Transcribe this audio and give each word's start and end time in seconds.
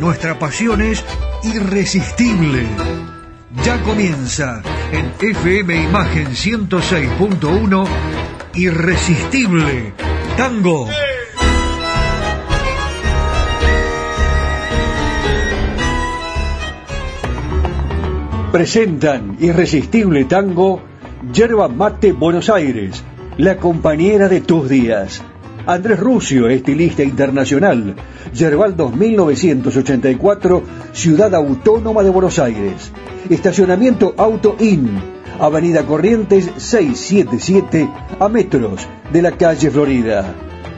nuestra 0.00 0.38
pasión 0.38 0.80
es 0.82 1.04
irresistible. 1.42 2.66
Ya 3.64 3.82
comienza 3.82 4.62
en 4.92 5.12
FM 5.20 5.84
Imagen 5.84 6.28
106.1 6.28 7.86
Irresistible 8.54 9.92
Tango. 10.36 10.88
Presentan 18.52 19.36
Irresistible 19.40 20.24
Tango 20.24 20.82
Yerba 21.32 21.68
Mate 21.68 22.12
Buenos 22.12 22.48
Aires, 22.50 23.02
la 23.36 23.56
compañera 23.56 24.28
de 24.28 24.40
tus 24.40 24.68
días. 24.68 25.22
Andrés 25.66 25.98
Rucio, 25.98 26.48
estilista 26.48 27.02
internacional. 27.02 27.96
Yerbaldos 28.32 28.94
1984, 28.94 30.62
Ciudad 30.92 31.34
Autónoma 31.34 32.04
de 32.04 32.10
Buenos 32.10 32.38
Aires. 32.38 32.92
Estacionamiento 33.28 34.14
Auto 34.16 34.56
In, 34.60 34.88
Avenida 35.40 35.84
Corrientes 35.84 36.48
677, 36.56 37.90
a 38.20 38.28
metros 38.28 38.86
de 39.12 39.22
la 39.22 39.32
calle 39.32 39.70
Florida. 39.70 40.34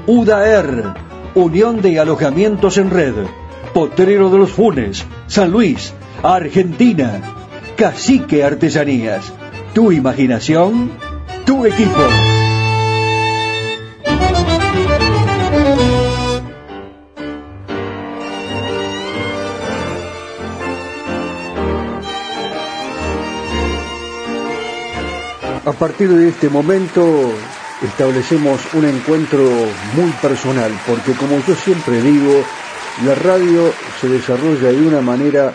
UDAER, 0.06 0.95
Unión 1.34 1.83
de 1.83 2.00
Alojamientos 2.00 2.78
en 2.78 2.91
Red. 2.91 3.14
Potrero 3.75 4.30
de 4.30 4.39
los 4.39 4.50
Funes, 4.50 5.05
San 5.27 5.50
Luis, 5.50 5.92
Argentina. 6.23 7.20
Cacique 7.77 8.42
Artesanías. 8.42 9.33
Tu 9.75 9.92
imaginación, 9.92 10.91
tu 11.45 11.67
equipo. 11.67 12.38
A 25.64 25.73
partir 25.73 26.08
de 26.08 26.30
este 26.30 26.48
momento 26.48 27.30
establecemos 27.83 28.61
un 28.74 28.85
encuentro 28.85 29.45
muy 29.95 30.11
personal, 30.20 30.73
porque 30.86 31.13
como 31.13 31.39
yo 31.46 31.55
siempre 31.55 32.01
digo, 32.01 32.42
la 33.05 33.14
radio 33.14 33.70
se 34.01 34.08
desarrolla 34.08 34.73
de 34.73 34.89
una 34.89 35.01
manera 35.01 35.52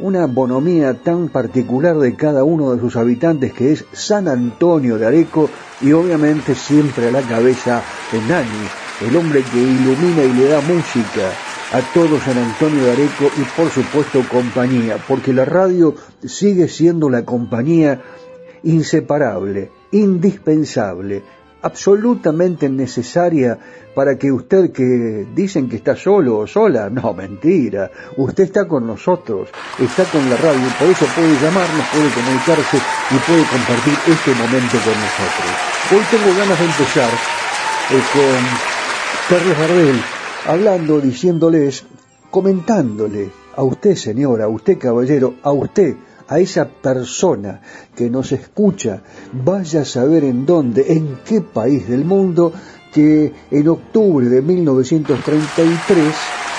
una 0.00 0.26
bonomía 0.26 0.94
tan 0.94 1.28
particular 1.28 1.98
de 1.98 2.14
cada 2.14 2.42
uno 2.42 2.72
de 2.72 2.80
sus 2.80 2.96
habitantes 2.96 3.52
que 3.52 3.72
es 3.72 3.84
San 3.92 4.26
Antonio 4.26 4.96
de 4.96 5.04
Areco 5.06 5.50
y 5.82 5.92
obviamente 5.92 6.54
siempre 6.54 7.08
a 7.08 7.10
la 7.10 7.20
cabeza 7.20 7.82
Nani, 8.28 8.48
el 9.06 9.16
hombre 9.16 9.42
que 9.42 9.58
ilumina 9.58 10.22
y 10.24 10.32
le 10.32 10.48
da 10.48 10.60
música 10.62 11.32
a 11.72 11.80
todo 11.94 12.20
San 12.20 12.36
Antonio 12.36 12.84
de 12.84 12.92
Areco 12.92 13.30
y 13.36 13.44
por 13.56 13.70
supuesto 13.70 14.22
compañía, 14.30 14.98
porque 15.08 15.32
la 15.32 15.46
radio 15.46 15.94
sigue 16.22 16.68
siendo 16.68 17.08
la 17.08 17.24
compañía 17.24 18.00
inseparable, 18.62 19.70
indispensable, 19.90 21.22
absolutamente 21.62 22.68
necesaria 22.68 23.58
para 23.94 24.16
que 24.18 24.32
usted 24.32 24.72
que 24.72 25.26
dicen 25.34 25.68
que 25.68 25.76
está 25.76 25.96
solo 25.96 26.38
o 26.38 26.46
sola, 26.46 26.90
no, 26.98 27.14
mentira, 27.14 27.90
usted 28.16 28.44
está 28.44 28.66
con 28.66 28.86
nosotros, 28.86 29.48
está 29.78 30.04
con 30.04 30.28
la 30.28 30.36
radio, 30.36 30.68
por 30.78 30.88
eso 30.88 31.06
puede 31.14 31.34
llamarnos, 31.40 31.86
puede 31.92 32.10
comunicarse 32.10 32.76
y 33.10 33.16
puede 33.26 33.44
compartir 33.44 33.94
este 34.06 34.30
momento 34.34 34.76
con 34.84 34.96
nosotros. 35.06 35.52
Hoy 35.92 36.02
tengo 36.10 36.38
ganas 36.38 36.58
de 36.58 36.64
empezar 36.64 37.10
eh, 37.90 38.02
con 38.12 39.38
Carlos 39.38 39.58
Gardel, 39.58 40.00
hablando, 40.46 41.00
diciéndoles, 41.00 41.84
comentándole 42.30 43.30
a 43.54 43.62
usted 43.62 43.94
señora, 43.94 44.44
a 44.44 44.48
usted 44.48 44.78
caballero, 44.78 45.34
a 45.42 45.52
usted, 45.52 45.96
a 46.32 46.38
esa 46.38 46.66
persona 46.66 47.60
que 47.94 48.08
nos 48.08 48.32
escucha, 48.32 49.02
vaya 49.32 49.82
a 49.82 49.84
saber 49.84 50.24
en 50.24 50.46
dónde, 50.46 50.92
en 50.94 51.18
qué 51.26 51.42
país 51.42 51.86
del 51.88 52.06
mundo, 52.06 52.52
que 52.92 53.32
en 53.50 53.68
octubre 53.68 54.26
de 54.26 54.40
1933, 54.40 56.14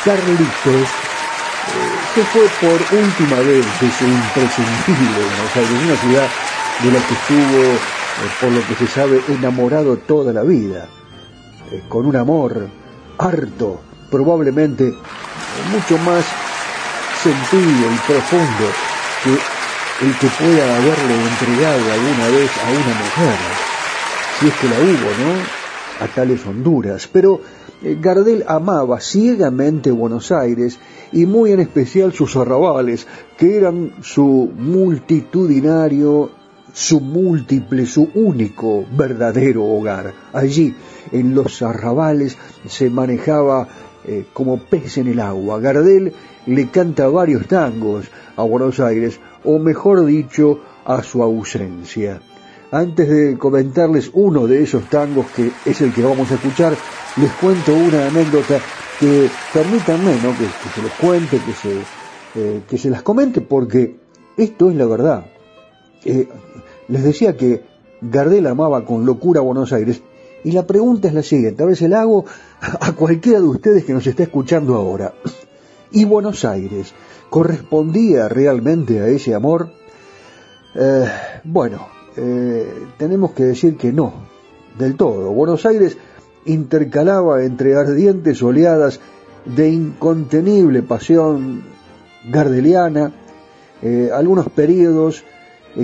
Carlitos 0.05 0.75
eh, 0.75 1.93
se 2.13 2.23
fue 2.25 2.47
por 2.61 2.99
última 2.99 3.37
vez 3.39 3.65
de 3.81 3.91
su 3.91 4.05
imprescindible 4.05 5.21
Buenos 5.25 5.55
Aires, 5.55 5.83
una 5.85 5.95
ciudad 5.95 6.27
de 6.83 6.91
la 6.91 6.99
que 7.07 7.13
estuvo, 7.13 7.63
eh, 7.63 8.29
por 8.41 8.51
lo 8.51 8.67
que 8.67 8.75
se 8.75 8.87
sabe, 8.87 9.21
enamorado 9.29 9.97
toda 9.97 10.33
la 10.33 10.43
vida, 10.43 10.87
eh, 11.71 11.81
con 11.89 12.05
un 12.05 12.15
amor 12.15 12.67
harto, 13.17 13.81
probablemente 14.11 14.93
mucho 15.71 15.97
más 16.03 16.25
sentido 17.23 17.91
y 17.91 17.97
profundo 18.05 18.71
que 19.23 19.52
el 20.01 20.17
que 20.17 20.27
pueda 20.27 20.77
haberle 20.77 21.13
entregado 21.29 21.91
alguna 21.91 22.27
vez 22.29 22.51
a 22.57 22.69
una 22.71 22.95
mujer, 22.99 23.37
si 24.39 24.47
es 24.47 24.53
que 24.55 24.67
la 24.67 24.79
hubo, 24.79 25.09
¿no? 25.23 26.03
A 26.03 26.07
tales 26.07 26.45
Honduras. 26.45 27.07
Pero 27.11 27.41
eh, 27.83 27.97
Gardel 28.01 28.43
amaba 28.47 28.99
ciegamente 28.99 29.91
Buenos 29.91 30.31
Aires 30.31 30.79
y 31.11 31.25
muy 31.25 31.51
en 31.51 31.59
especial 31.59 32.13
sus 32.13 32.35
arrabales, 32.35 33.07
que 33.37 33.55
eran 33.55 33.93
su 34.01 34.51
multitudinario, 34.57 36.31
su 36.73 36.99
múltiple, 36.99 37.85
su 37.85 38.09
único 38.15 38.85
verdadero 38.97 39.63
hogar. 39.63 40.13
Allí, 40.33 40.75
en 41.11 41.35
los 41.35 41.61
arrabales, 41.61 42.37
se 42.67 42.89
manejaba 42.89 43.67
eh, 44.05 44.25
como 44.33 44.57
pez 44.57 44.97
en 44.97 45.07
el 45.07 45.19
agua. 45.19 45.59
Gardel 45.59 46.13
le 46.45 46.69
canta 46.69 47.07
varios 47.07 47.47
tangos 47.47 48.05
a 48.35 48.43
Buenos 48.43 48.79
Aires, 48.79 49.19
o 49.43 49.59
mejor 49.59 50.05
dicho, 50.05 50.59
a 50.85 51.03
su 51.03 51.23
ausencia. 51.23 52.21
Antes 52.71 53.07
de 53.07 53.37
comentarles 53.37 54.09
uno 54.13 54.47
de 54.47 54.63
esos 54.63 54.89
tangos 54.89 55.27
que 55.35 55.51
es 55.65 55.81
el 55.81 55.93
que 55.93 56.01
vamos 56.01 56.31
a 56.31 56.35
escuchar, 56.35 56.75
les 57.17 57.31
cuento 57.33 57.73
una 57.75 58.07
anécdota 58.07 58.59
que 58.99 59.29
permítanme 59.53 60.13
que, 60.13 60.69
se 60.73 60.81
los 60.81 60.91
cuente, 60.93 61.39
que 61.39 61.53
se, 61.53 61.81
eh, 62.35 62.61
que 62.67 62.77
se 62.77 62.89
las 62.89 63.03
comente, 63.03 63.41
porque 63.41 63.97
esto 64.37 64.71
es 64.71 64.75
la 64.75 64.85
verdad. 64.85 65.25
Eh, 66.03 66.27
les 66.87 67.03
decía 67.03 67.37
que 67.37 67.63
Gardel 68.01 68.47
amaba 68.47 68.83
con 68.85 69.05
locura 69.05 69.41
Buenos 69.41 69.71
Aires 69.71 70.01
y 70.43 70.51
la 70.51 70.65
pregunta 70.65 71.07
es 71.07 71.13
la 71.13 71.23
siguiente, 71.23 71.63
a 71.63 71.65
ver 71.65 71.77
si 71.77 71.87
la 71.87 72.01
hago 72.01 72.25
a 72.59 72.91
cualquiera 72.93 73.39
de 73.39 73.45
ustedes 73.45 73.85
que 73.85 73.93
nos 73.93 74.05
está 74.07 74.23
escuchando 74.23 74.75
ahora. 74.75 75.13
¿Y 75.95 76.05
Buenos 76.05 76.43
Aires 76.43 76.91
correspondía 77.29 78.27
realmente 78.27 78.99
a 78.99 79.07
ese 79.09 79.35
amor? 79.35 79.69
Eh, 80.73 81.05
bueno, 81.43 81.87
eh, 82.17 82.67
tenemos 82.97 83.33
que 83.33 83.43
decir 83.43 83.77
que 83.77 83.93
no, 83.93 84.11
del 84.75 84.95
todo. 84.95 85.31
Buenos 85.31 85.67
Aires 85.67 85.95
intercalaba 86.45 87.43
entre 87.43 87.75
ardientes 87.75 88.41
oleadas 88.41 88.99
de 89.45 89.69
incontenible 89.69 90.81
pasión 90.81 91.63
gardeliana, 92.27 93.11
eh, 93.83 94.09
algunos 94.11 94.49
periodos 94.49 95.23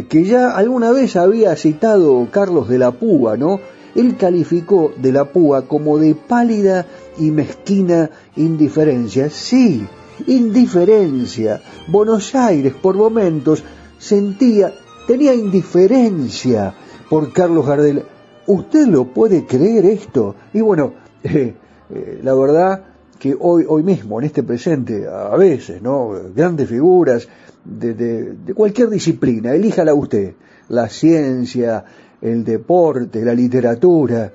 que 0.10 0.24
ya 0.24 0.56
alguna 0.56 0.92
vez 0.92 1.16
había 1.16 1.56
citado 1.56 2.28
Carlos 2.32 2.68
de 2.68 2.80
la 2.80 2.92
Púa, 2.92 3.38
¿no? 3.38 3.60
Él 3.94 4.18
calificó 4.18 4.92
de 4.98 5.12
la 5.12 5.26
Púa 5.26 5.68
como 5.68 6.00
de 6.00 6.16
pálida 6.16 6.88
y 7.20 7.30
mezquina 7.30 8.10
indiferencia. 8.36 9.30
Sí, 9.30 9.88
indiferencia. 10.28 11.62
Buenos 11.88 12.34
Aires 12.36 12.74
por 12.74 12.96
momentos 12.96 13.64
sentía, 13.98 14.74
tenía 15.08 15.34
indiferencia 15.34 16.74
por 17.10 17.32
Carlos 17.34 17.66
Gardel. 17.66 18.04
¿Usted 18.48 18.88
lo 18.88 19.06
puede 19.06 19.46
creer 19.46 19.86
esto? 19.86 20.36
Y 20.54 20.62
bueno, 20.62 20.94
eh, 21.24 21.54
eh, 21.90 22.20
la 22.24 22.34
verdad 22.34 22.86
que 23.20 23.36
hoy, 23.38 23.66
hoy 23.68 23.84
mismo, 23.84 24.20
en 24.20 24.28
este 24.28 24.44
presente, 24.44 25.06
a 25.08 25.36
veces, 25.36 25.82
¿no? 25.82 26.12
Grandes 26.34 26.70
figuras 26.70 27.28
de, 27.66 27.94
de, 27.94 28.34
de 28.34 28.54
cualquier 28.54 28.90
disciplina, 28.90 29.54
elíjala 29.54 29.94
usted, 29.94 30.36
la 30.70 30.88
ciencia, 30.88 31.84
el 32.22 32.44
deporte, 32.44 33.24
la 33.26 33.34
literatura, 33.34 34.32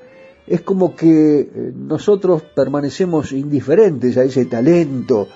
es 0.47 0.61
como 0.61 0.95
que 0.95 1.41
eh, 1.41 1.73
nosotros 1.75 2.43
permanecemos 2.55 3.33
indiferentes 3.33 4.17
a 4.17 4.25
ese 4.25 4.45
talento, 4.45 5.29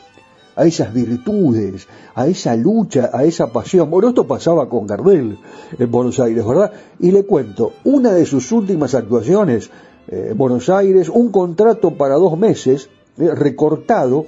a 0.58 0.66
esas 0.66 0.92
virtudes, 0.92 1.86
a 2.16 2.26
esa 2.26 2.56
lucha, 2.56 3.10
a 3.12 3.22
esa 3.22 3.52
pasión. 3.52 3.88
Bueno, 3.88 4.08
esto 4.08 4.26
pasaba 4.26 4.68
con 4.68 4.88
Gardel 4.88 5.38
en 5.78 5.90
Buenos 5.90 6.18
Aires, 6.18 6.44
¿verdad? 6.44 6.72
Y 6.98 7.12
le 7.12 7.22
cuento, 7.22 7.74
una 7.84 8.12
de 8.12 8.26
sus 8.26 8.50
últimas 8.50 8.92
actuaciones 8.96 9.70
eh, 10.08 10.30
en 10.32 10.36
Buenos 10.36 10.68
Aires, 10.68 11.08
un 11.08 11.30
contrato 11.30 11.92
para 11.92 12.16
dos 12.16 12.36
meses, 12.36 12.90
eh, 13.18 13.30
recortado, 13.36 14.26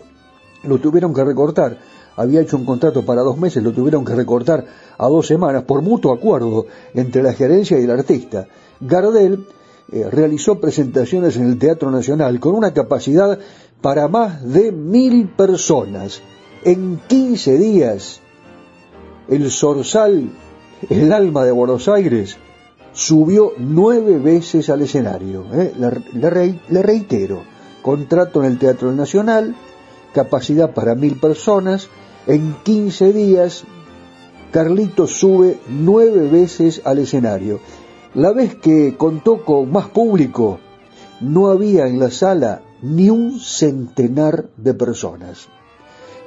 lo 0.62 0.78
tuvieron 0.78 1.12
que 1.12 1.24
recortar, 1.24 1.78
había 2.14 2.42
hecho 2.42 2.56
un 2.56 2.64
contrato 2.64 3.04
para 3.04 3.22
dos 3.22 3.36
meses, 3.36 3.60
lo 3.60 3.72
tuvieron 3.72 4.04
que 4.04 4.14
recortar 4.14 4.64
a 4.98 5.08
dos 5.08 5.26
semanas 5.26 5.64
por 5.64 5.82
mutuo 5.82 6.12
acuerdo 6.12 6.66
entre 6.94 7.24
la 7.24 7.32
gerencia 7.32 7.76
y 7.76 7.82
el 7.82 7.90
artista. 7.90 8.46
Gardel 8.80 9.46
eh, 9.92 10.08
realizó 10.10 10.60
presentaciones 10.60 11.36
en 11.36 11.46
el 11.46 11.58
Teatro 11.58 11.90
Nacional 11.90 12.38
con 12.38 12.54
una 12.54 12.72
capacidad 12.72 13.38
para 13.80 14.08
más 14.08 14.42
de 14.52 14.72
mil 14.72 15.28
personas. 15.28 16.22
En 16.62 17.00
15 17.08 17.58
días, 17.58 18.20
el 19.28 19.50
Sorsal, 19.50 20.30
el 20.88 21.12
alma 21.12 21.44
de 21.44 21.52
Buenos 21.52 21.88
Aires, 21.88 22.36
subió 22.92 23.52
nueve 23.58 24.18
veces 24.18 24.70
al 24.70 24.82
escenario. 24.82 25.46
¿eh? 25.52 25.72
Le, 25.78 26.82
reitero, 26.82 27.42
contrato 27.82 28.44
en 28.44 28.52
el 28.52 28.58
Teatro 28.58 28.92
Nacional, 28.92 29.56
capacidad 30.12 30.74
para 30.74 30.94
mil 30.94 31.18
personas, 31.18 31.88
en 32.26 32.54
15 32.62 33.12
días 33.12 33.64
Carlitos 34.50 35.12
sube 35.12 35.58
nueve 35.68 36.28
veces 36.28 36.82
al 36.84 36.98
escenario. 36.98 37.60
La 38.14 38.32
vez 38.32 38.56
que 38.56 38.96
contó 38.96 39.44
con 39.44 39.70
más 39.70 39.86
público, 39.88 40.58
no 41.20 41.46
había 41.46 41.86
en 41.86 42.00
la 42.00 42.10
sala 42.10 42.60
ni 42.82 43.08
un 43.08 43.38
centenar 43.38 44.48
de 44.56 44.74
personas. 44.74 45.46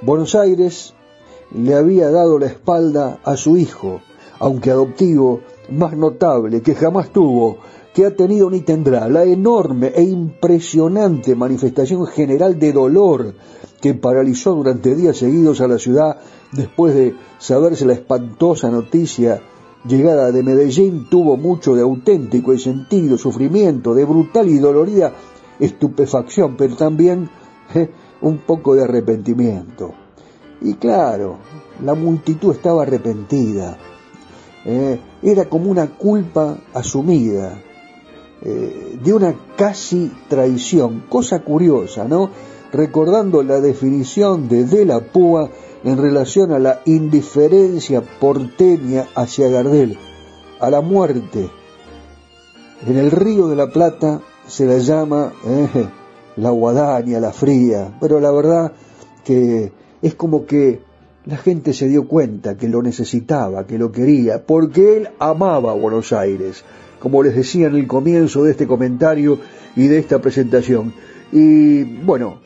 Buenos 0.02 0.34
Aires 0.34 0.94
le 1.54 1.76
había 1.76 2.10
dado 2.10 2.40
la 2.40 2.46
espalda 2.46 3.20
a 3.26 3.36
su 3.36 3.58
hijo, 3.58 4.00
aunque 4.40 4.72
adoptivo, 4.72 5.42
más 5.70 5.98
notable 5.98 6.62
que 6.62 6.74
jamás 6.74 7.12
tuvo, 7.12 7.58
que 7.94 8.06
ha 8.06 8.16
tenido 8.16 8.50
ni 8.50 8.62
tendrá, 8.62 9.10
la 9.10 9.26
enorme 9.26 9.92
e 9.94 10.04
impresionante 10.04 11.36
manifestación 11.36 12.08
general 12.08 12.60
de 12.60 12.72
dolor 12.72 13.34
que 13.82 13.94
paralizó 13.94 14.56
durante 14.56 14.96
días 14.96 15.18
seguidos 15.18 15.60
a 15.60 15.68
la 15.68 15.78
ciudad 15.78 16.18
después 16.54 16.96
de 16.96 17.14
saberse 17.40 17.86
la 17.86 17.92
espantosa 17.92 18.70
noticia 18.70 19.42
llegada 19.86 20.32
de 20.32 20.44
Medellín 20.44 21.08
tuvo 21.10 21.38
mucho 21.38 21.76
de 21.76 21.82
auténtico 21.82 22.54
y 22.54 22.60
sentido 22.60 23.18
sufrimiento, 23.18 23.94
de 23.94 24.06
brutal 24.06 24.50
y 24.50 24.58
dolorida 24.58 25.14
estupefacción, 25.60 26.56
pero 26.58 26.76
también 26.76 27.30
eh, 27.76 27.90
un 28.22 28.40
poco 28.40 28.76
de 28.76 28.84
arrepentimiento. 28.84 29.94
Y 30.62 30.76
claro, 30.76 31.38
la 31.84 31.94
multitud 31.94 32.54
estaba 32.54 32.84
arrepentida. 32.84 33.78
Eh, 34.66 35.00
era 35.22 35.46
como 35.46 35.70
una 35.70 35.88
culpa 35.88 36.58
asumida, 36.74 37.62
eh, 38.42 38.98
de 39.04 39.14
una 39.14 39.36
casi 39.58 40.12
traición, 40.30 41.04
cosa 41.10 41.40
curiosa, 41.40 42.06
¿no? 42.08 42.30
Recordando 42.72 43.44
la 43.44 43.60
definición 43.60 44.48
de 44.48 44.66
De 44.66 44.86
la 44.86 45.02
Púa 45.02 45.50
en 45.84 45.98
relación 45.98 46.52
a 46.52 46.60
la 46.60 46.82
indiferencia 46.86 48.02
porteña 48.02 49.06
hacia 49.16 49.50
Gardel, 49.50 49.98
a 50.60 50.70
la 50.70 50.82
muerte. 50.82 51.50
En 52.88 52.98
el 52.98 53.12
río 53.12 53.48
de 53.48 53.56
la 53.56 53.70
Plata 53.70 54.22
se 54.48 54.66
la 54.66 54.78
llama 54.78 55.34
eh, 55.46 55.88
la 56.38 56.50
guadaña, 56.52 57.20
la 57.20 57.32
fría, 57.32 57.98
pero 58.00 58.20
la 58.20 58.32
verdad 58.32 58.74
que 59.24 59.72
es 60.02 60.16
como 60.16 60.46
que 60.46 60.82
la 61.26 61.38
gente 61.38 61.74
se 61.74 61.88
dio 61.88 62.08
cuenta 62.08 62.58
que 62.58 62.68
lo 62.68 62.82
necesitaba, 62.82 63.66
que 63.66 63.78
lo 63.78 63.92
quería, 63.92 64.46
porque 64.46 64.98
él 64.98 65.10
amaba 65.20 65.74
Buenos 65.74 66.12
Aires, 66.12 66.64
como 67.00 67.24
les 67.24 67.36
decía 67.36 67.68
en 67.68 67.76
el 67.76 67.88
comienzo 67.88 68.44
de 68.44 68.52
este 68.52 68.68
comentario 68.68 69.40
y 69.76 69.88
de 69.88 70.00
esta 70.00 70.20
presentación. 70.20 70.94
Y 71.32 71.84
bueno, 71.84 72.40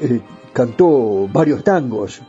eh, 0.00 0.20
cantó 0.52 1.28
varios 1.32 1.64
tangos, 1.64 2.22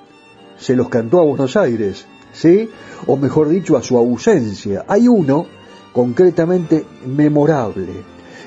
se 0.58 0.76
los 0.76 0.90
cantó 0.90 1.20
a 1.20 1.26
Buenos 1.26 1.56
Aires, 1.56 2.06
¿sí? 2.34 2.70
O 3.06 3.18
mejor 3.18 3.50
dicho, 3.50 3.78
a 3.78 3.84
su 3.84 3.98
ausencia. 3.98 4.86
Hay 4.88 5.08
uno, 5.08 5.46
concretamente 5.94 6.86
memorable, 7.06 7.88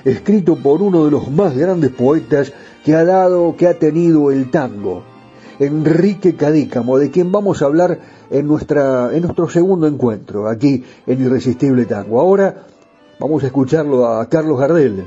escrito 0.04 0.56
por 0.56 0.82
uno 0.82 1.04
de 1.04 1.10
los 1.10 1.30
más 1.30 1.56
grandes 1.56 1.90
poetas 1.90 2.52
que 2.84 2.94
ha 2.94 3.04
dado, 3.04 3.54
que 3.56 3.66
ha 3.66 3.78
tenido 3.78 4.30
el 4.30 4.50
tango, 4.50 5.02
Enrique 5.58 6.36
Cadícamo, 6.36 6.96
de 6.98 7.10
quien 7.10 7.30
vamos 7.30 7.60
a 7.60 7.66
hablar 7.66 8.00
en, 8.30 8.46
nuestra, 8.46 9.14
en 9.14 9.22
nuestro 9.22 9.48
segundo 9.48 9.86
encuentro, 9.86 10.48
aquí 10.48 10.82
en 11.06 11.22
Irresistible 11.22 11.84
Tango. 11.84 12.18
Ahora 12.18 12.66
vamos 13.18 13.42
a 13.42 13.46
escucharlo 13.46 14.06
a 14.06 14.26
Carlos 14.28 14.58
Gardel, 14.58 15.04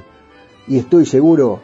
y 0.68 0.78
estoy 0.78 1.06
seguro 1.06 1.60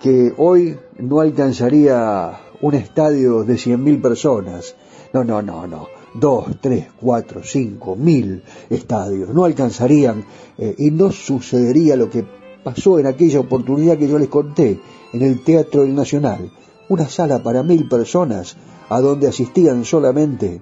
que 0.00 0.32
hoy 0.36 0.78
no 0.98 1.20
alcanzaría 1.20 2.38
un 2.62 2.74
estadio 2.74 3.44
de 3.44 3.56
cien 3.58 3.82
mil 3.82 4.00
personas. 4.00 4.74
No, 5.12 5.24
no, 5.24 5.42
no, 5.42 5.66
no. 5.66 5.88
Dos, 6.14 6.46
tres, 6.60 6.88
cuatro, 7.00 7.42
cinco, 7.44 7.96
mil 7.96 8.42
estadios. 8.68 9.30
No 9.30 9.44
alcanzarían 9.44 10.24
eh, 10.58 10.74
y 10.78 10.90
no 10.90 11.10
sucedería 11.12 11.96
lo 11.96 12.10
que 12.10 12.24
pasó 12.62 12.98
en 12.98 13.06
aquella 13.06 13.40
oportunidad 13.40 13.96
que 13.96 14.08
yo 14.08 14.18
les 14.18 14.28
conté 14.28 14.80
en 15.12 15.22
el 15.22 15.42
Teatro 15.42 15.82
del 15.82 15.94
Nacional. 15.94 16.50
Una 16.88 17.08
sala 17.08 17.42
para 17.42 17.62
mil 17.62 17.88
personas 17.88 18.56
a 18.88 19.00
donde 19.00 19.28
asistían 19.28 19.84
solamente 19.84 20.60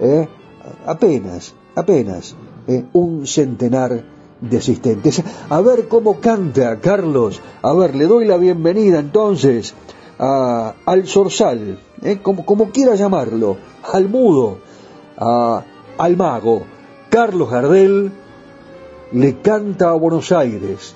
eh, 0.00 0.28
apenas, 0.86 1.54
apenas 1.74 2.36
eh, 2.66 2.84
un 2.92 3.26
centenar 3.26 4.04
de 4.40 4.56
asistentes. 4.58 5.22
A 5.48 5.60
ver 5.60 5.88
cómo 5.88 6.20
canta 6.20 6.80
Carlos. 6.80 7.40
A 7.62 7.72
ver, 7.72 7.94
le 7.94 8.06
doy 8.06 8.26
la 8.26 8.36
bienvenida 8.36 9.00
entonces 9.00 9.74
al 10.18 11.06
zorzal, 11.06 11.78
¿eh? 12.02 12.18
como, 12.22 12.44
como, 12.44 12.70
quiera 12.70 12.94
llamarlo, 12.94 13.56
al 13.92 14.08
mudo, 14.08 14.58
al 15.16 16.16
mago. 16.16 16.64
Carlos 17.10 17.50
Gardel 17.50 18.12
le 19.12 19.40
canta 19.40 19.90
a 19.90 19.94
Buenos 19.94 20.32
Aires. 20.32 20.94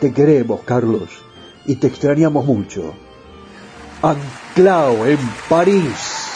Te 0.00 0.12
queremos, 0.12 0.60
Carlos, 0.64 1.10
y 1.66 1.76
te 1.76 1.88
extrañamos 1.88 2.44
mucho. 2.44 2.94
Anclao 4.02 5.06
en 5.06 5.18
París. 5.48 6.29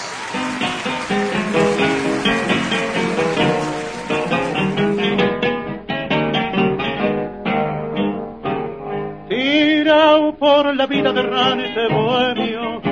Por 10.44 10.76
la 10.76 10.86
vida 10.86 11.10
de 11.10 11.22
de 11.22 11.88
bohemio. 11.88 12.82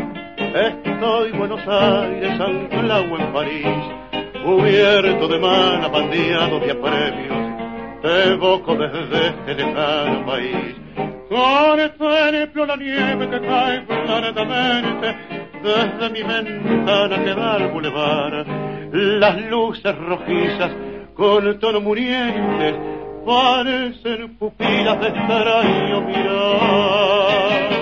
Estoy 0.54 1.32
Buenos 1.32 1.60
Aires, 1.68 2.40
anclado 2.40 3.18
en 3.18 3.30
París. 3.30 3.66
cubierto 4.42 5.28
de 5.28 5.38
mana, 5.38 5.86
bandeado 5.88 6.58
de 6.60 6.70
apremios, 6.70 8.00
te 8.00 8.32
evoco 8.32 8.74
desde 8.74 9.28
este 9.28 9.54
lejano 9.54 10.24
país. 10.24 10.74
Con 11.28 11.78
ejemplo 11.78 12.64
la 12.64 12.76
nieve 12.76 13.28
que 13.28 13.40
cae 13.40 13.84
claramente 13.84 15.16
desde 15.62 16.10
mi 16.10 16.22
ventana 16.22 17.22
que 17.22 17.34
da 17.34 17.54
al 17.56 17.68
bulevar. 17.68 18.46
Las 18.92 19.42
luces 19.50 19.94
rojizas 19.98 20.70
con 21.14 21.58
tono 21.58 21.82
murientes 21.82 23.01
parecen 23.24 24.36
pupilas 24.36 25.00
de 25.00 25.08
extraño 25.08 26.00
mirar. 26.02 27.72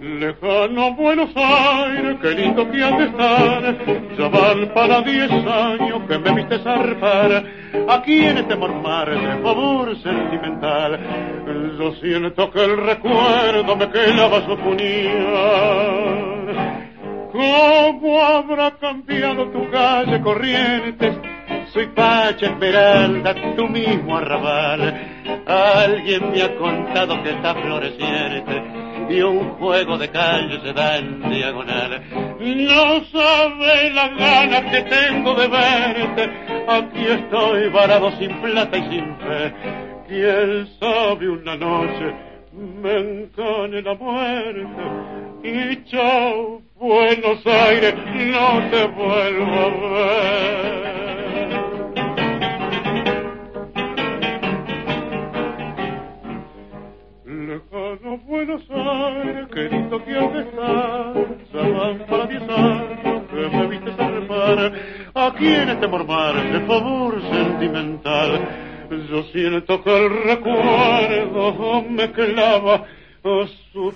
Lejano 0.00 0.94
Buenos 0.94 1.30
Aires, 1.36 2.16
qué 2.22 2.30
lindo 2.30 2.70
que 2.70 2.82
has 2.82 2.98
de 2.98 3.04
estar. 3.04 3.76
Ya 4.16 4.28
van 4.28 4.68
para 4.72 5.00
diez 5.02 5.30
años 5.30 6.02
que 6.08 6.18
me 6.18 6.34
viste 6.34 6.58
zarpar. 6.60 7.44
Aquí 7.88 8.24
en 8.24 8.38
este 8.38 8.56
mormar 8.56 9.10
de 9.10 9.42
favor 9.42 9.94
sentimental. 9.98 10.98
Yo 11.78 11.92
siento 11.96 12.50
que 12.50 12.64
el 12.64 12.76
recuerdo 12.76 13.76
me 13.76 13.90
clava 13.90 14.40
su 14.46 14.56
puñal. 14.56 16.04
¿Cómo 17.34 18.22
habrá 18.22 18.70
cambiado 18.78 19.50
tu 19.50 19.68
calle 19.68 20.20
Corrientes? 20.20 21.16
Soy 21.72 21.88
Pacha 21.88 22.46
Esmeralda, 22.46 23.34
tu 23.56 23.66
mismo 23.66 24.16
arrabal. 24.16 25.42
Alguien 25.44 26.30
me 26.30 26.42
ha 26.42 26.54
contado 26.54 27.20
que 27.24 27.30
está 27.30 27.56
floreciente 27.56 28.62
y 29.10 29.20
un 29.20 29.50
juego 29.54 29.98
de 29.98 30.10
calle 30.10 30.60
se 30.60 30.72
da 30.74 30.98
en 30.98 31.28
diagonal. 31.28 32.02
No 32.38 33.04
sabe 33.06 33.90
las 33.90 34.16
ganas 34.16 34.70
que 34.70 34.82
tengo 34.82 35.34
de 35.34 35.48
verte. 35.48 36.30
Aquí 36.68 37.04
estoy 37.04 37.68
varado 37.70 38.12
sin 38.12 38.30
plata 38.42 38.78
y 38.78 38.82
sin 38.90 39.16
fe. 39.16 39.54
Quién 40.06 40.68
sabe 40.78 41.28
una 41.28 41.56
noche 41.56 42.14
me 42.52 42.96
encane 42.96 43.82
la 43.82 43.94
muerte 43.94 45.33
y 45.44 45.84
chao 45.84 46.62
Buenos 46.76 47.46
Aires, 47.46 47.94
no 47.94 48.70
te 48.70 48.84
vuelvo 48.86 49.44
a 49.54 49.68
ver. 49.68 50.84
Lejano 57.26 58.18
Buenos 58.26 58.62
Aires, 58.70 59.48
querido 59.52 60.04
que 60.04 60.16
has 60.16 60.32
van 61.52 61.98
para 62.06 62.26
diez 62.26 62.42
años 62.42 63.22
que 63.30 63.56
me 63.56 63.66
viste 63.66 63.92
zarpar, 63.92 64.72
aquí 65.14 65.46
en 65.46 65.68
este 65.68 65.86
mormar 65.86 66.52
de 66.52 66.60
favor 66.60 67.22
sentimental, 67.22 68.40
yo 69.10 69.22
siento 69.24 69.82
que 69.84 69.96
el 69.96 70.22
recuerdo 70.24 71.82
me 71.88 72.10
clava 72.12 72.84
a 73.24 73.48
su. 73.72 73.92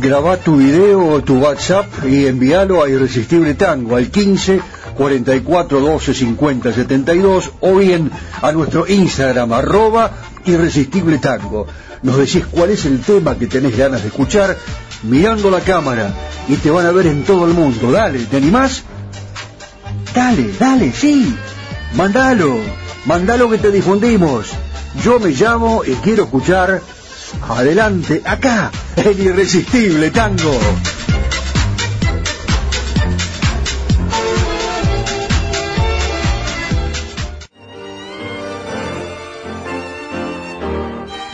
Graba 0.00 0.38
tu 0.38 0.56
video 0.56 1.06
o 1.06 1.22
tu 1.22 1.38
WhatsApp 1.38 1.86
y 2.08 2.26
envíalo 2.26 2.82
a 2.82 2.88
Irresistible 2.88 3.54
Tango 3.54 3.96
al 3.96 4.10
15 4.10 4.60
44 4.96 5.80
12 5.80 6.14
50 6.14 6.72
72 6.72 7.52
o 7.60 7.74
bien 7.76 8.10
a 8.40 8.52
nuestro 8.52 8.86
Instagram 8.88 9.52
arroba 9.52 10.29
Irresistible 10.46 11.18
Tango. 11.18 11.66
Nos 12.02 12.16
decís 12.16 12.44
cuál 12.50 12.70
es 12.70 12.84
el 12.84 13.00
tema 13.00 13.36
que 13.36 13.46
tenés 13.46 13.76
ganas 13.76 14.02
de 14.02 14.08
escuchar 14.08 14.56
mirando 15.02 15.50
la 15.50 15.60
cámara 15.60 16.12
y 16.48 16.56
te 16.56 16.70
van 16.70 16.86
a 16.86 16.92
ver 16.92 17.06
en 17.06 17.24
todo 17.24 17.46
el 17.46 17.52
mundo. 17.52 17.92
Dale, 17.92 18.20
¿te 18.24 18.36
animás? 18.38 18.82
Dale, 20.14 20.52
dale, 20.58 20.92
sí. 20.92 21.36
Mandalo, 21.94 22.58
mandalo 23.06 23.50
que 23.50 23.58
te 23.58 23.70
difundimos. 23.70 24.46
Yo 25.04 25.20
me 25.20 25.30
llamo 25.30 25.82
y 25.84 25.92
quiero 25.96 26.24
escuchar 26.24 26.82
adelante, 27.48 28.22
acá, 28.24 28.70
el 28.96 29.20
irresistible 29.20 30.10
tango. 30.10 30.58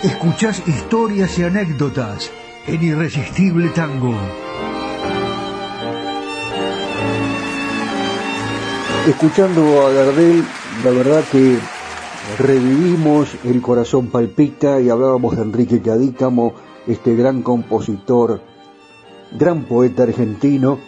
Escuchás 0.07 0.63
historias 0.69 1.37
y 1.37 1.43
anécdotas 1.43 2.31
en 2.69 2.81
Irresistible 2.81 3.71
Tango. 3.71 4.15
Escuchando 9.09 9.85
a 9.85 9.91
Gardel, 9.93 10.45
la 10.85 10.91
verdad 10.93 11.25
que 11.33 11.59
revivimos 12.39 13.35
El 13.43 13.61
corazón 13.61 14.07
palpita 14.07 14.81
y 14.81 14.91
hablábamos 14.91 15.35
de 15.35 15.43
Enrique 15.43 15.83
Cadícamo, 15.83 16.55
este 16.87 17.17
gran 17.17 17.43
compositor, 17.43 18.41
gran 19.37 19.65
poeta 19.65 20.05
argentino, 20.05 20.79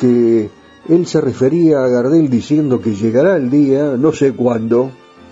que 0.00 0.50
él 0.88 1.06
se 1.06 1.20
refería 1.20 1.84
a 1.84 1.88
Gardel 1.88 2.28
diciendo 2.28 2.80
que 2.80 2.96
llegará 2.96 3.36
el 3.36 3.48
día, 3.48 3.94
no 3.96 4.12
sé 4.12 4.32
cuándo, 4.32 4.90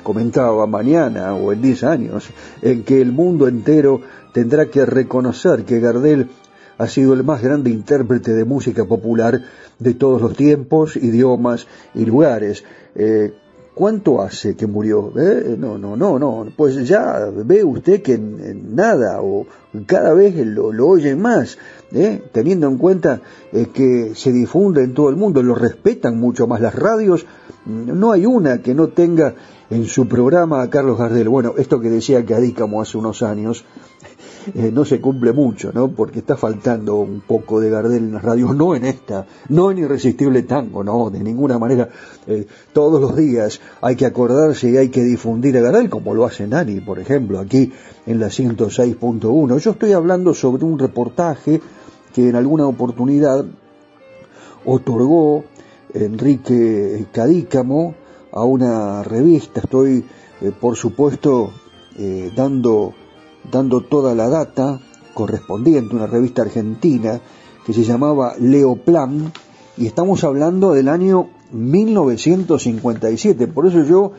comentaba 0.08 0.66
mañana 0.66 1.34
o 1.34 1.52
en 1.52 1.60
10 1.60 1.84
años, 1.84 2.30
en 2.62 2.82
que 2.82 3.02
el 3.02 3.12
mundo 3.12 3.46
entero 3.46 4.00
tendrá 4.32 4.70
que 4.70 4.86
reconocer 4.86 5.66
que 5.66 5.80
Gardel 5.80 6.30
ha 6.78 6.86
sido 6.88 7.12
el 7.12 7.24
más 7.24 7.42
grande 7.42 7.68
intérprete 7.68 8.32
de 8.32 8.46
música 8.46 8.86
popular 8.86 9.42
de 9.78 9.92
todos 9.92 10.22
los 10.22 10.34
tiempos, 10.34 10.96
idiomas 10.96 11.66
y 11.94 12.06
lugares. 12.06 12.64
Eh, 12.94 13.34
¿Cuánto 13.74 14.22
hace 14.22 14.56
que 14.56 14.66
murió? 14.66 15.12
¿Eh? 15.14 15.56
No, 15.58 15.76
no, 15.76 15.94
no, 15.94 16.18
no. 16.18 16.46
Pues 16.56 16.88
ya 16.88 17.28
ve 17.30 17.62
usted 17.62 18.00
que 18.00 18.14
en, 18.14 18.74
nada 18.74 19.20
o 19.20 19.46
cada 19.84 20.14
vez 20.14 20.34
lo, 20.34 20.72
lo 20.72 20.88
oyen 20.88 21.20
más, 21.20 21.58
¿eh? 21.92 22.22
teniendo 22.32 22.66
en 22.66 22.78
cuenta 22.78 23.20
eh, 23.52 23.66
que 23.74 24.12
se 24.14 24.32
difunde 24.32 24.82
en 24.82 24.94
todo 24.94 25.10
el 25.10 25.16
mundo, 25.16 25.42
lo 25.42 25.54
respetan 25.54 26.18
mucho 26.18 26.46
más 26.46 26.62
las 26.62 26.74
radios. 26.74 27.26
No 27.68 28.12
hay 28.12 28.24
una 28.24 28.62
que 28.62 28.74
no 28.74 28.88
tenga 28.88 29.34
en 29.68 29.84
su 29.84 30.08
programa 30.08 30.62
a 30.62 30.70
Carlos 30.70 30.98
Gardel. 30.98 31.28
Bueno, 31.28 31.54
esto 31.58 31.80
que 31.80 31.90
decía 31.90 32.24
Cadícamo 32.24 32.80
hace 32.80 32.96
unos 32.96 33.22
años, 33.22 33.64
eh, 34.54 34.70
no 34.72 34.86
se 34.86 35.00
cumple 35.00 35.34
mucho, 35.34 35.70
¿no? 35.74 35.88
Porque 35.88 36.20
está 36.20 36.36
faltando 36.38 36.96
un 36.96 37.20
poco 37.20 37.60
de 37.60 37.68
Gardel 37.68 38.04
en 38.04 38.12
las 38.14 38.22
radios, 38.22 38.56
no 38.56 38.74
en 38.74 38.86
esta, 38.86 39.26
no 39.50 39.70
en 39.70 39.78
Irresistible 39.78 40.42
Tango, 40.44 40.82
no, 40.82 41.10
de 41.10 41.20
ninguna 41.20 41.58
manera. 41.58 41.90
Eh, 42.26 42.46
todos 42.72 43.00
los 43.00 43.14
días 43.14 43.60
hay 43.82 43.96
que 43.96 44.06
acordarse 44.06 44.70
y 44.70 44.76
hay 44.78 44.88
que 44.88 45.02
difundir 45.02 45.58
a 45.58 45.60
Gardel, 45.60 45.90
como 45.90 46.14
lo 46.14 46.24
hace 46.24 46.46
Nani, 46.46 46.80
por 46.80 46.98
ejemplo, 46.98 47.38
aquí 47.38 47.70
en 48.06 48.18
la 48.18 48.28
106.1. 48.28 49.58
Yo 49.58 49.70
estoy 49.72 49.92
hablando 49.92 50.32
sobre 50.32 50.64
un 50.64 50.78
reportaje 50.78 51.60
que 52.14 52.30
en 52.30 52.36
alguna 52.36 52.66
oportunidad 52.66 53.44
otorgó 54.64 55.44
Enrique 55.94 57.06
Cadícamo 57.12 57.94
a 58.32 58.44
una 58.44 59.02
revista. 59.02 59.60
Estoy, 59.60 60.04
eh, 60.40 60.52
por 60.58 60.76
supuesto, 60.76 61.52
dando 62.36 62.94
dando 63.50 63.80
toda 63.80 64.14
la 64.14 64.28
data 64.28 64.80
correspondiente, 65.14 65.96
una 65.96 66.06
revista 66.06 66.42
argentina 66.42 67.20
que 67.64 67.72
se 67.72 67.82
llamaba 67.84 68.34
Leoplan, 68.38 69.32
y 69.76 69.86
estamos 69.86 70.22
hablando 70.24 70.72
del 70.72 70.88
año 70.88 71.28
1957. 71.52 73.46
Por 73.48 73.66
eso 73.66 73.84
yo 73.84 74.12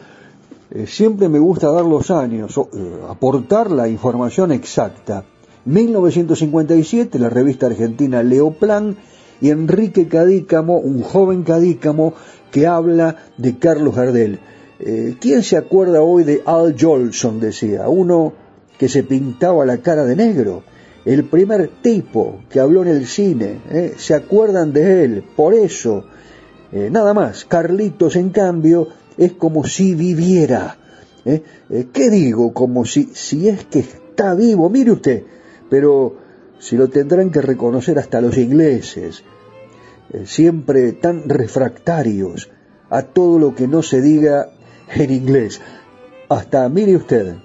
eh, 0.71 0.87
siempre 0.87 1.29
me 1.29 1.39
gusta 1.39 1.71
dar 1.71 1.85
los 1.85 2.11
años, 2.11 2.57
eh, 2.57 3.01
aportar 3.09 3.71
la 3.71 3.87
información 3.87 4.51
exacta. 4.51 5.25
1957, 5.65 7.19
la 7.19 7.29
revista 7.29 7.65
argentina 7.67 8.23
Leoplan, 8.23 8.97
y 9.41 9.49
Enrique 9.49 10.07
Cadícamo, 10.07 10.77
un 10.77 11.01
joven 11.01 11.43
Cadícamo 11.43 12.13
que 12.51 12.67
habla 12.67 13.15
de 13.37 13.57
Carlos 13.57 13.95
Gardel. 13.95 14.39
Eh, 14.79 15.15
¿Quién 15.19 15.43
se 15.43 15.57
acuerda 15.57 16.01
hoy 16.01 16.23
de 16.23 16.41
Al 16.45 16.75
Jolson? 16.79 17.39
Decía, 17.39 17.89
uno 17.89 18.33
que 18.77 18.89
se 18.89 19.03
pintaba 19.03 19.65
la 19.65 19.77
cara 19.77 20.05
de 20.05 20.15
negro. 20.15 20.63
El 21.05 21.25
primer 21.25 21.69
tipo 21.81 22.39
que 22.49 22.59
habló 22.59 22.83
en 22.83 22.89
el 22.89 23.07
cine, 23.07 23.59
¿eh? 23.69 23.93
se 23.97 24.13
acuerdan 24.13 24.73
de 24.73 25.03
él, 25.03 25.23
por 25.35 25.53
eso, 25.53 26.05
eh, 26.71 26.89
nada 26.91 27.13
más. 27.13 27.45
Carlitos, 27.45 28.15
en 28.15 28.29
cambio, 28.29 28.87
es 29.17 29.33
como 29.33 29.65
si 29.65 29.95
viviera. 29.95 30.77
¿Qué 31.93 32.09
digo? 32.09 32.53
Como 32.53 32.85
si, 32.85 33.09
si 33.13 33.49
es 33.49 33.65
que 33.65 33.79
está 33.79 34.33
vivo, 34.33 34.69
mire 34.69 34.91
usted, 34.91 35.23
pero 35.69 36.15
si 36.59 36.77
lo 36.77 36.89
tendrán 36.89 37.31
que 37.31 37.41
reconocer 37.41 37.97
hasta 37.97 38.21
los 38.21 38.37
ingleses, 38.37 39.23
eh, 40.11 40.23
siempre 40.25 40.91
tan 40.93 41.27
refractarios 41.27 42.49
a 42.89 43.03
todo 43.03 43.39
lo 43.39 43.55
que 43.55 43.67
no 43.67 43.81
se 43.81 44.01
diga 44.01 44.49
en 44.93 45.11
inglés. 45.11 45.61
Hasta, 46.27 46.67
mire 46.69 46.95
usted, 46.95 47.35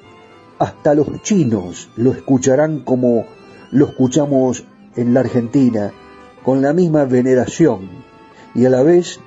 hasta 0.58 0.94
los 0.94 1.22
chinos 1.22 1.90
lo 1.96 2.12
escucharán 2.12 2.80
como 2.80 3.26
lo 3.70 3.86
escuchamos 3.86 4.64
en 4.96 5.14
la 5.14 5.20
Argentina, 5.20 5.92
con 6.42 6.62
la 6.62 6.72
misma 6.72 7.04
veneración 7.04 7.88
y 8.54 8.64
a 8.66 8.70
la 8.70 8.82
vez 8.82 9.20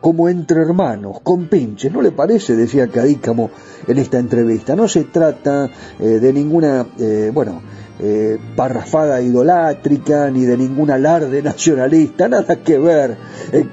como 0.00 0.28
entre 0.28 0.62
hermanos, 0.62 1.20
con 1.22 1.48
pinches. 1.48 1.92
¿No 1.92 2.02
le 2.02 2.12
parece? 2.12 2.56
Decía 2.56 2.88
Cadícamo 2.88 3.50
en 3.86 3.98
esta 3.98 4.18
entrevista. 4.18 4.76
No 4.76 4.88
se 4.88 5.04
trata 5.04 5.68
eh, 5.98 6.04
de 6.04 6.32
ninguna, 6.32 6.86
eh, 6.98 7.30
bueno, 7.32 7.60
eh, 8.00 8.38
parrafada 8.54 9.20
idolátrica 9.20 10.30
ni 10.30 10.44
de 10.44 10.56
ningún 10.56 10.90
alarde 10.90 11.42
nacionalista, 11.42 12.28
nada 12.28 12.56
que 12.56 12.78
ver 12.78 13.16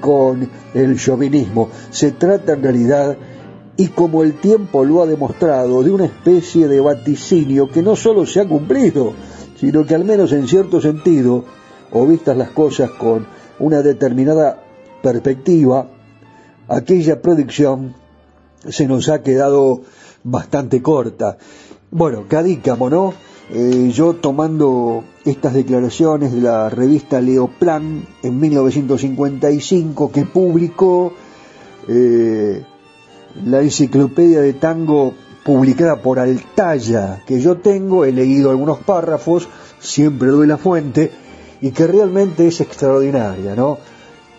con 0.00 0.48
el 0.74 0.98
chauvinismo. 0.98 1.68
Se 1.90 2.12
trata 2.12 2.54
en 2.54 2.62
realidad, 2.62 3.16
y 3.76 3.88
como 3.88 4.22
el 4.22 4.34
tiempo 4.34 4.84
lo 4.84 5.02
ha 5.02 5.06
demostrado, 5.06 5.82
de 5.82 5.90
una 5.90 6.06
especie 6.06 6.66
de 6.66 6.80
vaticinio 6.80 7.70
que 7.70 7.82
no 7.82 7.94
solo 7.94 8.26
se 8.26 8.40
ha 8.40 8.48
cumplido, 8.48 9.12
sino 9.60 9.86
que 9.86 9.94
al 9.94 10.04
menos 10.04 10.32
en 10.32 10.48
cierto 10.48 10.80
sentido, 10.80 11.44
o 11.92 12.06
vistas 12.06 12.36
las 12.36 12.50
cosas 12.50 12.90
con 12.90 13.26
una 13.58 13.82
determinada 13.82 14.60
perspectiva, 15.02 15.88
aquella 16.68 17.22
predicción 17.22 17.94
se 18.68 18.88
nos 18.88 19.08
ha 19.08 19.22
quedado 19.22 19.82
bastante 20.24 20.82
corta. 20.82 21.38
Bueno, 21.90 22.24
Cadícamo, 22.28 22.90
¿no? 22.90 23.14
Eh, 23.48 23.90
yo 23.92 24.14
tomando 24.14 25.04
estas 25.24 25.54
declaraciones 25.54 26.32
de 26.32 26.40
la 26.40 26.68
revista 26.68 27.20
Leoplan 27.20 28.04
en 28.22 28.40
1955 28.40 30.10
que 30.10 30.24
publicó 30.24 31.12
eh, 31.86 32.64
la 33.44 33.60
enciclopedia 33.60 34.40
de 34.40 34.54
tango 34.54 35.14
publicada 35.44 36.02
por 36.02 36.18
Altaya, 36.18 37.22
que 37.24 37.40
yo 37.40 37.58
tengo, 37.58 38.04
he 38.04 38.10
leído 38.10 38.50
algunos 38.50 38.78
párrafos, 38.78 39.48
siempre 39.78 40.28
doy 40.28 40.48
la 40.48 40.56
fuente, 40.56 41.12
y 41.60 41.70
que 41.70 41.86
realmente 41.86 42.48
es 42.48 42.60
extraordinaria, 42.60 43.54
¿no? 43.54 43.78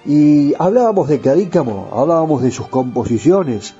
Y 0.05 0.53
hablábamos 0.59 1.07
de 1.07 1.21
Cadícamo, 1.21 1.89
hablábamos 1.93 2.41
de 2.41 2.51
sus 2.51 2.67
composiciones. 2.67 3.73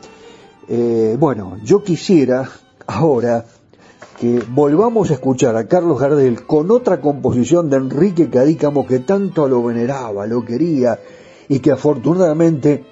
Eh, 0.70 1.18
bueno, 1.20 1.58
yo 1.64 1.84
quisiera 1.84 2.50
ahora 2.86 3.46
que 4.20 4.44
volvamos 4.50 5.10
a 5.10 5.14
escuchar 5.14 5.56
a 5.56 5.68
Carlos 5.68 6.00
Gardel 6.00 6.46
con 6.46 6.72
otra 6.72 7.00
composición 7.00 7.70
de 7.70 7.78
Enrique 7.78 8.30
Cadícamo 8.30 8.86
que 8.86 9.00
tanto 9.00 9.48
lo 9.48 9.64
veneraba, 9.64 10.26
lo 10.26 10.44
quería 10.44 11.00
y 11.48 11.60
que 11.60 11.72
afortunadamente 11.72 12.84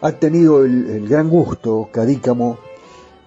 ha 0.00 0.12
tenido 0.12 0.64
el, 0.64 1.08
gran 1.08 1.28
gusto, 1.28 1.88
Cadícamo, 1.90 2.58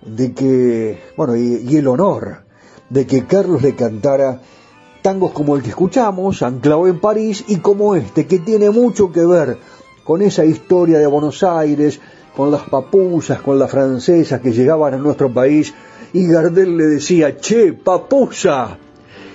de 0.05 0.33
que, 0.33 0.99
bueno, 1.17 1.35
y 1.35 1.75
el 1.75 1.87
honor 1.87 2.43
de 2.89 3.07
que 3.07 3.25
Carlos 3.25 3.61
le 3.61 3.75
cantara 3.75 4.41
tangos 5.01 5.31
como 5.31 5.55
el 5.55 5.63
que 5.63 5.69
escuchamos, 5.69 6.41
anclado 6.43 6.87
en 6.87 6.99
París, 6.99 7.45
y 7.47 7.57
como 7.57 7.95
este, 7.95 8.27
que 8.27 8.39
tiene 8.39 8.69
mucho 8.69 9.11
que 9.11 9.25
ver 9.25 9.57
con 10.03 10.21
esa 10.21 10.45
historia 10.45 10.99
de 10.99 11.07
Buenos 11.07 11.43
Aires, 11.43 11.99
con 12.35 12.51
las 12.51 12.63
papusas, 12.63 13.41
con 13.41 13.57
las 13.57 13.71
francesas 13.71 14.41
que 14.41 14.51
llegaban 14.51 14.93
a 14.93 14.97
nuestro 14.97 15.33
país, 15.33 15.73
y 16.13 16.27
Gardel 16.27 16.77
le 16.77 16.85
decía, 16.85 17.37
che, 17.37 17.73
papusa. 17.73 18.77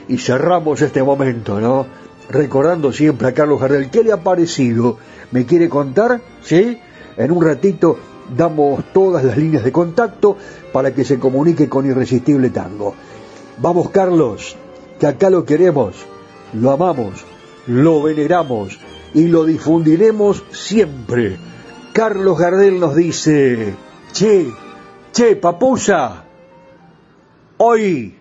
Y 0.08 0.18
cerramos 0.18 0.82
este 0.82 1.02
momento, 1.02 1.60
¿no? 1.60 1.86
Recordando 2.28 2.92
siempre 2.92 3.28
a 3.28 3.34
Carlos 3.34 3.60
Gardel, 3.60 3.90
¿qué 3.90 4.04
le 4.04 4.12
ha 4.12 4.22
parecido? 4.22 4.98
¿Me 5.32 5.46
quiere 5.46 5.68
contar? 5.68 6.20
¿Sí? 6.42 6.78
En 7.16 7.32
un 7.32 7.44
ratito 7.44 7.98
damos 8.36 8.84
todas 8.92 9.24
las 9.24 9.36
líneas 9.36 9.64
de 9.64 9.72
contacto 9.72 10.36
para 10.72 10.92
que 10.94 11.04
se 11.04 11.18
comunique 11.18 11.68
con 11.68 11.86
Irresistible 11.86 12.50
Tango. 12.50 12.94
Vamos, 13.58 13.90
Carlos 13.90 14.56
que 14.98 15.06
acá 15.06 15.30
lo 15.30 15.44
queremos, 15.44 15.94
lo 16.52 16.70
amamos, 16.70 17.24
lo 17.66 18.02
veneramos 18.02 18.78
y 19.14 19.28
lo 19.28 19.44
difundiremos 19.44 20.44
siempre. 20.50 21.38
Carlos 21.92 22.38
Gardel 22.38 22.80
nos 22.80 22.94
dice, 22.94 23.74
che, 24.12 24.50
che, 25.12 25.36
papusa, 25.36 26.24
hoy. 27.58 28.14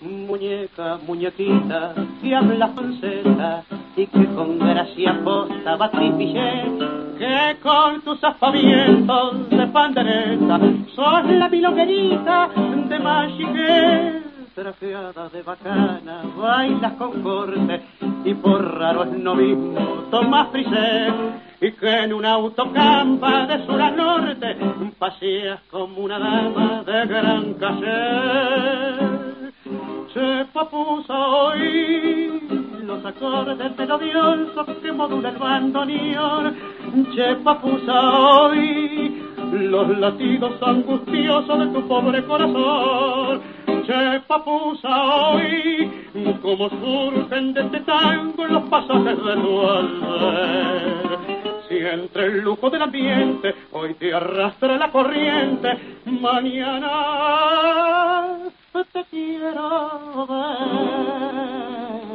Muñeca, 0.00 0.98
muñequita, 1.06 1.94
que 2.22 2.34
habla 2.34 2.68
francesa 2.68 3.64
y 3.96 4.06
que 4.06 4.26
con 4.34 4.58
gracia 4.58 5.20
posta 5.24 5.76
va 5.76 5.90
que 5.90 7.56
con 7.62 8.02
tus 8.02 8.22
aspavientos 8.22 9.48
de 9.48 9.66
pandereta 9.68 10.60
sos 10.94 11.30
la 11.30 11.48
milonguerita 11.48 12.50
de 12.88 12.98
Machique 12.98 14.25
trajeada 14.56 15.28
de 15.28 15.42
bacana, 15.42 16.22
bailas 16.34 16.94
con 16.94 17.22
corte 17.22 17.82
y 18.24 18.32
por 18.32 18.78
raro 18.78 19.04
es 19.04 19.10
no 19.10 19.34
mismo 19.34 20.08
frisé 20.50 21.12
y 21.60 21.72
que 21.72 22.04
en 22.04 22.14
un 22.14 22.24
autocampa 22.24 23.46
de 23.46 23.66
sur 23.66 23.80
a 23.82 23.90
norte 23.90 24.56
paseas 24.98 25.60
como 25.70 26.00
una 26.00 26.18
dama 26.18 26.82
de 26.84 27.06
gran 27.06 27.52
caser 27.54 29.52
se 30.14 30.46
papusa 30.54 31.18
hoy 31.18 32.65
los 32.86 33.04
acordes 33.04 33.76
melodiosos 33.76 34.66
que 34.80 34.92
modula 34.92 35.30
el 35.30 35.36
bandoneón. 35.36 36.56
Che 37.14 37.36
papusa 37.42 38.18
hoy 38.20 39.22
los 39.52 39.98
latidos 39.98 40.62
angustiosos 40.62 41.58
de 41.58 41.66
tu 41.66 41.88
pobre 41.88 42.24
corazón. 42.24 43.42
Che 43.86 44.20
papusa 44.26 45.30
hoy 45.30 46.06
como 46.40 46.68
surgen 46.68 47.52
de 47.52 47.60
este 47.62 47.80
tango 47.80 48.46
los 48.46 48.62
pasajes 48.68 49.24
de 49.24 49.34
tu 49.34 49.60
alma. 49.68 50.48
Si 51.68 51.76
entre 51.78 52.26
el 52.26 52.40
lujo 52.42 52.70
del 52.70 52.82
ambiente 52.82 53.54
hoy 53.72 53.94
te 53.94 54.14
arrastra 54.14 54.76
la 54.76 54.92
corriente, 54.92 55.76
mañana 56.04 56.92
te 58.92 59.04
quiero 59.10 60.26
ver. 60.28 62.05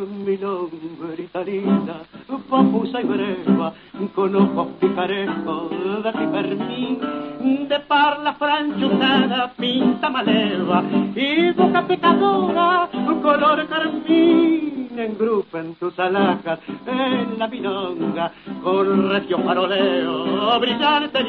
Mi 0.00 0.38
nombre 0.38 1.28
linda, 1.44 2.00
papusa 2.48 3.02
y 3.02 3.04
breva, 3.04 3.74
con 4.14 4.34
ojos 4.34 4.68
picarescos 4.80 5.70
de 6.02 6.12
pipermín, 6.12 7.68
de 7.68 7.80
parla 7.80 8.32
franchuzada, 8.32 9.52
pinta 9.58 10.08
maleva, 10.08 10.82
y 11.14 11.50
boca 11.50 11.86
pecadora, 11.86 12.88
color 13.20 13.68
carmín. 13.68 14.88
Engrupen 14.96 15.74
tus 15.74 15.98
alhajas 15.98 16.60
en 16.86 17.38
la 17.38 17.46
milonga 17.46 18.32
con 18.62 19.10
recio 19.10 19.38
faroleo 19.38 20.58
brillante 20.60 21.20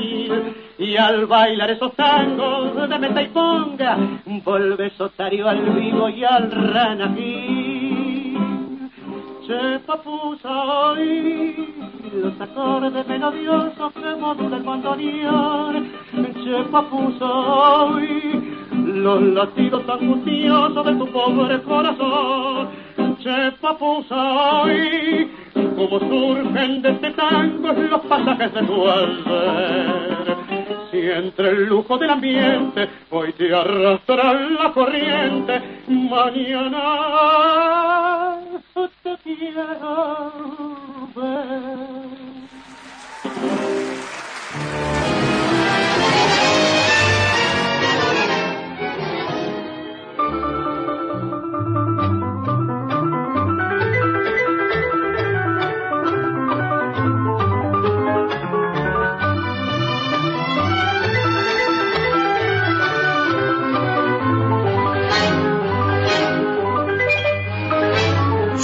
y 0.78 0.96
al 0.96 1.26
bailar 1.26 1.72
esos 1.72 1.94
tangos 1.94 2.90
de 2.90 3.00
meta 3.00 3.22
y 3.22 3.28
ponga 3.28 3.98
vuelves 4.44 5.00
otario 5.00 5.48
al 5.48 5.62
vivo 5.62 6.10
y 6.10 6.24
al 6.24 6.52
ranají 6.52 7.61
se 9.52 9.80
papusa 9.80 10.50
hoy 10.50 11.74
los 12.14 12.40
acordes 12.40 13.08
melodiosos 13.08 13.94
que 13.94 14.16
modula 14.16 14.58
el 14.58 14.64
bandoneón 14.64 15.92
se 16.44 16.64
papusa 16.72 17.26
hoy 17.26 18.56
los 18.72 19.22
latidos 19.22 19.84
angustiosos 19.90 20.86
de 20.86 20.96
tu 20.96 21.08
pobre 21.08 21.62
corazón 21.64 22.70
se 23.24 23.52
papusa 23.62 24.62
hoy, 24.64 25.30
como 25.54 26.00
surgen 26.00 26.82
de 26.82 26.90
este 26.90 27.12
tango 27.12 27.72
los 27.72 28.02
pasajes 28.02 28.54
de 28.54 28.64
tu 28.64 28.88
alber. 28.88 30.51
Entre 31.10 31.50
el 31.50 31.66
lujo 31.66 31.98
del 31.98 32.12
ambiente 32.12 32.88
hoy 33.10 33.34
te 33.34 33.52
arrastra 33.56 34.34
la 34.34 34.72
corriente, 34.72 35.60
mañana 35.88 36.82
te 39.04 39.18
quiero 39.24 40.30
ver. 41.16 42.02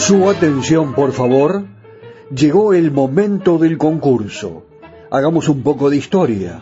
Su 0.07 0.29
atención, 0.29 0.93
por 0.93 1.11
favor. 1.11 1.65
Llegó 2.33 2.73
el 2.73 2.91
momento 2.91 3.57
del 3.57 3.77
concurso. 3.77 4.63
Hagamos 5.11 5.49
un 5.49 5.63
poco 5.63 5.89
de 5.89 5.97
historia. 5.97 6.61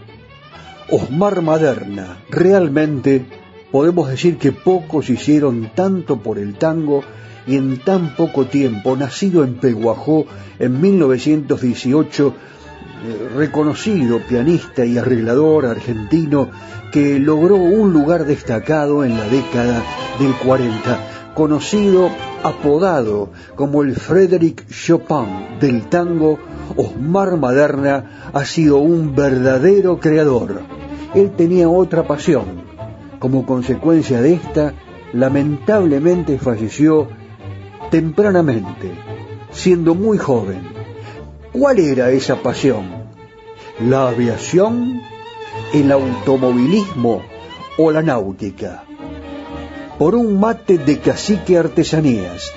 Osmar 0.89 1.43
Maderna, 1.43 2.23
realmente 2.31 3.23
podemos 3.71 4.09
decir 4.09 4.39
que 4.39 4.51
pocos 4.51 5.11
hicieron 5.11 5.69
tanto 5.75 6.23
por 6.23 6.39
el 6.39 6.55
tango 6.55 7.03
y 7.45 7.57
en 7.57 7.77
tan 7.81 8.15
poco 8.15 8.47
tiempo, 8.47 8.97
nacido 8.97 9.43
en 9.43 9.59
Peguajó 9.59 10.25
en 10.57 10.81
1918, 10.81 12.33
eh, 12.33 13.29
reconocido 13.35 14.21
pianista 14.27 14.85
y 14.85 14.97
arreglador 14.97 15.67
argentino 15.67 16.49
que 16.91 17.19
logró 17.19 17.57
un 17.57 17.93
lugar 17.93 18.25
destacado 18.25 19.05
en 19.05 19.15
la 19.15 19.27
década 19.27 19.83
del 20.19 20.33
40, 20.33 21.14
conocido, 21.35 22.09
apodado 22.43 23.29
como 23.55 23.83
el 23.83 23.95
Frédéric 23.95 24.67
Chopin 24.69 25.59
del 25.59 25.87
tango, 25.89 26.39
Osmar 26.75 27.37
Maderna 27.37 28.31
ha 28.33 28.45
sido 28.45 28.77
un 28.77 29.13
verdadero 29.13 29.99
creador. 29.99 30.61
Él 31.13 31.31
tenía 31.35 31.69
otra 31.69 32.07
pasión. 32.07 32.63
Como 33.19 33.45
consecuencia 33.45 34.21
de 34.21 34.33
esta, 34.33 34.73
lamentablemente 35.13 36.39
falleció 36.39 37.09
tempranamente, 37.91 38.91
siendo 39.51 39.93
muy 39.93 40.17
joven. 40.17 40.61
¿Cuál 41.51 41.79
era 41.79 42.09
esa 42.11 42.41
pasión? 42.41 42.85
¿La 43.79 44.09
aviación, 44.09 45.01
el 45.73 45.91
automovilismo 45.91 47.21
o 47.77 47.91
la 47.91 48.01
náutica? 48.01 48.84
Por 49.97 50.15
un 50.15 50.39
mate 50.39 50.77
de 50.77 50.99
cacique 50.99 51.57
artesanías, 51.57 52.51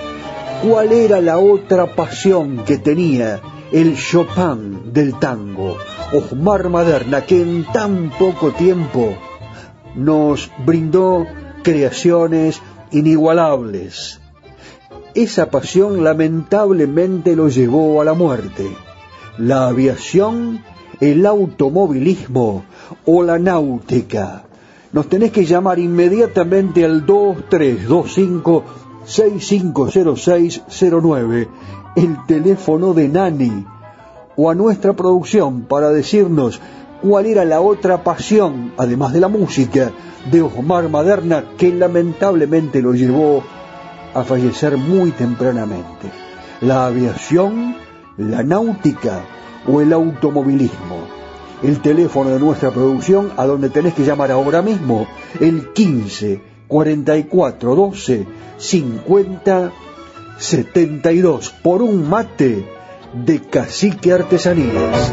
¿cuál 0.62 0.92
era 0.92 1.20
la 1.20 1.38
otra 1.38 1.94
pasión 1.94 2.64
que 2.64 2.78
tenía 2.78 3.40
el 3.72 3.96
Chopin 3.96 4.92
del 4.92 5.18
tango, 5.18 5.76
Osmar 6.12 6.68
Maderna, 6.68 7.24
que 7.24 7.40
en 7.40 7.64
tan 7.72 8.10
poco 8.18 8.50
tiempo 8.52 9.16
nos 9.94 10.50
brindó 10.64 11.26
creaciones 11.62 12.60
inigualables? 12.90 14.20
esa 15.14 15.50
pasión 15.50 16.04
lamentablemente 16.04 17.34
lo 17.34 17.48
llevó 17.48 18.00
a 18.00 18.04
la 18.04 18.14
muerte. 18.14 18.66
La 19.36 19.66
aviación, 19.66 20.62
el 21.00 21.26
automovilismo 21.26 22.64
o 23.04 23.22
la 23.24 23.38
náutica. 23.38 24.44
Nos 24.92 25.08
tenés 25.08 25.32
que 25.32 25.44
llamar 25.44 25.78
inmediatamente 25.78 26.84
al 26.84 27.04
2325 27.04 28.64
650609, 29.04 31.48
el 31.96 32.26
teléfono 32.26 32.94
de 32.94 33.08
Nani, 33.08 33.66
o 34.36 34.50
a 34.50 34.54
nuestra 34.54 34.94
producción 34.94 35.62
para 35.62 35.90
decirnos 35.90 36.60
cuál 37.02 37.26
era 37.26 37.44
la 37.44 37.60
otra 37.60 38.04
pasión, 38.04 38.72
además 38.76 39.12
de 39.12 39.20
la 39.20 39.28
música, 39.28 39.92
de 40.30 40.42
Osmar 40.42 40.88
Maderna 40.88 41.44
que 41.56 41.72
lamentablemente 41.72 42.82
lo 42.82 42.94
llevó 42.94 43.42
a 44.14 44.24
fallecer 44.24 44.76
muy 44.76 45.12
tempranamente. 45.12 46.10
La 46.60 46.86
aviación, 46.86 47.76
la 48.16 48.42
náutica 48.42 49.20
o 49.66 49.80
el 49.80 49.92
automovilismo. 49.92 51.17
El 51.62 51.80
teléfono 51.80 52.30
de 52.30 52.38
nuestra 52.38 52.70
producción 52.70 53.32
a 53.36 53.46
donde 53.46 53.70
tenés 53.70 53.94
que 53.94 54.04
llamar 54.04 54.30
ahora 54.30 54.62
mismo, 54.62 55.06
el 55.40 55.72
15 55.72 56.40
44 56.68 57.74
12 57.74 58.26
50 58.58 59.72
72 60.38 61.50
por 61.62 61.82
un 61.82 62.08
mate 62.08 62.64
de 63.12 63.40
cacique 63.40 64.12
artesanías. 64.12 65.12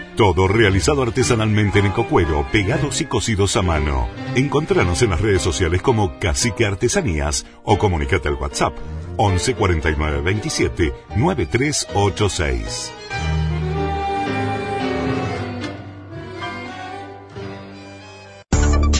Todo 0.15 0.47
realizado 0.47 1.03
artesanalmente 1.03 1.79
en 1.79 1.87
ecocuero, 1.87 2.45
pegados 2.51 3.01
y 3.01 3.05
cosidos 3.05 3.55
a 3.55 3.61
mano. 3.61 4.07
Encontranos 4.35 5.01
en 5.01 5.11
las 5.11 5.21
redes 5.21 5.41
sociales 5.41 5.81
como 5.81 6.19
Cacique 6.19 6.65
Artesanías 6.65 7.45
o 7.63 7.77
comunícate 7.77 8.27
al 8.27 8.35
WhatsApp 8.35 8.73
11 9.17 9.55
49 9.55 10.21
27 10.21 10.93
9386. 11.15 13.00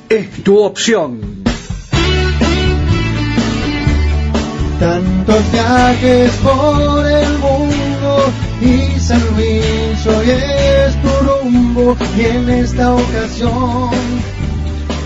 es 0.09 0.43
tu 0.43 0.59
opción. 0.59 1.45
tantos 4.85 5.53
viajes 5.53 6.31
por 6.43 7.07
el 7.07 7.39
mundo 7.39 8.33
y 8.61 9.01
San 9.01 9.23
Luis 9.35 10.07
hoy 10.07 10.31
es 10.31 11.03
tu 11.03 11.09
rumbo 11.27 11.97
y 12.19 12.21
en 12.23 12.51
esta 12.51 12.95
ocasión 12.95 13.91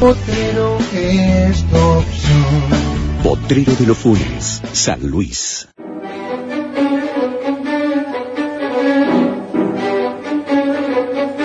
Potrero 0.00 0.78
es 0.92 1.62
tu 1.64 1.76
opción. 1.76 2.87
Potrero 3.22 3.74
de 3.74 3.86
los 3.86 3.98
Funes, 3.98 4.62
San 4.72 5.10
Luis. 5.10 5.68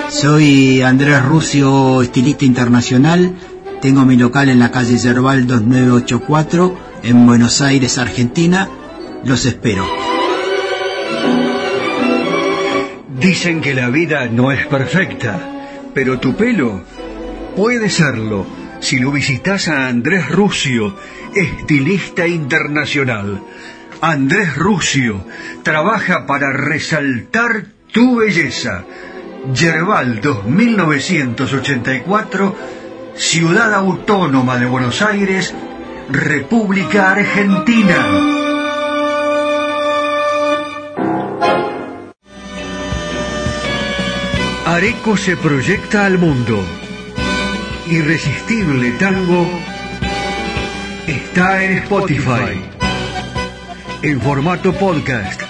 Soy 0.08 0.80
Andrés 0.82 1.22
Rucio, 1.24 2.00
estilista 2.00 2.44
internacional. 2.44 3.34
Tengo 3.82 4.04
mi 4.04 4.16
local 4.16 4.48
en 4.48 4.60
la 4.60 4.70
calle 4.70 4.96
Yerbal 4.96 5.46
2984 5.46 6.78
en 7.02 7.26
Buenos 7.26 7.60
Aires, 7.60 7.98
Argentina. 7.98 8.68
Los 9.24 9.44
espero. 9.44 9.84
Dicen 13.20 13.60
que 13.60 13.74
la 13.74 13.90
vida 13.90 14.26
no 14.26 14.52
es 14.52 14.66
perfecta, 14.66 15.40
pero 15.92 16.20
tu 16.20 16.34
pelo 16.34 16.82
puede 17.56 17.90
serlo 17.90 18.46
si 18.84 18.98
lo 18.98 19.10
visitas 19.10 19.68
a 19.68 19.88
Andrés 19.88 20.28
Rucio, 20.28 20.94
estilista 21.34 22.26
internacional. 22.26 23.42
Andrés 24.02 24.54
Rucio 24.56 25.24
trabaja 25.62 26.26
para 26.26 26.52
resaltar 26.52 27.64
tu 27.90 28.16
belleza. 28.16 28.84
Yerbal 29.54 30.20
2984, 30.20 32.56
Ciudad 33.16 33.72
Autónoma 33.72 34.58
de 34.58 34.66
Buenos 34.66 35.00
Aires, 35.00 35.54
República 36.10 37.12
Argentina. 37.12 38.06
Areco 44.66 45.16
se 45.16 45.38
proyecta 45.38 46.04
al 46.04 46.18
mundo. 46.18 46.83
Irresistible 47.86 48.92
Tango 48.92 49.46
está 51.06 51.62
en 51.62 51.78
Spotify 51.78 52.64
en 54.00 54.20
formato 54.22 54.72
podcast. 54.72 55.42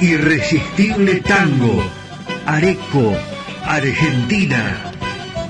Irresistible 0.00 1.20
Tango, 1.22 1.82
Areco, 2.46 3.12
Argentina, 3.64 4.92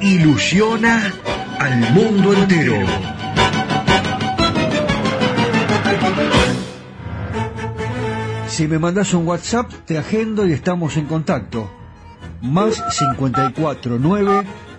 ilusiona 0.00 1.12
al 1.58 1.92
mundo 1.92 2.32
entero. 2.32 2.86
Si 8.46 8.66
me 8.66 8.78
mandas 8.78 9.12
un 9.12 9.28
WhatsApp, 9.28 9.70
te 9.84 9.98
agendo 9.98 10.46
y 10.46 10.52
estamos 10.52 10.96
en 10.96 11.04
contacto. 11.04 11.70
Más 12.40 12.82
54 12.90 13.98
9 14.00 14.67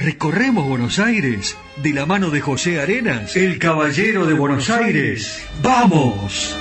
recorremos 0.00 0.66
Buenos 0.66 0.98
Aires 0.98 1.56
de 1.76 1.92
la 1.92 2.06
mano 2.06 2.30
de 2.30 2.40
José 2.40 2.80
Arenas, 2.80 3.36
el 3.36 3.58
caballero 3.58 4.24
de 4.24 4.32
Buenos 4.32 4.70
Aires. 4.70 5.46
¡Vamos! 5.62 6.56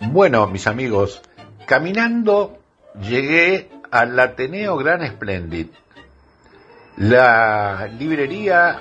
Bueno, 0.00 0.48
mis 0.48 0.66
amigos, 0.66 1.22
caminando 1.66 2.58
llegué 3.00 3.70
al 3.92 4.18
Ateneo 4.18 4.76
Gran 4.76 5.06
Splendid, 5.06 5.68
la 6.96 7.88
librería, 7.96 8.80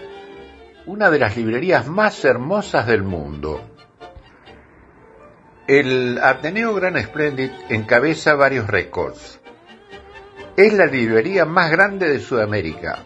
una 0.88 1.12
de 1.12 1.20
las 1.20 1.38
librerías 1.38 1.86
más 1.86 2.26
hermosas 2.26 2.88
del 2.88 3.04
mundo. 3.04 3.77
El 5.68 6.20
Ateneo 6.24 6.74
Gran 6.76 6.98
Splendid 7.04 7.52
encabeza 7.68 8.36
varios 8.36 8.68
récords. 8.68 9.42
Es 10.56 10.72
la 10.72 10.86
librería 10.86 11.44
más 11.44 11.70
grande 11.72 12.08
de 12.08 12.22
Sudamérica. 12.22 13.00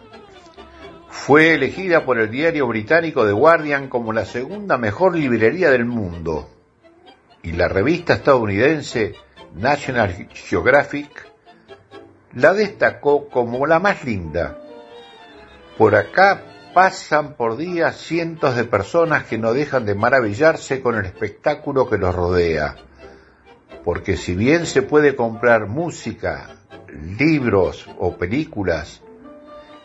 Fue 1.08 1.54
elegida 1.54 2.04
por 2.04 2.20
el 2.20 2.30
diario 2.30 2.68
británico 2.68 3.26
The 3.26 3.32
Guardian 3.32 3.88
como 3.88 4.12
la 4.12 4.24
segunda 4.24 4.78
mejor 4.78 5.16
librería 5.16 5.72
del 5.72 5.86
mundo. 5.86 6.50
Y 7.42 7.50
la 7.50 7.66
revista 7.66 8.14
estadounidense 8.14 9.16
National 9.56 10.28
Geographic 10.32 11.32
la 12.32 12.54
destacó 12.54 13.28
como 13.28 13.66
la 13.66 13.80
más 13.80 14.04
linda. 14.04 14.56
Por 15.76 15.96
acá 15.96 16.51
pasan 16.72 17.34
por 17.34 17.56
día 17.56 17.92
cientos 17.92 18.56
de 18.56 18.64
personas 18.64 19.24
que 19.24 19.38
no 19.38 19.52
dejan 19.52 19.84
de 19.84 19.94
maravillarse 19.94 20.80
con 20.80 20.96
el 20.96 21.04
espectáculo 21.04 21.88
que 21.88 21.98
los 21.98 22.14
rodea. 22.14 22.76
Porque 23.84 24.16
si 24.16 24.34
bien 24.34 24.66
se 24.66 24.82
puede 24.82 25.16
comprar 25.16 25.66
música, 25.66 26.56
libros 27.18 27.86
o 27.98 28.16
películas, 28.16 29.02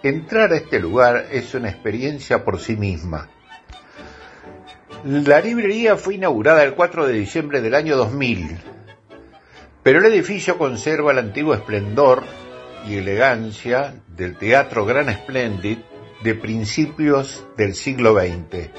entrar 0.04 0.52
a 0.54 0.58
este 0.58 0.80
lugar 0.80 1.28
es 1.32 1.54
una 1.54 1.69
experiencia 1.69 2.45
por 2.45 2.60
sí 2.60 2.76
misma. 2.76 3.30
La 5.04 5.41
librería 5.41 5.95
fue 5.95 6.15
inaugurada 6.15 6.63
el 6.63 6.73
4 6.73 7.08
de 7.08 7.13
diciembre 7.13 7.62
del 7.62 7.76
año 7.76 7.97
2000, 7.97 8.58
pero 9.84 10.00
el 10.00 10.06
edificio 10.06 10.58
conserva 10.58 11.12
el 11.12 11.19
antiguo 11.19 11.54
esplendor 11.54 12.23
y 12.88 12.97
elegancia 12.97 13.93
del 14.08 14.38
Teatro 14.38 14.86
Gran 14.86 15.13
Splendid 15.13 15.80
de 16.23 16.36
principios 16.36 17.45
del 17.58 17.75
siglo 17.75 18.15
XX, 18.19 18.69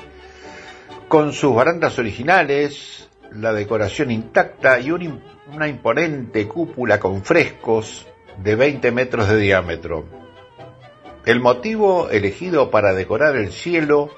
con 1.09 1.33
sus 1.33 1.55
barandas 1.55 1.99
originales, 1.99 3.09
la 3.33 3.53
decoración 3.53 4.11
intacta 4.11 4.81
y 4.81 4.91
una 4.91 5.69
imponente 5.69 6.47
cúpula 6.49 6.99
con 6.99 7.23
frescos 7.23 8.07
de 8.43 8.55
20 8.55 8.91
metros 8.93 9.29
de 9.29 9.37
diámetro. 9.37 10.07
El 11.25 11.41
motivo 11.41 12.09
elegido 12.11 12.71
para 12.71 12.95
decorar 12.95 13.37
el 13.37 13.53
cielo 13.53 14.11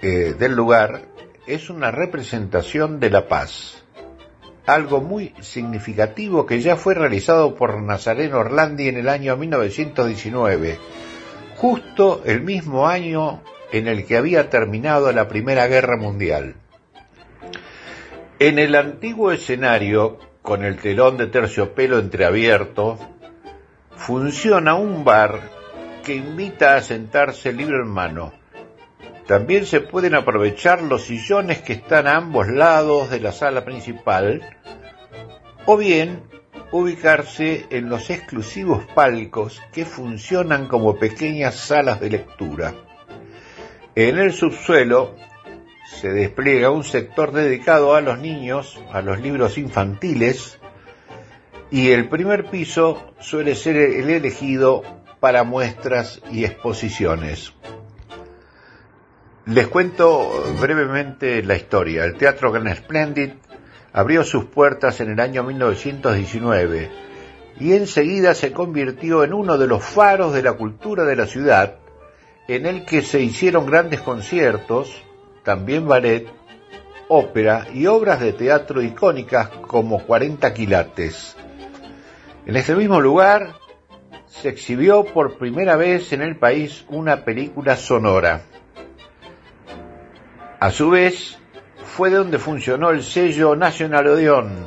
eh, 0.00 0.34
del 0.38 0.54
lugar 0.54 1.02
es 1.46 1.70
una 1.70 1.90
representación 1.90 3.00
de 3.00 3.10
la 3.10 3.26
paz, 3.26 3.82
algo 4.66 5.00
muy 5.00 5.34
significativo 5.40 6.46
que 6.46 6.60
ya 6.60 6.76
fue 6.76 6.94
realizado 6.94 7.54
por 7.56 7.80
Nazareno 7.82 8.38
Orlandi 8.38 8.88
en 8.88 8.96
el 8.96 9.08
año 9.08 9.36
1919, 9.36 10.78
justo 11.62 12.22
el 12.24 12.42
mismo 12.42 12.88
año 12.88 13.40
en 13.70 13.86
el 13.86 14.04
que 14.04 14.16
había 14.16 14.50
terminado 14.50 15.12
la 15.12 15.28
Primera 15.28 15.68
Guerra 15.68 15.96
Mundial. 15.96 16.56
En 18.40 18.58
el 18.58 18.74
antiguo 18.74 19.30
escenario, 19.30 20.18
con 20.42 20.64
el 20.64 20.78
telón 20.78 21.18
de 21.18 21.28
terciopelo 21.28 22.00
entreabierto, 22.00 22.98
funciona 23.94 24.74
un 24.74 25.04
bar 25.04 25.38
que 26.02 26.16
invita 26.16 26.74
a 26.74 26.82
sentarse 26.82 27.52
libro 27.52 27.80
en 27.80 27.90
mano. 27.90 28.32
También 29.28 29.64
se 29.64 29.80
pueden 29.80 30.16
aprovechar 30.16 30.82
los 30.82 31.04
sillones 31.04 31.62
que 31.62 31.74
están 31.74 32.08
a 32.08 32.16
ambos 32.16 32.48
lados 32.48 33.08
de 33.08 33.20
la 33.20 33.30
sala 33.30 33.64
principal, 33.64 34.42
o 35.64 35.76
bien 35.76 36.24
ubicarse 36.72 37.66
en 37.70 37.88
los 37.88 38.10
exclusivos 38.10 38.84
palcos 38.94 39.62
que 39.72 39.84
funcionan 39.84 40.66
como 40.66 40.98
pequeñas 40.98 41.54
salas 41.54 42.00
de 42.00 42.10
lectura. 42.10 42.74
En 43.94 44.18
el 44.18 44.32
subsuelo 44.32 45.14
se 45.84 46.08
despliega 46.08 46.70
un 46.70 46.82
sector 46.82 47.32
dedicado 47.32 47.94
a 47.94 48.00
los 48.00 48.18
niños, 48.18 48.80
a 48.90 49.02
los 49.02 49.20
libros 49.20 49.58
infantiles, 49.58 50.58
y 51.70 51.90
el 51.90 52.08
primer 52.08 52.50
piso 52.50 53.14
suele 53.20 53.54
ser 53.54 53.76
el 53.76 54.10
elegido 54.10 54.82
para 55.20 55.44
muestras 55.44 56.20
y 56.30 56.44
exposiciones. 56.44 57.52
Les 59.46 59.68
cuento 59.68 60.54
brevemente 60.60 61.42
la 61.42 61.56
historia. 61.56 62.04
El 62.04 62.16
Teatro 62.16 62.52
Gran 62.52 62.74
Splendid 62.74 63.30
abrió 63.92 64.24
sus 64.24 64.44
puertas 64.46 65.00
en 65.00 65.10
el 65.10 65.20
año 65.20 65.42
1919 65.42 66.90
y 67.60 67.74
enseguida 67.74 68.34
se 68.34 68.52
convirtió 68.52 69.24
en 69.24 69.34
uno 69.34 69.58
de 69.58 69.66
los 69.66 69.84
faros 69.84 70.32
de 70.32 70.42
la 70.42 70.54
cultura 70.54 71.04
de 71.04 71.16
la 71.16 71.26
ciudad 71.26 71.76
en 72.48 72.66
el 72.66 72.84
que 72.84 73.02
se 73.02 73.20
hicieron 73.20 73.66
grandes 73.66 74.00
conciertos, 74.00 75.02
también 75.44 75.86
ballet, 75.86 76.26
ópera 77.08 77.66
y 77.72 77.86
obras 77.86 78.20
de 78.20 78.32
teatro 78.32 78.82
icónicas 78.82 79.48
como 79.48 80.04
40 80.04 80.52
quilates. 80.54 81.36
En 82.46 82.56
este 82.56 82.74
mismo 82.74 83.00
lugar 83.00 83.54
se 84.26 84.48
exhibió 84.48 85.04
por 85.04 85.36
primera 85.36 85.76
vez 85.76 86.12
en 86.12 86.22
el 86.22 86.36
país 86.36 86.84
una 86.88 87.24
película 87.24 87.76
sonora. 87.76 88.42
A 90.58 90.70
su 90.70 90.90
vez, 90.90 91.38
fue 91.92 92.08
de 92.08 92.16
donde 92.16 92.38
funcionó 92.38 92.88
el 92.88 93.02
sello 93.02 93.54
National 93.54 94.06
Odeon, 94.06 94.66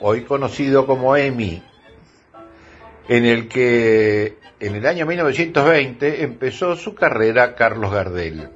hoy 0.00 0.22
conocido 0.22 0.86
como 0.86 1.16
EMI, 1.16 1.62
en 3.08 3.24
el 3.24 3.46
que 3.46 4.38
en 4.58 4.74
el 4.74 4.84
año 4.84 5.06
1920 5.06 6.24
empezó 6.24 6.74
su 6.74 6.96
carrera 6.96 7.54
Carlos 7.54 7.92
Gardel. 7.92 8.48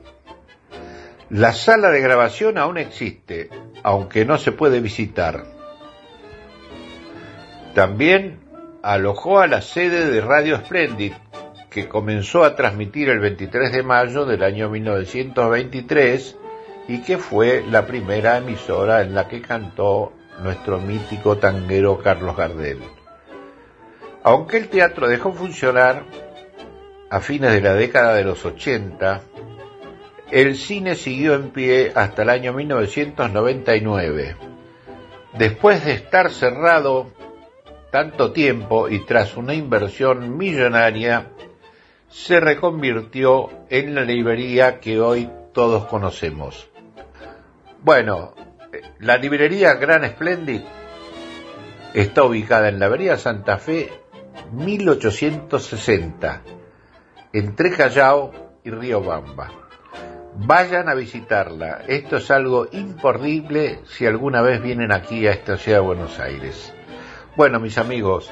La 1.31 1.52
sala 1.52 1.90
de 1.90 2.00
grabación 2.00 2.59
aún 2.59 2.76
existe, 2.78 3.50
aunque 3.85 4.24
no 4.24 4.37
se 4.37 4.50
puede 4.50 4.81
visitar. 4.81 5.44
También 7.72 8.40
alojó 8.83 9.38
a 9.38 9.46
la 9.46 9.62
sede 9.62 10.11
de 10.11 10.20
Radio 10.22 10.57
Splendid, 10.57 11.12
que 11.70 11.87
comenzó 11.88 12.42
a 12.42 12.57
transmitir 12.57 13.11
el 13.11 13.20
23 13.20 13.70
de 13.70 13.83
mayo 13.85 14.26
del 14.26 14.42
año 14.42 14.68
1923 14.68 16.37
y 16.88 17.03
que 17.03 17.18
fue 17.18 17.62
la 17.70 17.87
primera 17.87 18.38
emisora 18.38 19.03
en 19.03 19.14
la 19.14 19.29
que 19.29 19.42
cantó 19.42 20.14
nuestro 20.42 20.81
mítico 20.81 21.37
tanguero 21.37 21.98
Carlos 21.98 22.35
Gardel. 22.35 22.81
Aunque 24.22 24.57
el 24.57 24.68
teatro 24.68 25.07
dejó 25.07 25.33
funcionar 25.33 26.05
a 27.11 27.20
fines 27.20 27.53
de 27.53 27.61
la 27.61 27.74
década 27.74 28.14
de 28.14 28.24
los 28.24 28.44
80, 28.44 29.20
el 30.31 30.57
cine 30.57 30.94
siguió 30.94 31.35
en 31.35 31.51
pie 31.51 31.92
hasta 31.94 32.22
el 32.22 32.31
año 32.31 32.55
1999. 32.55 34.37
Después 35.38 35.85
de 35.85 35.92
estar 35.92 36.31
cerrado 36.31 37.07
tanto 37.90 38.33
tiempo 38.33 38.88
y 38.88 39.05
tras 39.05 39.37
una 39.37 39.55
inversión 39.55 40.37
millonaria, 40.37 41.29
se 42.09 42.40
reconvirtió 42.40 43.51
en 43.68 43.94
la 43.94 44.03
librería 44.03 44.81
que 44.81 45.01
hoy 45.01 45.31
todos 45.53 45.87
conocemos. 45.87 46.68
Bueno, 47.88 48.35
la 48.98 49.16
librería 49.16 49.72
Gran 49.77 50.05
Splendid 50.05 50.61
está 51.94 52.22
ubicada 52.24 52.68
en 52.68 52.79
la 52.79 52.85
Avenida 52.85 53.16
Santa 53.16 53.57
Fe 53.57 53.90
1860, 54.53 56.42
entre 57.33 57.70
Callao 57.74 58.61
y 58.62 58.70
Río 58.72 59.01
Bamba. 59.01 59.51
Vayan 60.35 60.90
a 60.90 60.94
visitarla, 60.94 61.85
esto 61.88 62.18
es 62.18 62.31
algo 62.31 62.66
imperdible 62.72 63.79
si 63.87 64.05
alguna 64.05 64.42
vez 64.42 64.61
vienen 64.61 64.92
aquí 64.92 65.27
a 65.27 65.31
esta 65.31 65.57
ciudad 65.57 65.79
de 65.79 65.87
Buenos 65.87 66.20
Aires. 66.20 66.74
Bueno, 67.37 67.59
mis 67.59 67.79
amigos, 67.79 68.31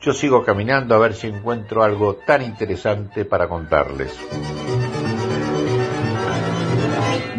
yo 0.00 0.12
sigo 0.12 0.44
caminando 0.44 0.94
a 0.94 0.98
ver 0.98 1.14
si 1.14 1.26
encuentro 1.26 1.82
algo 1.82 2.18
tan 2.24 2.40
interesante 2.42 3.24
para 3.24 3.48
contarles. 3.48 4.16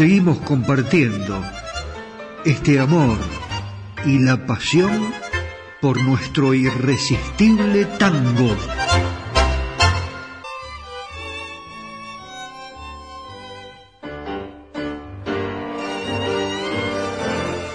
Seguimos 0.00 0.38
compartiendo 0.38 1.44
este 2.46 2.80
amor 2.80 3.18
y 4.06 4.18
la 4.18 4.46
pasión 4.46 5.12
por 5.82 6.02
nuestro 6.02 6.54
irresistible 6.54 7.84
tango. 7.98 8.56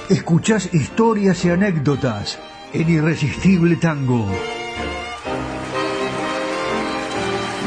Escuchás 0.10 0.74
historias 0.74 1.46
y 1.46 1.52
anécdotas 1.52 2.40
en 2.74 2.90
Irresistible 2.90 3.76
Tango. 3.76 4.28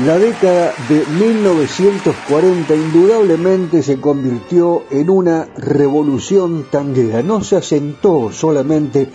La 0.04 0.16
década 0.16 0.74
de 0.88 1.04
1940 1.06 2.72
indudablemente 2.72 3.82
se 3.82 4.00
convirtió 4.00 4.84
en 4.90 5.10
una 5.10 5.48
revolución 5.56 6.66
tanguera. 6.70 7.20
No 7.24 7.42
se 7.42 7.56
asentó 7.56 8.30
solamente 8.30 9.08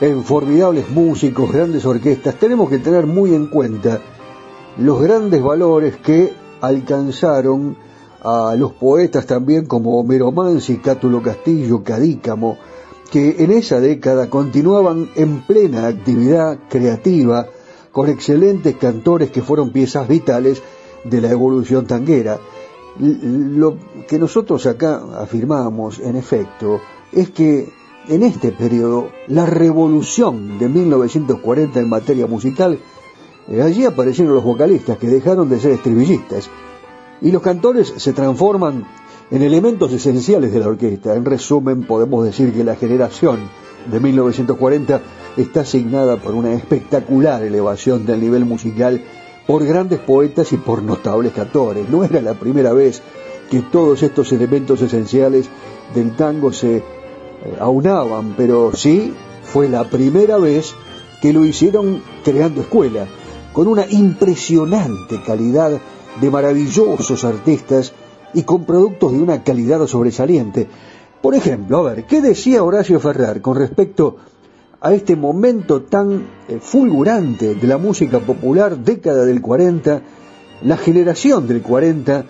en 0.00 0.24
formidables 0.24 0.88
músicos, 0.88 1.52
grandes 1.52 1.84
orquestas. 1.84 2.36
Tenemos 2.36 2.70
que 2.70 2.78
tener 2.78 3.06
muy 3.06 3.34
en 3.34 3.48
cuenta 3.48 4.00
los 4.78 5.02
grandes 5.02 5.42
valores 5.42 5.96
que 5.98 6.32
alcanzaron 6.62 7.76
a 8.22 8.54
los 8.56 8.72
poetas 8.72 9.26
también 9.26 9.66
como 9.66 10.00
Homero 10.00 10.32
Mansi, 10.32 10.78
Cátulo 10.78 11.20
Castillo, 11.20 11.82
Cadícamo, 11.84 12.56
que 13.10 13.36
en 13.40 13.52
esa 13.52 13.80
década 13.80 14.30
continuaban 14.30 15.10
en 15.14 15.42
plena 15.42 15.88
actividad 15.88 16.58
creativa, 16.70 17.48
con 17.92 18.08
excelentes 18.08 18.76
cantores 18.76 19.30
que 19.30 19.42
fueron 19.42 19.70
piezas 19.70 20.08
vitales 20.08 20.62
de 21.04 21.20
la 21.20 21.30
evolución 21.30 21.86
tanguera. 21.86 22.40
Lo 22.98 23.76
que 24.08 24.18
nosotros 24.18 24.66
acá 24.66 25.02
afirmamos, 25.18 26.00
en 26.00 26.16
efecto, 26.16 26.80
es 27.12 27.30
que 27.30 27.70
en 28.08 28.22
este 28.22 28.50
periodo, 28.52 29.10
la 29.28 29.46
revolución 29.46 30.58
de 30.58 30.68
1940 30.68 31.78
en 31.78 31.88
materia 31.88 32.26
musical, 32.26 32.78
eh, 33.48 33.62
allí 33.62 33.84
aparecieron 33.84 34.34
los 34.34 34.44
vocalistas 34.44 34.98
que 34.98 35.06
dejaron 35.06 35.48
de 35.48 35.60
ser 35.60 35.72
estribillistas 35.72 36.48
y 37.20 37.30
los 37.30 37.42
cantores 37.42 37.92
se 37.96 38.12
transforman 38.12 38.84
en 39.30 39.42
elementos 39.42 39.92
esenciales 39.92 40.52
de 40.52 40.60
la 40.60 40.68
orquesta. 40.68 41.14
En 41.14 41.24
resumen, 41.24 41.84
podemos 41.84 42.24
decir 42.24 42.52
que 42.52 42.64
la 42.64 42.74
generación 42.74 43.40
de 43.90 44.00
1940 44.00 45.00
está 45.36 45.60
asignada 45.60 46.16
por 46.16 46.34
una 46.34 46.52
espectacular 46.52 47.42
elevación 47.42 48.04
del 48.06 48.20
nivel 48.20 48.44
musical 48.44 49.02
por 49.46 49.64
grandes 49.64 49.98
poetas 49.98 50.52
y 50.52 50.56
por 50.56 50.82
notables 50.82 51.32
cantores. 51.32 51.88
No 51.88 52.04
era 52.04 52.20
la 52.20 52.34
primera 52.34 52.72
vez 52.72 53.02
que 53.50 53.60
todos 53.60 54.02
estos 54.02 54.32
elementos 54.32 54.80
esenciales 54.82 55.48
del 55.94 56.16
tango 56.16 56.52
se 56.52 56.76
eh, 56.76 56.82
aunaban, 57.60 58.34
pero 58.36 58.72
sí 58.74 59.12
fue 59.42 59.68
la 59.68 59.84
primera 59.84 60.38
vez 60.38 60.74
que 61.20 61.32
lo 61.32 61.44
hicieron 61.44 62.02
creando 62.24 62.62
escuela, 62.62 63.06
con 63.52 63.68
una 63.68 63.86
impresionante 63.88 65.20
calidad 65.24 65.78
de 66.20 66.30
maravillosos 66.30 67.24
artistas 67.24 67.92
y 68.34 68.42
con 68.42 68.64
productos 68.64 69.12
de 69.12 69.18
una 69.18 69.42
calidad 69.44 69.86
sobresaliente. 69.86 70.68
Por 71.20 71.34
ejemplo, 71.34 71.78
a 71.78 71.82
ver, 71.82 72.04
¿qué 72.06 72.20
decía 72.20 72.64
Horacio 72.64 72.98
Ferrer 72.98 73.40
con 73.40 73.56
respecto 73.56 74.16
a 74.82 74.92
este 74.92 75.14
momento 75.14 75.82
tan 75.82 76.26
eh, 76.48 76.58
fulgurante 76.60 77.54
de 77.54 77.66
la 77.68 77.78
música 77.78 78.18
popular, 78.18 78.76
década 78.78 79.24
del 79.24 79.40
40, 79.40 80.02
la 80.62 80.76
generación 80.76 81.46
del 81.46 81.62
40, 81.62 82.24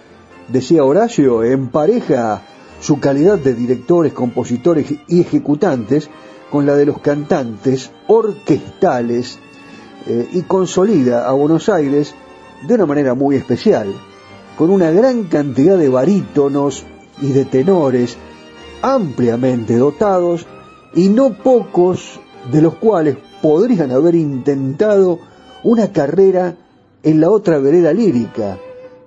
decía 0.48 0.84
Horacio, 0.84 1.42
empareja 1.44 2.42
su 2.78 3.00
calidad 3.00 3.38
de 3.38 3.54
directores, 3.54 4.12
compositores 4.12 4.92
y 5.08 5.20
ejecutantes 5.20 6.10
con 6.50 6.66
la 6.66 6.74
de 6.74 6.84
los 6.84 6.98
cantantes 6.98 7.90
orquestales 8.06 9.38
eh, 10.06 10.28
y 10.32 10.42
consolida 10.42 11.26
a 11.26 11.32
Buenos 11.32 11.70
Aires 11.70 12.14
de 12.68 12.74
una 12.74 12.84
manera 12.84 13.14
muy 13.14 13.36
especial, 13.36 13.94
con 14.58 14.68
una 14.68 14.90
gran 14.90 15.24
cantidad 15.24 15.78
de 15.78 15.88
barítonos 15.88 16.84
y 17.22 17.32
de 17.32 17.46
tenores 17.46 18.18
ampliamente 18.82 19.76
dotados 19.78 20.46
y 20.94 21.08
no 21.08 21.32
pocos 21.32 22.20
de 22.50 22.62
los 22.62 22.74
cuales 22.74 23.16
podrían 23.40 23.90
haber 23.90 24.14
intentado 24.14 25.18
una 25.62 25.92
carrera 25.92 26.56
en 27.02 27.20
la 27.20 27.30
otra 27.30 27.58
vereda 27.58 27.92
lírica, 27.92 28.58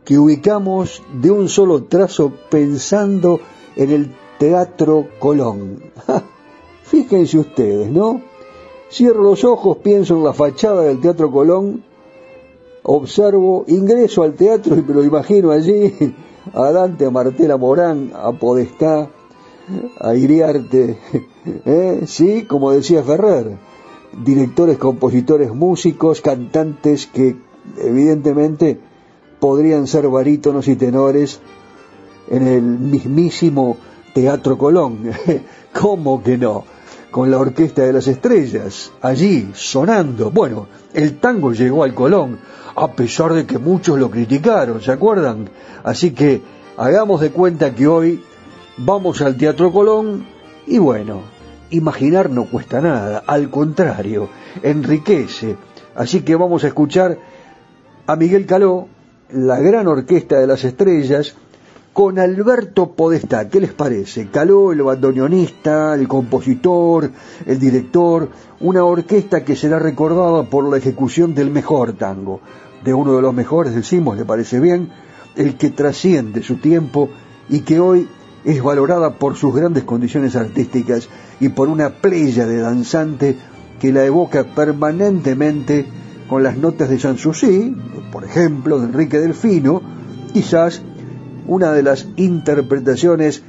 que 0.03 0.17
ubicamos 0.17 1.01
de 1.13 1.31
un 1.31 1.49
solo 1.49 1.83
trazo 1.83 2.31
pensando 2.49 3.39
en 3.75 3.91
el 3.91 4.15
Teatro 4.37 5.07
Colón. 5.19 5.81
Fíjense 6.83 7.39
ustedes, 7.39 7.89
¿no? 7.89 8.21
Cierro 8.91 9.23
los 9.23 9.43
ojos, 9.43 9.77
pienso 9.77 10.15
en 10.15 10.23
la 10.23 10.33
fachada 10.33 10.83
del 10.83 11.01
Teatro 11.01 11.31
Colón, 11.31 11.83
observo, 12.83 13.65
ingreso 13.67 14.23
al 14.23 14.33
teatro 14.33 14.75
y 14.77 14.83
me 14.83 14.93
lo 14.93 15.03
imagino 15.03 15.51
allí, 15.51 15.93
a 16.53 16.71
Dante, 16.71 17.05
a 17.05 17.09
Martela 17.09 17.57
Morán, 17.57 18.11
a 18.13 18.31
Podestá, 18.31 19.09
a 19.99 20.15
Iriarte, 20.15 20.97
¿eh? 21.65 22.03
sí, 22.05 22.43
como 22.43 22.71
decía 22.71 23.03
Ferrer, 23.03 23.57
directores, 24.23 24.77
compositores, 24.77 25.53
músicos, 25.53 26.21
cantantes 26.21 27.07
que 27.07 27.35
evidentemente 27.77 28.79
podrían 29.39 29.87
ser 29.87 30.07
barítonos 30.07 30.67
y 30.67 30.75
tenores 30.75 31.39
en 32.29 32.47
el 32.47 32.61
mismísimo 32.61 33.77
Teatro 34.13 34.57
Colón. 34.57 35.11
¿Cómo 35.73 36.23
que 36.23 36.37
no? 36.37 36.63
Con 37.11 37.31
la 37.31 37.37
Orquesta 37.37 37.83
de 37.83 37.93
las 37.93 38.07
Estrellas, 38.07 38.91
allí, 39.01 39.49
sonando. 39.53 40.31
Bueno, 40.31 40.67
el 40.93 41.17
tango 41.17 41.53
llegó 41.53 41.83
al 41.83 41.93
Colón, 41.93 42.39
a 42.75 42.91
pesar 42.91 43.33
de 43.33 43.45
que 43.45 43.57
muchos 43.57 43.97
lo 43.97 44.09
criticaron, 44.09 44.81
¿se 44.81 44.91
acuerdan? 44.91 45.49
Así 45.83 46.11
que 46.11 46.41
hagamos 46.77 47.21
de 47.21 47.31
cuenta 47.31 47.73
que 47.73 47.87
hoy 47.87 48.21
vamos 48.77 49.21
al 49.21 49.37
Teatro 49.37 49.71
Colón 49.71 50.25
y 50.67 50.77
bueno, 50.77 51.21
imaginar 51.69 52.29
no 52.29 52.45
cuesta 52.45 52.81
nada, 52.81 53.23
al 53.25 53.49
contrario, 53.49 54.29
enriquece. 54.63 55.55
Así 55.95 56.21
que 56.21 56.35
vamos 56.35 56.63
a 56.63 56.67
escuchar 56.67 57.17
a 58.07 58.15
Miguel 58.15 58.45
Caló, 58.45 58.87
la 59.29 59.59
gran 59.59 59.87
orquesta 59.87 60.39
de 60.39 60.47
las 60.47 60.63
estrellas, 60.63 61.35
con 61.93 62.19
Alberto 62.19 62.91
Podestá. 62.91 63.47
¿Qué 63.47 63.61
les 63.61 63.71
parece? 63.71 64.27
Caló, 64.27 64.73
el 64.73 64.81
bandoneonista, 64.83 65.93
el 65.95 66.07
compositor, 66.07 67.09
el 67.45 67.57
director, 67.57 68.29
una 68.59 68.83
orquesta 68.83 69.45
que 69.45 69.55
será 69.55 69.79
recordada 69.79 70.43
por 70.43 70.69
la 70.69 70.77
ejecución 70.77 71.33
del 71.33 71.51
mejor 71.51 71.93
tango, 71.93 72.41
de 72.83 72.93
uno 72.93 73.15
de 73.15 73.21
los 73.21 73.33
mejores, 73.33 73.73
decimos, 73.73 74.17
¿le 74.17 74.25
parece 74.25 74.59
bien? 74.59 74.89
El 75.35 75.55
que 75.55 75.69
trasciende 75.69 76.43
su 76.43 76.57
tiempo 76.57 77.09
y 77.49 77.61
que 77.61 77.79
hoy 77.79 78.07
es 78.45 78.61
valorada 78.61 79.15
por 79.15 79.35
sus 79.35 79.53
grandes 79.53 79.83
condiciones 79.83 80.35
artísticas 80.35 81.09
y 81.39 81.49
por 81.49 81.67
una 81.67 81.89
playa 81.89 82.45
de 82.45 82.61
danzante 82.61 83.37
que 83.79 83.91
la 83.91 84.05
evoca 84.05 84.43
permanentemente 84.43 85.85
con 86.29 86.43
las 86.43 86.57
notas 86.57 86.89
de 86.89 86.99
Sanssouci, 86.99 87.75
por 88.11 88.23
ejemplo, 88.23 88.79
de 88.79 88.85
Enrique 88.85 89.19
Delfino, 89.19 89.81
quizás 90.33 90.81
una 91.47 91.71
de 91.71 91.83
las 91.83 92.07
interpretaciones 92.15 93.43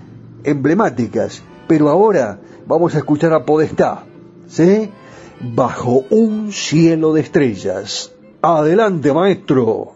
emblemáticas. 0.45 1.43
Pero 1.69 1.89
ahora 1.89 2.41
vamos 2.67 2.95
a 2.95 2.99
escuchar 2.99 3.33
a 3.33 3.45
Podestá, 3.45 4.05
¿sí? 4.47 4.91
Bajo 5.55 6.05
un 6.11 6.53
cielo 6.53 7.13
de 7.13 7.21
estrellas. 7.21 8.13
Adelante, 8.43 9.13
maestro. 9.13 9.96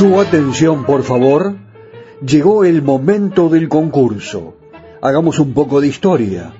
Su 0.00 0.18
atención, 0.18 0.86
por 0.86 1.02
favor. 1.02 1.56
Llegó 2.26 2.64
el 2.64 2.80
momento 2.80 3.50
del 3.50 3.68
concurso. 3.68 4.56
Hagamos 5.02 5.38
un 5.38 5.52
poco 5.52 5.82
de 5.82 5.88
historia. 5.88 6.54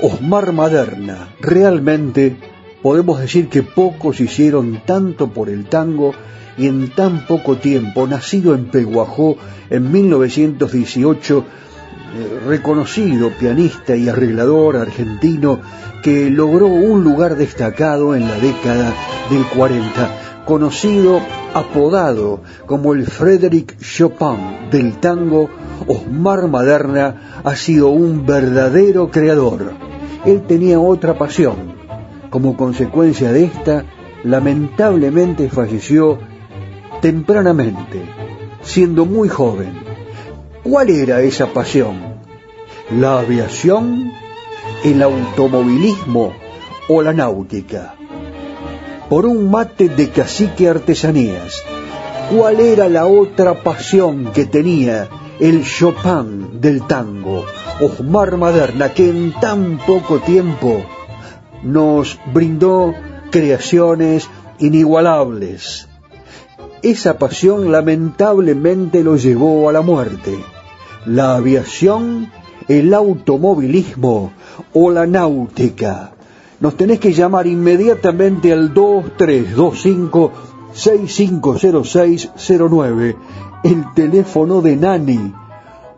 Osmar 0.00 0.52
Maderna, 0.52 1.36
realmente 1.40 2.36
podemos 2.82 3.20
decir 3.20 3.48
que 3.48 3.62
pocos 3.62 4.18
hicieron 4.18 4.82
tanto 4.84 5.32
por 5.32 5.50
el 5.50 5.66
tango 5.66 6.14
y 6.56 6.66
en 6.66 6.90
tan 6.96 7.28
poco 7.28 7.58
tiempo, 7.58 8.08
nacido 8.08 8.56
en 8.56 8.64
Peguajó 8.72 9.36
en 9.70 9.92
1918, 9.92 11.38
eh, 11.38 12.40
reconocido 12.44 13.30
pianista 13.38 13.94
y 13.94 14.08
arreglador 14.08 14.78
argentino 14.78 15.60
que 16.02 16.28
logró 16.28 16.66
un 16.66 17.04
lugar 17.04 17.36
destacado 17.36 18.16
en 18.16 18.26
la 18.26 18.34
década 18.40 18.92
del 19.30 19.44
40, 19.46 20.27
conocido, 20.48 21.20
apodado 21.52 22.40
como 22.64 22.94
el 22.94 23.04
Frédéric 23.04 23.78
Chopin 23.80 24.70
del 24.70 24.96
tango, 24.98 25.50
Osmar 25.86 26.48
Maderna 26.48 27.42
ha 27.44 27.54
sido 27.54 27.88
un 27.90 28.24
verdadero 28.24 29.10
creador. 29.10 29.74
Él 30.24 30.44
tenía 30.48 30.80
otra 30.80 31.18
pasión. 31.18 31.74
Como 32.30 32.56
consecuencia 32.56 33.30
de 33.30 33.44
esta, 33.44 33.84
lamentablemente 34.24 35.50
falleció 35.50 36.18
tempranamente, 37.02 38.00
siendo 38.62 39.04
muy 39.04 39.28
joven. 39.28 39.74
¿Cuál 40.62 40.88
era 40.88 41.20
esa 41.20 41.52
pasión? 41.52 42.22
¿La 42.90 43.20
aviación? 43.20 44.12
¿El 44.82 45.02
automovilismo? 45.02 46.32
¿O 46.88 47.02
la 47.02 47.12
náutica? 47.12 47.97
Por 49.08 49.26
un 49.26 49.50
mate 49.50 49.88
de 49.88 50.10
cacique 50.10 50.68
artesanías. 50.68 51.62
¿Cuál 52.30 52.60
era 52.60 52.88
la 52.88 53.06
otra 53.06 53.62
pasión 53.62 54.32
que 54.32 54.44
tenía 54.44 55.08
el 55.40 55.64
Chopin 55.64 56.60
del 56.60 56.86
tango, 56.86 57.44
Osmar 57.80 58.36
Maderna, 58.36 58.92
que 58.92 59.08
en 59.08 59.32
tan 59.40 59.78
poco 59.78 60.18
tiempo 60.18 60.84
nos 61.62 62.18
brindó 62.32 62.94
creaciones 63.30 64.28
inigualables? 64.58 65.88
esa 66.82 67.18
pasión 67.18 67.72
lamentablemente 67.72 69.02
lo 69.02 69.16
llevó 69.16 69.68
a 69.68 69.72
la 69.72 69.80
muerte. 69.80 70.38
La 71.06 71.36
aviación, 71.36 72.30
el 72.68 72.94
automovilismo 72.94 74.32
o 74.72 74.90
la 74.90 75.06
náutica. 75.06 76.12
Nos 76.60 76.76
tenés 76.76 76.98
que 76.98 77.12
llamar 77.12 77.46
inmediatamente 77.46 78.52
al 78.52 78.74
2325 78.74 80.32
650609, 80.72 83.16
el 83.64 83.94
teléfono 83.94 84.60
de 84.60 84.76
Nani, 84.76 85.32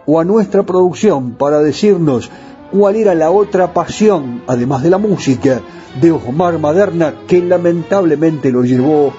o 0.07 0.21
a 0.21 0.25
nuestra 0.25 0.63
producción 0.63 1.33
para 1.33 1.59
decirnos 1.61 2.31
cuál 2.71 2.97
era 2.97 3.15
la 3.15 3.31
otra 3.31 3.73
pasión, 3.73 4.43
además 4.47 4.83
de 4.83 4.91
la 4.91 4.99
música, 4.99 5.63
de 6.01 6.13
Osmar 6.13 6.59
Maderna 6.59 7.15
que 7.27 7.41
lamentablemente 7.41 8.53
lo 8.53 8.63
llevó 8.63 9.15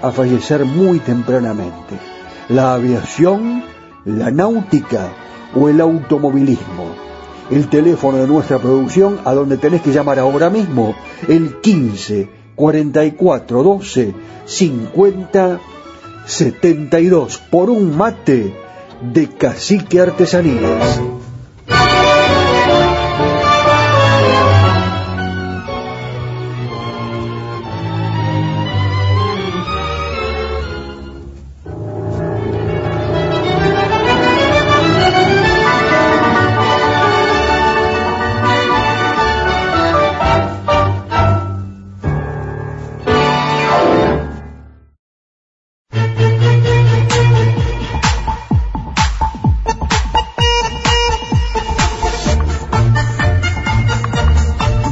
a 0.00 0.12
fallecer 0.12 0.64
muy 0.64 1.00
tempranamente. 1.00 1.98
La 2.48 2.74
aviación, 2.74 3.64
la 4.04 4.30
náutica 4.30 5.10
o 5.54 5.68
el 5.68 5.80
automovilismo. 5.80 7.08
El 7.50 7.68
teléfono 7.68 8.18
de 8.18 8.26
nuestra 8.26 8.58
producción 8.58 9.20
a 9.24 9.32
donde 9.34 9.56
tenés 9.56 9.82
que 9.82 9.92
llamar 9.92 10.18
ahora 10.18 10.50
mismo, 10.50 10.94
el 11.28 11.60
15 11.60 12.28
44 12.54 13.62
12 13.62 14.14
50 14.44 15.60
72 16.26 17.38
por 17.50 17.70
un 17.70 17.96
mate 17.96 18.54
de 19.00 19.28
cacique 19.28 20.00
artesanías. 20.00 21.00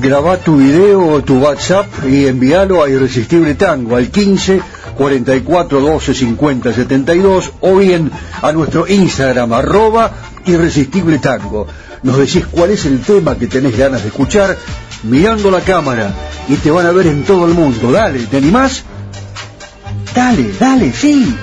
Graba 0.07 0.37
tu 0.37 0.57
video 0.57 1.05
o 1.05 1.23
tu 1.23 1.39
WhatsApp 1.39 1.87
y 2.09 2.27
envíalo 2.27 2.81
a 2.81 2.89
Irresistible 2.89 3.57
Tango 3.57 3.97
al 3.97 4.09
15 4.09 4.61
44 4.97 5.81
12 5.81 6.15
50 6.15 6.73
72 6.73 7.53
o 7.61 7.77
bien 7.77 8.13
a 8.41 8.53
nuestro 8.53 8.87
Instagram 8.87 9.53
arroba 9.53 10.13
Irresistible 10.47 11.19
Tango. 11.19 11.67
Nos 12.05 12.19
decís 12.19 12.47
cuál 12.49 12.71
es 12.71 12.85
el 12.85 13.01
tema 13.01 13.37
que 13.37 13.49
tenés 13.49 13.77
ganas 13.77 14.03
de 14.03 14.09
escuchar 14.09 14.57
mirando 15.03 15.51
la 15.51 15.61
cámara 15.61 16.15
y 16.49 16.55
te 16.55 16.71
van 16.71 16.87
a 16.87 16.93
ver 16.93 17.09
en 17.09 17.25
todo 17.25 17.45
el 17.45 17.55
mundo. 17.55 17.91
Dale, 17.91 18.21
¿te 18.27 18.37
animás? 18.37 18.85
Dale, 20.15 20.53
dale, 20.61 20.93
sí. 20.93 21.35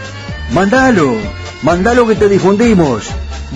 Mandalo, 0.53 1.15
mandalo 1.63 2.07
que 2.07 2.15
te 2.15 2.29
difundimos. 2.29 3.09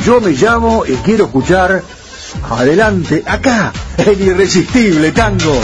Yo 0.05 0.19
me 0.19 0.31
llamo 0.31 0.83
y 0.85 0.95
quiero 0.97 1.25
escuchar 1.25 1.81
Adelante, 2.43 3.23
acá, 3.25 3.73
el 3.97 4.21
irresistible 4.21 5.11
tango. 5.11 5.59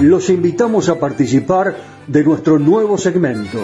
Los 0.00 0.28
invitamos 0.28 0.88
a 0.88 0.98
participar 0.98 1.76
de 2.06 2.24
nuestro 2.24 2.58
nuevo 2.58 2.98
segmento, 2.98 3.58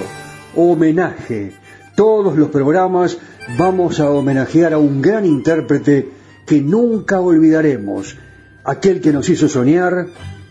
Homenaje. 0.56 1.52
Todos 1.94 2.36
los 2.36 2.48
programas 2.48 3.18
vamos 3.58 4.00
a 4.00 4.10
homenajear 4.10 4.72
a 4.72 4.78
un 4.78 5.02
gran 5.02 5.26
intérprete 5.26 6.08
que 6.46 6.62
nunca 6.62 7.20
olvidaremos, 7.20 8.16
aquel 8.64 9.00
que 9.00 9.12
nos 9.12 9.28
hizo 9.28 9.48
soñar, 9.48 10.06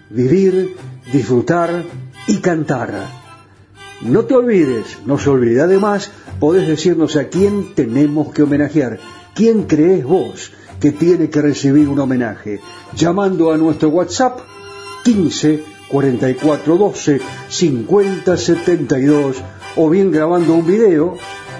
vivir, 0.09 0.75
disfrutar 1.11 1.83
y 2.27 2.37
cantar. 2.37 3.07
No 4.01 4.25
te 4.25 4.35
olvides, 4.35 4.97
no 5.05 5.17
se 5.17 5.29
olvide. 5.29 5.61
Además, 5.61 6.11
podés 6.39 6.67
decirnos 6.67 7.15
a 7.15 7.27
quién 7.27 7.75
tenemos 7.75 8.33
que 8.33 8.43
homenajear. 8.43 8.99
¿Quién 9.35 9.63
crees 9.63 10.03
vos 10.03 10.51
que 10.79 10.91
tiene 10.91 11.29
que 11.29 11.41
recibir 11.41 11.87
un 11.89 11.99
homenaje? 11.99 12.59
Llamando 12.95 13.51
a 13.51 13.57
nuestro 13.57 13.89
WhatsApp 13.89 14.39
15 15.03 15.63
44 15.89 16.77
12 16.77 17.21
50 17.49 18.37
72 18.37 19.37
o 19.75 19.89
bien 19.89 20.11
grabando 20.11 20.53
un 20.53 20.65
video 20.65 21.17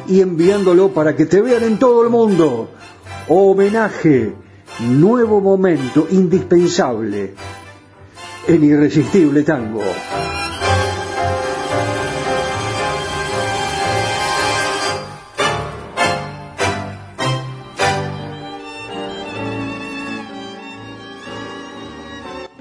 y 0.08 0.22
enviándolo 0.22 0.94
para 0.94 1.16
que 1.16 1.26
te 1.26 1.42
vean 1.42 1.64
en 1.64 1.78
todo 1.78 2.04
el 2.04 2.10
mundo. 2.10 2.70
Homenaje, 3.28 4.34
nuevo 4.80 5.40
momento 5.42 6.08
indispensable 6.10 7.34
en 8.48 8.64
Irresistible 8.64 9.44
Tango. 9.44 9.82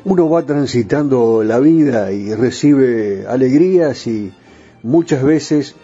Uno 0.04 0.30
va 0.30 0.42
transitando 0.42 1.44
la 1.44 1.58
vida 1.58 2.12
y 2.12 2.34
recibe 2.34 3.26
alegrías 3.28 4.06
y 4.06 4.32
muchas 4.82 5.22
veces 5.22 5.74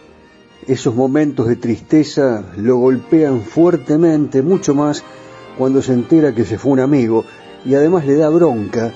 esos 0.66 0.94
momentos 0.94 1.46
de 1.46 1.56
tristeza 1.56 2.42
lo 2.56 2.78
golpean 2.78 3.42
fuertemente, 3.42 4.42
mucho 4.42 4.74
más 4.74 5.04
cuando 5.58 5.82
se 5.82 5.92
entera 5.92 6.34
que 6.34 6.44
se 6.44 6.58
fue 6.58 6.72
un 6.72 6.80
amigo 6.80 7.24
y 7.66 7.74
además 7.74 8.06
le 8.06 8.14
da 8.16 8.28
bronca 8.30 8.92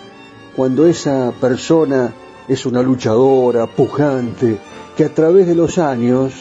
cuando 0.58 0.88
esa 0.88 1.32
persona 1.40 2.12
es 2.48 2.66
una 2.66 2.82
luchadora, 2.82 3.68
pujante, 3.68 4.58
que 4.96 5.04
a 5.04 5.14
través 5.14 5.46
de 5.46 5.54
los 5.54 5.78
años, 5.78 6.32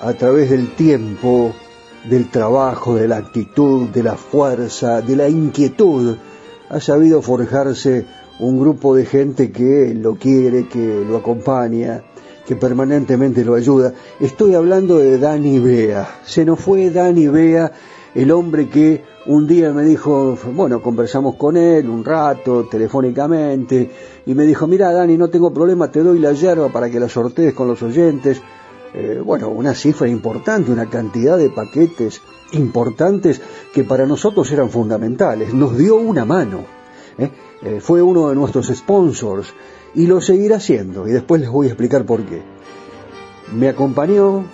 a 0.00 0.12
través 0.12 0.48
del 0.48 0.76
tiempo, 0.76 1.52
del 2.08 2.30
trabajo, 2.30 2.94
de 2.94 3.08
la 3.08 3.16
actitud, 3.16 3.88
de 3.88 4.04
la 4.04 4.14
fuerza, 4.14 5.02
de 5.02 5.16
la 5.16 5.28
inquietud, 5.28 6.14
ha 6.68 6.78
sabido 6.78 7.20
forjarse 7.20 8.06
un 8.38 8.60
grupo 8.60 8.94
de 8.94 9.04
gente 9.04 9.50
que 9.50 9.92
lo 9.92 10.14
quiere, 10.14 10.68
que 10.68 11.04
lo 11.04 11.16
acompaña, 11.16 12.04
que 12.46 12.54
permanentemente 12.54 13.44
lo 13.44 13.56
ayuda. 13.56 13.92
Estoy 14.20 14.54
hablando 14.54 14.98
de 14.98 15.18
Dani 15.18 15.58
Bea. 15.58 16.20
Se 16.24 16.44
nos 16.44 16.60
fue 16.60 16.90
Dani 16.90 17.26
Bea 17.26 17.72
el 18.14 18.30
hombre 18.30 18.68
que 18.68 19.15
un 19.26 19.46
día 19.46 19.72
me 19.72 19.82
dijo, 19.82 20.38
bueno, 20.54 20.80
conversamos 20.80 21.34
con 21.34 21.56
él 21.56 21.88
un 21.88 22.04
rato, 22.04 22.64
telefónicamente, 22.70 23.90
y 24.24 24.34
me 24.34 24.44
dijo, 24.44 24.66
mira 24.66 24.92
Dani, 24.92 25.16
no 25.16 25.28
tengo 25.28 25.52
problema, 25.52 25.90
te 25.90 26.02
doy 26.02 26.18
la 26.18 26.32
yerba 26.32 26.68
para 26.68 26.88
que 26.88 27.00
la 27.00 27.08
sortees 27.08 27.52
con 27.54 27.68
los 27.68 27.82
oyentes. 27.82 28.40
Eh, 28.94 29.20
bueno, 29.24 29.48
una 29.48 29.74
cifra 29.74 30.08
importante, 30.08 30.70
una 30.70 30.88
cantidad 30.88 31.36
de 31.36 31.50
paquetes 31.50 32.22
importantes 32.52 33.40
que 33.74 33.84
para 33.84 34.06
nosotros 34.06 34.50
eran 34.52 34.70
fundamentales. 34.70 35.52
Nos 35.52 35.76
dio 35.76 35.96
una 35.96 36.24
mano. 36.24 36.64
¿eh? 37.18 37.30
Eh, 37.62 37.80
fue 37.80 38.02
uno 38.02 38.28
de 38.28 38.34
nuestros 38.34 38.68
sponsors 38.68 39.52
y 39.94 40.06
lo 40.06 40.20
seguirá 40.20 40.56
haciendo 40.56 41.08
y 41.08 41.12
después 41.12 41.40
les 41.40 41.50
voy 41.50 41.66
a 41.66 41.70
explicar 41.70 42.06
por 42.06 42.24
qué. 42.24 42.42
Me 43.52 43.68
acompañó, 43.68 44.44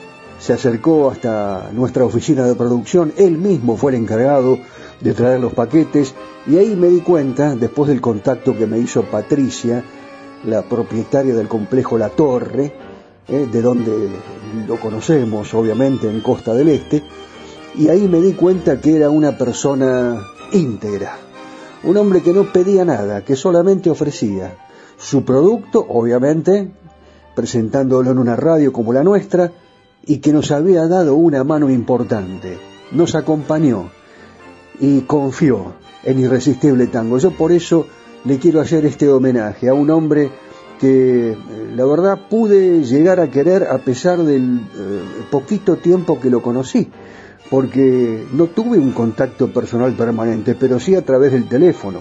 se 0.43 0.53
acercó 0.53 1.09
hasta 1.09 1.71
nuestra 1.73 2.05
oficina 2.05 2.45
de 2.45 2.57
producción, 2.57 3.13
él 3.17 3.39
mismo 3.39 3.77
fue 3.77 3.93
el 3.93 3.99
encargado 3.99 4.59
de 5.01 5.15
traer 5.15 5.39
los 5.39 5.53
paquetes 5.53 6.17
y 6.49 6.59
ahí 6.59 6.75
me 6.75 6.89
di 6.89 6.99
cuenta, 6.99 7.55
después 7.55 7.89
del 7.89 8.01
contacto 8.01 8.57
que 8.57 8.67
me 8.67 8.81
hizo 8.81 9.05
Patricia, 9.05 9.85
la 10.45 10.63
propietaria 10.63 11.33
del 11.33 11.47
complejo 11.47 11.97
La 11.97 12.09
Torre, 12.09 12.75
eh, 13.29 13.47
de 13.53 13.63
donde 13.63 13.93
lo 14.67 14.81
conocemos 14.81 15.55
obviamente 15.55 16.11
en 16.11 16.21
Costa 16.21 16.55
del 16.55 16.71
Este, 16.71 17.05
y 17.77 17.87
ahí 17.87 18.09
me 18.09 18.21
di 18.21 18.33
cuenta 18.33 18.81
que 18.81 18.97
era 18.97 19.11
una 19.11 19.39
persona 19.39 20.27
íntegra, 20.51 21.19
un 21.85 21.97
hombre 21.97 22.21
que 22.21 22.33
no 22.33 22.53
pedía 22.53 22.85
nada, 22.85 23.25
que 23.25 23.37
solamente 23.37 23.91
ofrecía 23.91 24.57
su 24.99 25.25
producto, 25.25 25.87
obviamente, 25.89 26.73
presentándolo 27.37 28.11
en 28.11 28.19
una 28.19 28.35
radio 28.35 28.73
como 28.73 28.93
la 28.93 29.05
nuestra, 29.05 29.53
y 30.05 30.19
que 30.19 30.33
nos 30.33 30.51
había 30.51 30.87
dado 30.87 31.15
una 31.15 31.45
mano 31.45 31.71
importante. 31.71 32.59
Nos 32.91 33.15
acompañó 33.15 33.91
y 34.81 35.03
confió 35.03 35.75
en 36.03 36.19
Irresistible 36.19 36.89
Tango. 36.89 37.19
Yo 37.19 37.31
por 37.31 37.53
eso 37.53 37.87
le 38.25 38.39
quiero 38.39 38.61
hacer 38.61 38.85
este 38.85 39.09
homenaje 39.09 39.69
a 39.69 39.75
un 39.75 39.91
hombre 39.91 40.31
que 40.81 41.37
la 41.77 41.85
verdad 41.85 42.29
pude 42.29 42.83
llegar 42.83 43.21
a 43.21 43.31
querer 43.31 43.65
a 43.65 43.79
pesar 43.79 44.19
del 44.25 44.61
eh, 44.61 45.03
poquito 45.31 45.77
tiempo 45.77 46.19
que 46.19 46.29
lo 46.29 46.43
conocí, 46.43 46.91
porque 47.51 48.27
no 48.33 48.49
tuve 48.49 48.79
un 48.79 48.91
contacto 48.91 49.53
personal 49.53 49.93
permanente, 49.93 50.57
pero 50.57 50.81
sí 50.81 50.97
a 50.97 51.05
través 51.05 51.33
del 51.33 51.49
teléfono, 51.49 52.01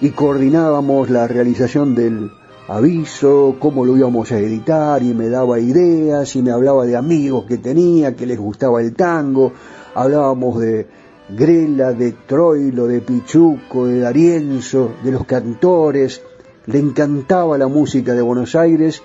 y 0.00 0.10
coordinábamos 0.10 1.10
la 1.10 1.26
realización 1.26 1.96
del 1.96 2.30
aviso, 2.70 3.56
cómo 3.58 3.84
lo 3.84 3.96
íbamos 3.96 4.30
a 4.30 4.38
editar, 4.38 5.02
y 5.02 5.12
me 5.12 5.28
daba 5.28 5.58
ideas, 5.58 6.36
y 6.36 6.42
me 6.42 6.52
hablaba 6.52 6.86
de 6.86 6.96
amigos 6.96 7.44
que 7.44 7.58
tenía, 7.58 8.14
que 8.14 8.26
les 8.26 8.38
gustaba 8.38 8.80
el 8.80 8.94
tango, 8.94 9.52
hablábamos 9.92 10.60
de 10.60 10.86
Grela, 11.30 11.92
de 11.92 12.12
Troilo, 12.12 12.86
de 12.86 13.00
Pichuco, 13.00 13.86
de 13.86 13.98
Darienzo, 13.98 14.92
de 15.02 15.10
los 15.10 15.26
cantores, 15.26 16.22
le 16.66 16.78
encantaba 16.78 17.58
la 17.58 17.66
música 17.66 18.14
de 18.14 18.22
Buenos 18.22 18.54
Aires, 18.54 19.02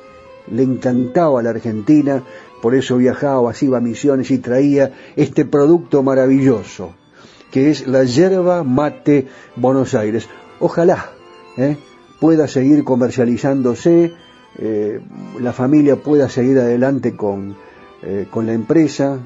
le 0.52 0.62
encantaba 0.62 1.42
la 1.42 1.50
Argentina, 1.50 2.22
por 2.62 2.76
eso 2.76 2.98
viajaba, 2.98 3.52
iba 3.62 3.80
a 3.80 3.82
misiones 3.82 4.30
y 4.30 4.38
traía 4.38 4.94
este 5.16 5.44
producto 5.44 6.04
maravilloso, 6.04 6.94
que 7.50 7.72
es 7.72 7.88
la 7.88 8.04
yerba 8.04 8.64
mate 8.64 9.28
Buenos 9.56 9.96
Aires. 9.96 10.30
Ojalá 10.60 11.10
¿eh? 11.58 11.78
Pueda 12.20 12.48
seguir 12.48 12.84
comercializándose, 12.84 14.14
eh, 14.58 15.00
la 15.40 15.54
familia 15.54 15.98
pueda 15.98 16.30
seguir 16.30 16.60
adelante 16.60 17.16
con, 17.16 17.56
eh, 18.02 18.28
con 18.30 18.46
la 18.46 18.54
empresa, 18.54 19.20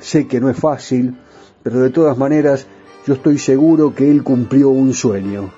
sé 0.00 0.26
que 0.26 0.40
no 0.40 0.48
es 0.48 0.56
fácil, 0.56 1.16
pero 1.62 1.80
de 1.80 1.90
todas 1.90 2.16
maneras 2.16 2.66
yo 3.06 3.14
estoy 3.14 3.38
seguro 3.38 3.94
que 3.94 4.10
él 4.10 4.22
cumplió 4.22 4.70
un 4.70 4.92
sueño. 4.92 5.50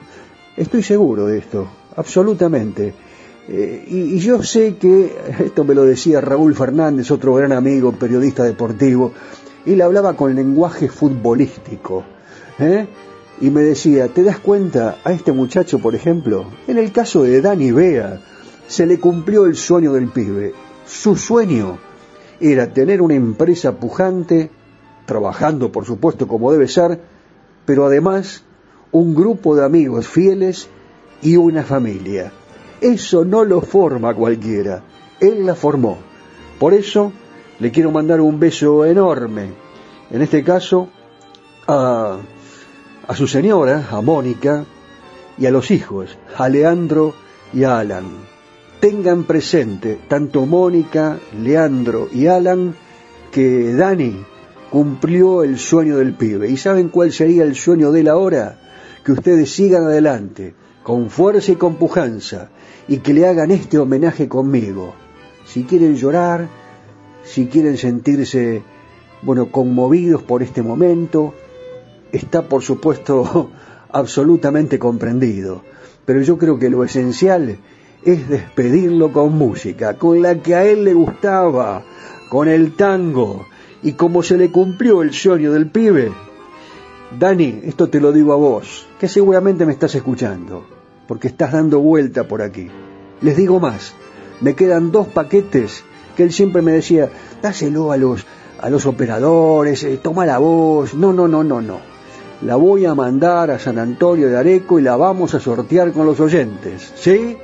Estoy 0.56 0.82
seguro 0.82 1.26
de 1.26 1.38
esto, 1.38 1.66
absolutamente. 1.96 2.92
Eh, 3.48 3.84
y, 3.88 4.18
yo 4.18 4.42
sé 4.42 4.76
que, 4.76 5.16
esto 5.38 5.64
me 5.64 5.74
lo 5.74 5.84
decía 5.84 6.20
Raúl 6.20 6.54
Fernández, 6.54 7.10
otro 7.10 7.34
gran 7.34 7.52
amigo, 7.52 7.92
periodista 7.92 8.44
deportivo, 8.44 9.12
él 9.64 9.80
hablaba 9.80 10.14
con 10.14 10.34
lenguaje 10.34 10.88
futbolístico. 10.88 12.04
¿eh? 12.58 12.86
Y 13.40 13.50
me 13.50 13.62
decía, 13.62 14.08
¿te 14.08 14.24
das 14.24 14.38
cuenta 14.38 14.98
a 15.04 15.12
este 15.12 15.32
muchacho, 15.32 15.78
por 15.78 15.94
ejemplo? 15.94 16.46
En 16.66 16.76
el 16.78 16.90
caso 16.90 17.22
de 17.22 17.40
Dani 17.40 17.70
Bea, 17.70 18.20
se 18.66 18.84
le 18.84 18.98
cumplió 18.98 19.46
el 19.46 19.54
sueño 19.54 19.92
del 19.92 20.08
pibe. 20.08 20.54
Su 20.86 21.16
sueño 21.16 21.78
era 22.40 22.72
tener 22.72 23.00
una 23.00 23.14
empresa 23.14 23.78
pujante, 23.78 24.50
trabajando 25.06 25.72
por 25.72 25.84
supuesto 25.84 26.26
como 26.26 26.52
debe 26.52 26.68
ser, 26.68 27.00
pero 27.64 27.86
además 27.86 28.42
un 28.92 29.14
grupo 29.14 29.54
de 29.56 29.64
amigos 29.64 30.08
fieles 30.08 30.68
y 31.22 31.36
una 31.36 31.62
familia. 31.62 32.32
Eso 32.80 33.24
no 33.24 33.44
lo 33.44 33.60
forma 33.60 34.14
cualquiera, 34.14 34.82
él 35.20 35.46
la 35.46 35.54
formó. 35.54 35.98
Por 36.58 36.74
eso 36.74 37.12
le 37.58 37.70
quiero 37.70 37.90
mandar 37.90 38.20
un 38.20 38.38
beso 38.38 38.84
enorme, 38.84 39.52
en 40.10 40.22
este 40.22 40.44
caso 40.44 40.88
a, 41.66 42.18
a 43.08 43.16
su 43.16 43.26
señora, 43.26 43.88
a 43.90 44.02
Mónica, 44.02 44.66
y 45.38 45.46
a 45.46 45.50
los 45.50 45.70
hijos, 45.70 46.18
a 46.36 46.48
Leandro 46.50 47.14
y 47.54 47.64
a 47.64 47.78
Alan. 47.78 48.04
Tengan 48.80 49.24
presente, 49.24 49.98
tanto 50.08 50.44
Mónica, 50.44 51.18
Leandro 51.42 52.08
y 52.12 52.26
Alan, 52.26 52.74
que 53.32 53.72
Dani 53.72 54.24
cumplió 54.70 55.42
el 55.42 55.58
sueño 55.58 55.96
del 55.96 56.12
pibe. 56.14 56.50
¿Y 56.50 56.58
saben 56.58 56.90
cuál 56.90 57.10
sería 57.10 57.44
el 57.44 57.54
sueño 57.54 57.92
de 57.92 58.00
él 58.00 58.08
ahora? 58.08 58.58
Que 59.02 59.12
ustedes 59.12 59.52
sigan 59.52 59.84
adelante, 59.84 60.54
con 60.82 61.08
fuerza 61.08 61.52
y 61.52 61.56
con 61.56 61.76
pujanza, 61.76 62.50
y 62.88 62.98
que 62.98 63.14
le 63.14 63.26
hagan 63.26 63.50
este 63.50 63.78
homenaje 63.78 64.28
conmigo. 64.28 64.94
Si 65.46 65.64
quieren 65.64 65.96
llorar, 65.96 66.46
si 67.24 67.46
quieren 67.46 67.78
sentirse, 67.78 68.62
bueno, 69.22 69.50
conmovidos 69.50 70.22
por 70.22 70.42
este 70.42 70.62
momento, 70.62 71.32
está 72.12 72.42
por 72.42 72.62
supuesto 72.62 73.50
absolutamente 73.90 74.78
comprendido. 74.78 75.62
Pero 76.04 76.22
yo 76.22 76.38
creo 76.38 76.58
que 76.58 76.70
lo 76.70 76.84
esencial 76.84 77.58
es 78.02 78.28
despedirlo 78.28 79.12
con 79.12 79.36
música, 79.36 79.94
con 79.94 80.22
la 80.22 80.40
que 80.40 80.54
a 80.54 80.64
él 80.64 80.84
le 80.84 80.94
gustaba, 80.94 81.82
con 82.30 82.48
el 82.48 82.74
tango, 82.76 83.46
y 83.82 83.92
como 83.92 84.22
se 84.22 84.36
le 84.36 84.50
cumplió 84.50 85.02
el 85.02 85.12
sueño 85.12 85.52
del 85.52 85.70
pibe, 85.70 86.10
Dani, 87.18 87.60
esto 87.64 87.88
te 87.88 88.00
lo 88.00 88.12
digo 88.12 88.32
a 88.32 88.36
vos, 88.36 88.86
que 88.98 89.08
seguramente 89.08 89.64
me 89.64 89.72
estás 89.72 89.94
escuchando, 89.94 90.66
porque 91.06 91.28
estás 91.28 91.52
dando 91.52 91.80
vuelta 91.80 92.28
por 92.28 92.42
aquí. 92.42 92.68
Les 93.22 93.36
digo 93.36 93.60
más, 93.60 93.94
me 94.40 94.54
quedan 94.54 94.92
dos 94.92 95.08
paquetes 95.08 95.84
que 96.16 96.24
él 96.24 96.32
siempre 96.32 96.62
me 96.62 96.72
decía, 96.72 97.08
dáselo 97.40 97.92
a 97.92 97.96
los, 97.96 98.26
a 98.60 98.68
los 98.70 98.86
operadores, 98.86 99.84
eh, 99.84 99.98
toma 100.02 100.26
la 100.26 100.38
voz. 100.38 100.94
No, 100.94 101.12
no, 101.12 101.28
no, 101.28 101.44
no, 101.44 101.60
no. 101.62 101.80
La 102.42 102.54
voy 102.54 102.86
a 102.86 102.94
mandar 102.94 103.50
a 103.50 103.58
San 103.58 103.78
Antonio 103.78 104.28
de 104.28 104.36
Areco 104.36 104.78
y 104.78 104.82
la 104.82 104.96
vamos 104.96 105.34
a 105.34 105.40
sortear 105.40 105.92
con 105.92 106.06
los 106.06 106.20
oyentes, 106.20 106.92
¿sí? 106.94 107.36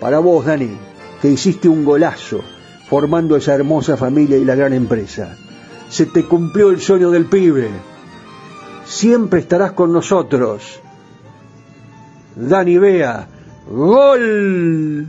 Para 0.00 0.18
vos, 0.18 0.44
Dani, 0.44 0.76
que 1.22 1.30
hiciste 1.30 1.68
un 1.68 1.84
golazo 1.84 2.40
formando 2.88 3.36
esa 3.36 3.54
hermosa 3.54 3.96
familia 3.96 4.36
y 4.36 4.44
la 4.44 4.56
gran 4.56 4.72
empresa. 4.72 5.36
Se 5.88 6.06
te 6.06 6.24
cumplió 6.24 6.70
el 6.70 6.80
sueño 6.80 7.10
del 7.10 7.26
pibe. 7.26 7.68
Siempre 8.84 9.40
estarás 9.40 9.72
con 9.72 9.92
nosotros. 9.92 10.80
Dani 12.34 12.78
Bea, 12.78 13.28
gol. 13.70 15.06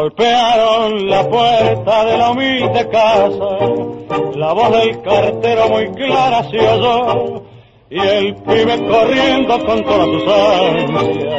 Golpearon 0.00 1.10
la 1.10 1.28
puerta 1.28 2.04
de 2.06 2.16
la 2.16 2.30
humilde 2.30 2.88
casa, 2.88 3.58
la 4.34 4.52
voz 4.54 4.70
del 4.70 5.02
cartero 5.02 5.68
muy 5.68 5.90
clara 5.90 6.42
se 6.44 6.58
oyó, 6.58 7.42
y 7.90 7.98
el 7.98 8.34
pibe 8.36 8.88
corriendo 8.88 9.62
con 9.66 9.84
todas 9.84 10.06
sus 10.06 10.22
ansias, 10.26 11.34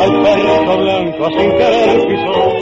al 0.00 0.20
perro 0.20 0.78
blanco 0.78 1.28
sin 1.28 1.50
querer 1.52 2.08
pisó. 2.08 2.56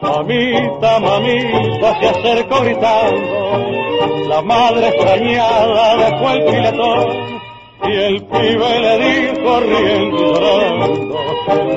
Mamita, 0.00 0.98
mamita, 0.98 2.00
se 2.00 2.08
acercó 2.08 2.60
gritando, 2.62 4.28
la 4.28 4.42
madre 4.42 4.88
extrañada 4.88 5.96
dejó 5.96 6.30
el 6.30 6.42
filetón, 6.42 7.35
y 7.84 7.92
el 7.92 8.24
pibe 8.24 8.80
le 8.80 8.98
dijo 8.98 9.60
riendo 9.60 10.16
y 10.16 10.20
llorando, 10.20 11.18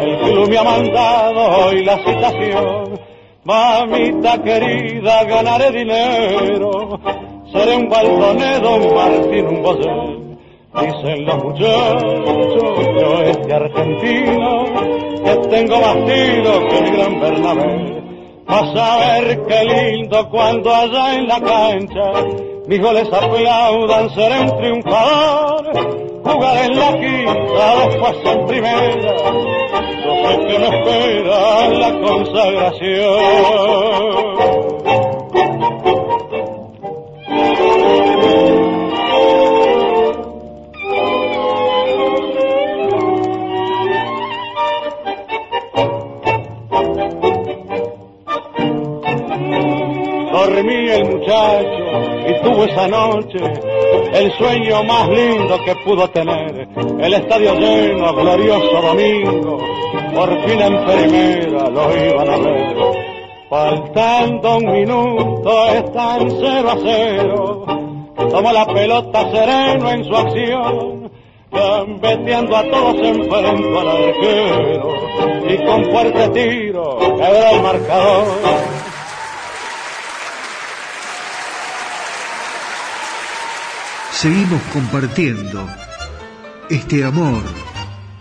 el 0.02 0.18
club 0.20 0.50
me 0.50 0.58
ha 0.58 0.64
mandado 0.64 1.66
hoy 1.66 1.84
la 1.84 1.98
citación. 1.98 3.00
Mamita 3.44 4.42
querida, 4.44 5.24
ganaré 5.24 5.72
dinero, 5.72 7.00
seré 7.52 7.76
un 7.76 7.90
baldonedo, 7.90 8.76
un 8.76 8.96
Martín, 8.96 9.48
un 9.48 9.64
Bosé. 9.64 10.20
Dicen 10.82 11.26
los 11.26 11.44
muchachos, 11.44 12.04
yo 13.02 13.22
este 13.24 13.54
argentino, 13.54 14.66
que 15.24 15.48
tengo 15.50 15.82
más 15.82 15.96
tiro 16.06 16.68
que 16.68 16.82
mi 16.82 16.90
gran 16.92 17.20
Bernabé. 17.20 18.04
Vas 18.46 18.76
a 18.76 18.98
ver 18.98 19.42
qué 19.48 19.64
lindo 19.66 20.30
cuando 20.30 20.74
allá 20.74 21.16
en 21.16 21.28
la 21.28 21.42
cancha 21.42 22.12
mis 22.70 22.80
goles 22.80 23.10
aplaudan, 23.12 24.10
seré 24.14 24.42
un 24.42 24.58
triunfador, 24.60 25.74
jugaré 26.24 26.66
en 26.66 26.80
la 26.80 26.92
quinta, 27.00 27.76
después 27.88 28.18
en 28.26 28.46
primera, 28.46 29.14
yo 30.06 30.12
sé 30.22 30.32
que 30.48 30.56
me 30.60 30.68
espera 30.68 31.70
la 31.70 31.92
consagración. 32.08 33.80
Dormí 50.50 50.90
el 50.90 51.06
muchacho 51.06 52.28
y 52.28 52.42
tuvo 52.42 52.64
esa 52.66 52.88
noche 52.88 53.40
el 54.14 54.32
sueño 54.38 54.84
más 54.84 55.08
lindo 55.10 55.58
que 55.64 55.76
pudo 55.86 56.10
tener. 56.10 56.68
El 57.00 57.14
estadio 57.14 57.56
lleno, 57.56 58.14
glorioso 58.14 58.82
domingo, 58.82 59.58
por 60.14 60.30
fin 60.48 60.62
en 60.62 60.86
primera 60.86 61.70
lo 61.70 61.96
iban 61.96 62.30
a 62.30 62.38
ver. 62.38 62.76
Faltando 63.50 64.58
un 64.58 64.72
minuto 64.72 65.66
están 65.70 66.30
cero 66.40 66.70
a 66.70 66.78
cero, 66.84 67.66
tomó 68.30 68.52
la 68.52 68.66
pelota 68.66 69.32
sereno 69.32 69.90
en 69.90 70.06
su 70.06 70.16
acción, 70.16 71.12
gambeteando 71.52 72.56
a 72.56 72.64
todos 72.64 72.96
enfrento 73.00 73.80
al 73.80 73.88
arquero 73.88 75.10
y 75.50 75.58
con 75.66 75.86
fuerte 75.86 76.30
tiro 76.30 77.00
quedó 77.00 77.50
el 77.52 77.62
marcador. 77.64 78.99
Seguimos 84.22 84.62
compartiendo 84.74 85.66
este 86.70 87.06
amor 87.06 87.42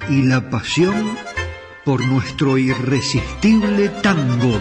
y 0.08 0.22
la 0.22 0.48
pasión 0.48 1.18
por 1.84 2.06
nuestro 2.06 2.56
irresistible 2.56 3.88
tango. 4.00 4.60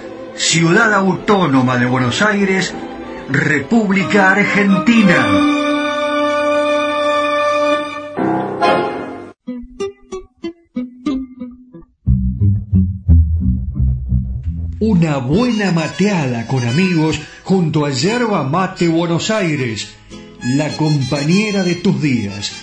Ciudad 0.35 0.93
Autónoma 0.93 1.77
de 1.77 1.85
Buenos 1.85 2.21
Aires, 2.21 2.73
República 3.29 4.31
Argentina. 4.31 5.25
Una 14.79 15.17
buena 15.17 15.71
mateada 15.71 16.47
con 16.47 16.65
amigos 16.67 17.19
junto 17.43 17.85
a 17.85 17.91
Yerba 17.91 18.43
Mate 18.43 18.87
Buenos 18.87 19.29
Aires, 19.29 19.93
la 20.55 20.69
compañera 20.77 21.63
de 21.63 21.75
tus 21.75 22.01
días. 22.01 22.53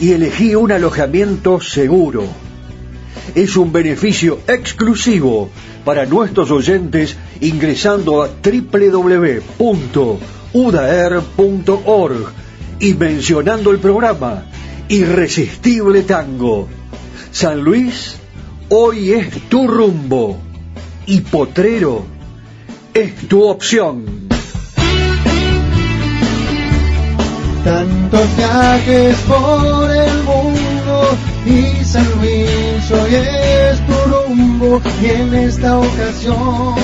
y 0.00 0.12
elegí 0.12 0.54
un 0.54 0.70
alojamiento 0.70 1.60
seguro. 1.60 2.24
Es 3.34 3.56
un 3.56 3.72
beneficio 3.72 4.38
exclusivo 4.46 5.50
para 5.84 6.06
nuestros 6.06 6.50
oyentes 6.50 7.16
ingresando 7.40 8.22
a 8.22 8.28
www.udaer.org 8.28 9.52
y 12.80 12.94
mencionando 12.94 13.70
el 13.72 13.78
programa 13.80 14.44
Irresistible 14.88 16.02
Tango. 16.02 16.68
San 17.32 17.60
Luis, 17.60 18.14
hoy 18.68 19.12
es 19.12 19.30
tu 19.48 19.66
rumbo 19.66 20.38
y 21.06 21.20
Potrero 21.22 22.04
es 22.94 23.14
tu 23.28 23.42
opción. 23.44 24.27
Tantos 27.64 28.36
viajes 28.36 29.16
por 29.26 29.90
el 29.90 30.22
mundo 30.24 31.16
y 31.46 31.84
San 31.84 32.06
Luis 32.20 32.90
hoy 32.90 33.14
es 33.14 33.86
tu 33.86 33.94
rumbo 34.10 34.80
y 35.02 35.06
en 35.06 35.34
esta 35.34 35.78
ocasión 35.78 36.74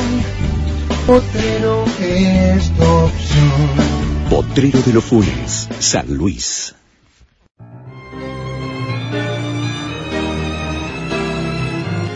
Potrero 1.07 1.85
es 2.01 2.71
tu 2.71 2.83
opción. 2.83 4.31
Potrero 4.31 4.81
de 4.81 4.93
los 4.95 5.05
Funes, 5.05 5.69
San 5.79 6.15
Luis. 6.15 6.75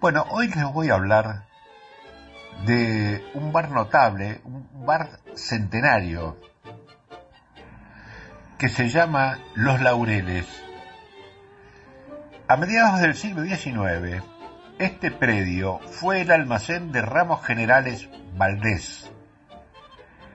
Bueno, 0.00 0.26
hoy 0.30 0.46
les 0.46 0.64
voy 0.72 0.90
a 0.90 0.94
hablar 0.94 1.46
de 2.64 3.20
un 3.34 3.50
bar 3.52 3.72
notable, 3.72 4.40
un 4.44 4.86
bar 4.86 5.18
centenario, 5.34 6.38
que 8.58 8.68
se 8.68 8.90
llama 8.90 9.40
Los 9.56 9.80
Laureles. 9.80 10.46
A 12.46 12.56
mediados 12.56 13.00
del 13.00 13.16
siglo 13.16 13.42
XIX, 13.42 14.22
este 14.78 15.10
predio 15.10 15.80
fue 15.90 16.20
el 16.20 16.30
almacén 16.30 16.92
de 16.92 17.02
Ramos 17.02 17.44
Generales 17.44 18.08
Valdés. 18.36 19.10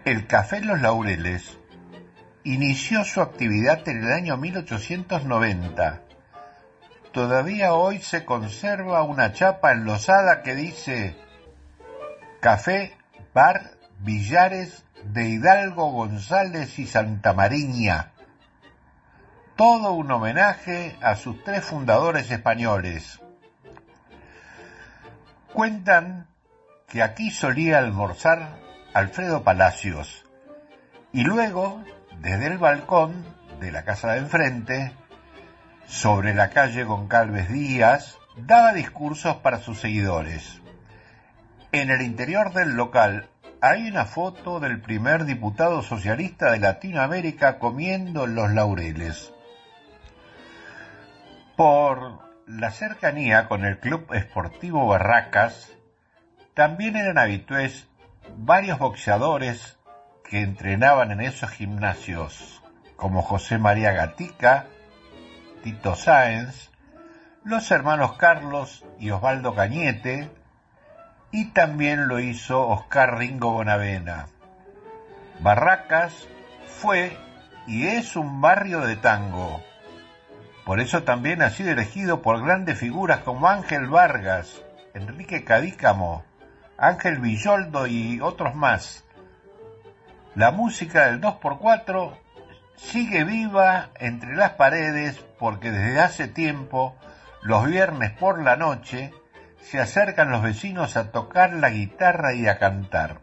El 0.03 0.27
Café 0.27 0.59
Los 0.59 0.81
Laureles 0.81 1.57
inició 2.43 3.05
su 3.05 3.21
actividad 3.21 3.87
en 3.87 4.03
el 4.03 4.11
año 4.11 4.35
1890 4.35 6.01
todavía 7.13 7.73
hoy 7.73 7.99
se 7.99 8.25
conserva 8.25 9.03
una 9.03 9.31
chapa 9.31 9.71
enlosada 9.71 10.41
que 10.41 10.55
dice 10.55 11.15
Café, 12.41 12.97
Bar, 13.33 13.77
Villares 13.99 14.83
de 15.03 15.29
Hidalgo 15.29 15.91
González 15.91 16.77
y 16.79 16.87
Santa 16.87 17.31
Mariña. 17.33 18.11
Todo 19.55 19.93
un 19.93 20.11
homenaje 20.11 20.97
a 21.01 21.15
sus 21.15 21.41
tres 21.43 21.63
fundadores 21.63 22.31
españoles. 22.31 23.21
Cuentan 25.53 26.27
que 26.87 27.03
aquí 27.03 27.29
solía 27.29 27.77
almorzar 27.77 28.57
Alfredo 28.93 29.43
Palacios 29.43 30.25
y 31.11 31.23
luego, 31.23 31.83
desde 32.19 32.47
el 32.47 32.57
balcón 32.57 33.23
de 33.59 33.71
la 33.71 33.83
casa 33.83 34.13
de 34.13 34.19
enfrente, 34.19 34.93
sobre 35.85 36.33
la 36.33 36.49
calle 36.49 36.83
Goncalves 36.83 37.49
Díaz, 37.49 38.17
daba 38.37 38.73
discursos 38.73 39.37
para 39.37 39.59
sus 39.59 39.79
seguidores. 39.79 40.61
En 41.71 41.89
el 41.89 42.01
interior 42.01 42.53
del 42.53 42.75
local 42.75 43.29
hay 43.61 43.87
una 43.87 44.05
foto 44.05 44.59
del 44.59 44.81
primer 44.81 45.25
diputado 45.25 45.81
socialista 45.81 46.51
de 46.51 46.59
Latinoamérica 46.59 47.59
comiendo 47.59 48.27
los 48.27 48.51
laureles. 48.51 49.33
Por 51.55 52.19
la 52.45 52.71
cercanía 52.71 53.47
con 53.47 53.63
el 53.63 53.79
Club 53.79 54.13
Esportivo 54.13 54.85
Barracas, 54.87 55.71
también 56.53 56.97
eran 56.97 57.17
habitués 57.17 57.87
varios 58.35 58.79
boxeadores 58.79 59.77
que 60.29 60.41
entrenaban 60.41 61.11
en 61.11 61.21
esos 61.21 61.49
gimnasios, 61.51 62.61
como 62.95 63.21
José 63.21 63.57
María 63.57 63.91
Gatica, 63.91 64.65
Tito 65.63 65.95
Sáenz, 65.95 66.71
los 67.45 67.71
hermanos 67.71 68.17
Carlos 68.17 68.83
y 68.99 69.11
Osvaldo 69.11 69.55
Cañete, 69.55 70.29
y 71.31 71.51
también 71.51 72.09
lo 72.09 72.19
hizo 72.19 72.67
Oscar 72.67 73.17
Ringo 73.17 73.53
Bonavena. 73.53 74.27
Barracas 75.39 76.27
fue 76.67 77.17
y 77.65 77.87
es 77.87 78.17
un 78.17 78.41
barrio 78.41 78.81
de 78.81 78.97
tango. 78.97 79.63
Por 80.65 80.81
eso 80.81 81.03
también 81.03 81.41
ha 81.41 81.49
sido 81.49 81.71
elegido 81.71 82.21
por 82.21 82.43
grandes 82.43 82.77
figuras 82.77 83.19
como 83.19 83.47
Ángel 83.47 83.87
Vargas, 83.87 84.61
Enrique 84.93 85.45
Cadícamo, 85.45 86.25
Ángel 86.77 87.19
Villoldo 87.19 87.87
y 87.87 88.19
otros 88.19 88.53
más. 88.53 89.05
La 90.35 90.51
música 90.51 91.05
del 91.07 91.21
2x4 91.21 92.17
sigue 92.75 93.23
viva 93.23 93.91
entre 93.99 94.35
las 94.35 94.51
paredes 94.51 95.23
porque 95.43 95.71
desde 95.71 95.99
hace 95.99 96.29
tiempo, 96.29 96.95
los 97.41 97.65
viernes 97.65 98.11
por 98.11 98.41
la 98.41 98.55
noche, 98.55 99.11
se 99.59 99.81
acercan 99.81 100.31
los 100.31 100.41
vecinos 100.41 100.95
a 100.95 101.11
tocar 101.11 101.51
la 101.51 101.69
guitarra 101.69 102.33
y 102.33 102.47
a 102.47 102.57
cantar. 102.59 103.17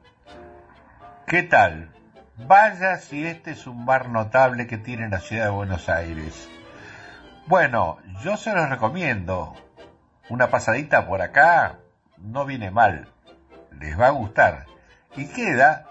¿Qué 1.26 1.42
tal? 1.42 1.88
Vaya 2.36 2.98
si 2.98 3.26
este 3.26 3.52
es 3.52 3.66
un 3.66 3.86
bar 3.86 4.10
notable 4.10 4.66
que 4.66 4.76
tiene 4.76 5.08
la 5.08 5.20
ciudad 5.20 5.46
de 5.46 5.50
Buenos 5.50 5.88
Aires. 5.88 6.46
Bueno, 7.46 7.96
yo 8.22 8.36
se 8.36 8.52
los 8.52 8.68
recomiendo. 8.68 9.56
Una 10.28 10.50
pasadita 10.50 11.06
por 11.06 11.22
acá 11.22 11.78
no 12.18 12.44
viene 12.44 12.70
mal. 12.70 13.08
Les 13.80 13.98
va 13.98 14.08
a 14.08 14.10
gustar. 14.10 14.66
Y 15.16 15.24
queda 15.28 15.86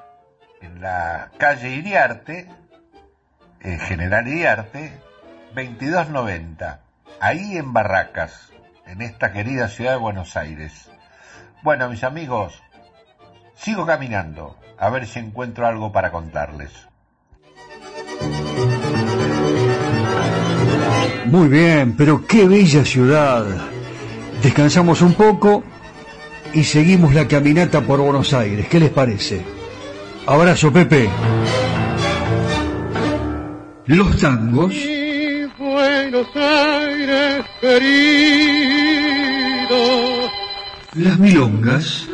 en 0.62 0.80
la 0.80 1.32
calle 1.40 1.70
Iriarte, 1.70 2.48
en 3.62 3.80
General 3.80 4.28
Iriarte, 4.28 5.09
2290, 5.56 6.80
ahí 7.20 7.58
en 7.58 7.74
Barracas, 7.74 8.52
en 8.86 9.02
esta 9.02 9.34
querida 9.34 9.68
ciudad 9.68 9.94
de 9.94 9.98
Buenos 9.98 10.38
Aires. 10.38 10.90
Bueno, 11.64 11.90
mis 11.90 12.04
amigos, 12.04 12.62
sigo 13.56 13.86
caminando, 13.86 14.58
a 14.78 14.90
ver 14.90 15.08
si 15.08 15.20
encuentro 15.20 15.66
algo 15.66 15.92
para 15.92 16.12
contarles. 16.12 16.72
Muy 21.26 21.48
bien, 21.48 21.96
pero 21.98 22.26
qué 22.26 22.48
bella 22.48 22.86
ciudad. 22.86 23.46
Descansamos 24.44 25.02
un 25.02 25.14
poco 25.14 25.64
y 26.54 26.64
seguimos 26.64 27.14
la 27.14 27.28
caminata 27.28 27.82
por 27.82 28.00
Buenos 28.00 28.34
Aires. 28.34 28.68
¿Qué 28.68 28.80
les 28.80 28.92
parece? 28.92 29.42
Abrazo, 30.26 30.72
Pepe. 30.72 31.10
Los 33.86 34.18
tangos. 34.18 34.99
Las 40.96 41.20
milongas. 41.20 42.08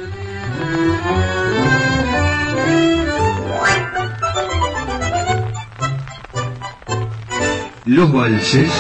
Los 7.86 8.12
valses. 8.12 8.72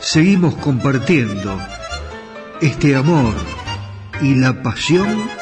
Seguimos 0.00 0.56
compartiendo 0.56 1.60
este 2.60 2.96
amor 2.96 3.34
y 4.20 4.34
la 4.34 4.62
pasión 4.62 5.41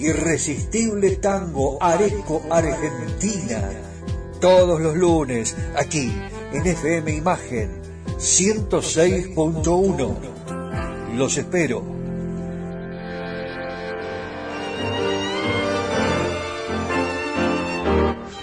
Irresistible 0.00 1.16
Tango 1.16 1.76
Areco 1.80 2.42
Argentina. 2.50 3.62
Todos 4.40 4.80
los 4.80 4.96
lunes 4.96 5.56
aquí 5.76 6.12
en 6.52 6.66
FM 6.66 7.16
Imagen 7.16 7.70
106.1. 8.16 11.16
Los 11.16 11.36
espero. 11.36 11.84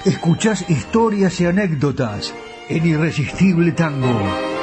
Escuchás 0.06 0.70
historias 0.70 1.42
y 1.42 1.48
anécdotas 1.48 2.36
en 2.70 2.86
Irresistible 2.86 3.72
Tango. 3.72 4.57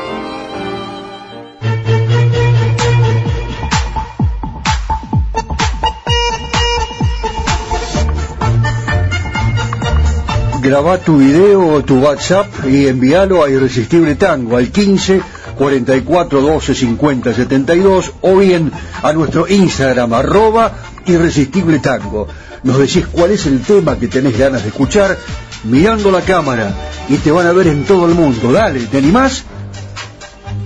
Graba 10.74 10.98
tu 10.98 11.18
video 11.18 11.68
o 11.68 11.84
tu 11.84 12.00
WhatsApp 12.00 12.66
y 12.66 12.88
envíalo 12.88 13.44
a 13.44 13.48
Irresistible 13.48 14.16
Tango 14.16 14.56
al 14.56 14.72
15 14.72 15.20
44 15.56 16.40
12 16.40 16.74
50 16.74 17.32
72 17.32 18.12
o 18.22 18.36
bien 18.38 18.72
a 19.00 19.12
nuestro 19.12 19.46
Instagram 19.46 20.12
arroba 20.12 20.72
Irresistible 21.06 21.78
Tango. 21.78 22.26
Nos 22.64 22.76
decís 22.78 23.06
cuál 23.06 23.30
es 23.30 23.46
el 23.46 23.62
tema 23.62 23.96
que 24.00 24.08
tenés 24.08 24.36
ganas 24.36 24.64
de 24.64 24.70
escuchar 24.70 25.16
mirando 25.62 26.10
la 26.10 26.22
cámara 26.22 26.74
y 27.08 27.18
te 27.18 27.30
van 27.30 27.46
a 27.46 27.52
ver 27.52 27.68
en 27.68 27.84
todo 27.84 28.06
el 28.08 28.16
mundo. 28.16 28.50
Dale, 28.50 28.80
¿te 28.80 28.98
animás? 28.98 29.44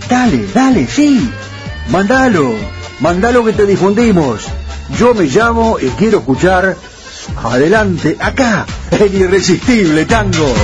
Dale, 0.09 0.47
dale, 0.55 0.87
sí. 0.87 1.31
Mandalo, 1.91 2.55
mandalo 3.01 3.45
que 3.45 3.53
te 3.53 3.67
difundimos. 3.67 4.47
Yo 4.99 5.13
me 5.13 5.25
llamo 5.25 5.77
y 5.79 5.89
quiero 5.89 6.21
escuchar 6.21 6.77
adelante, 7.37 8.17
acá, 8.21 8.67
el 8.91 9.15
irresistible 9.15 10.05
tango. 10.07 10.55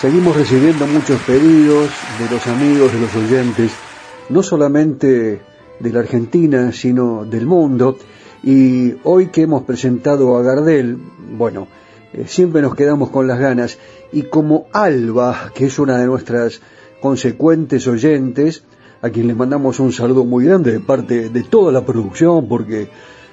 Seguimos 0.00 0.34
recibiendo 0.34 0.86
muchos 0.86 1.20
pedidos 1.20 1.90
de 2.18 2.30
los 2.30 2.46
amigos, 2.46 2.90
de 2.90 3.00
los 3.00 3.14
oyentes, 3.14 3.70
no 4.30 4.42
solamente 4.42 5.42
de 5.80 5.92
la 5.92 6.00
Argentina, 6.00 6.72
sino 6.72 7.24
del 7.24 7.46
mundo. 7.46 7.98
Y 8.42 8.94
hoy 9.04 9.28
que 9.28 9.42
hemos 9.42 9.64
presentado 9.64 10.36
a 10.36 10.42
Gardel, 10.42 10.96
bueno, 11.36 11.66
eh, 12.12 12.24
siempre 12.26 12.62
nos 12.62 12.74
quedamos 12.74 13.10
con 13.10 13.26
las 13.26 13.38
ganas. 13.38 13.78
Y 14.12 14.22
como 14.24 14.66
Alba, 14.72 15.50
que 15.54 15.66
es 15.66 15.78
una 15.78 15.98
de 15.98 16.06
nuestras 16.06 16.60
consecuentes 17.00 17.86
oyentes, 17.88 18.64
a 19.02 19.10
quien 19.10 19.26
les 19.26 19.36
mandamos 19.36 19.80
un 19.80 19.92
saludo 19.92 20.24
muy 20.24 20.44
grande 20.44 20.72
de 20.72 20.80
parte 20.80 21.30
de 21.30 21.42
toda 21.42 21.72
la 21.72 21.84
producción, 21.84 22.48
porque 22.48 22.90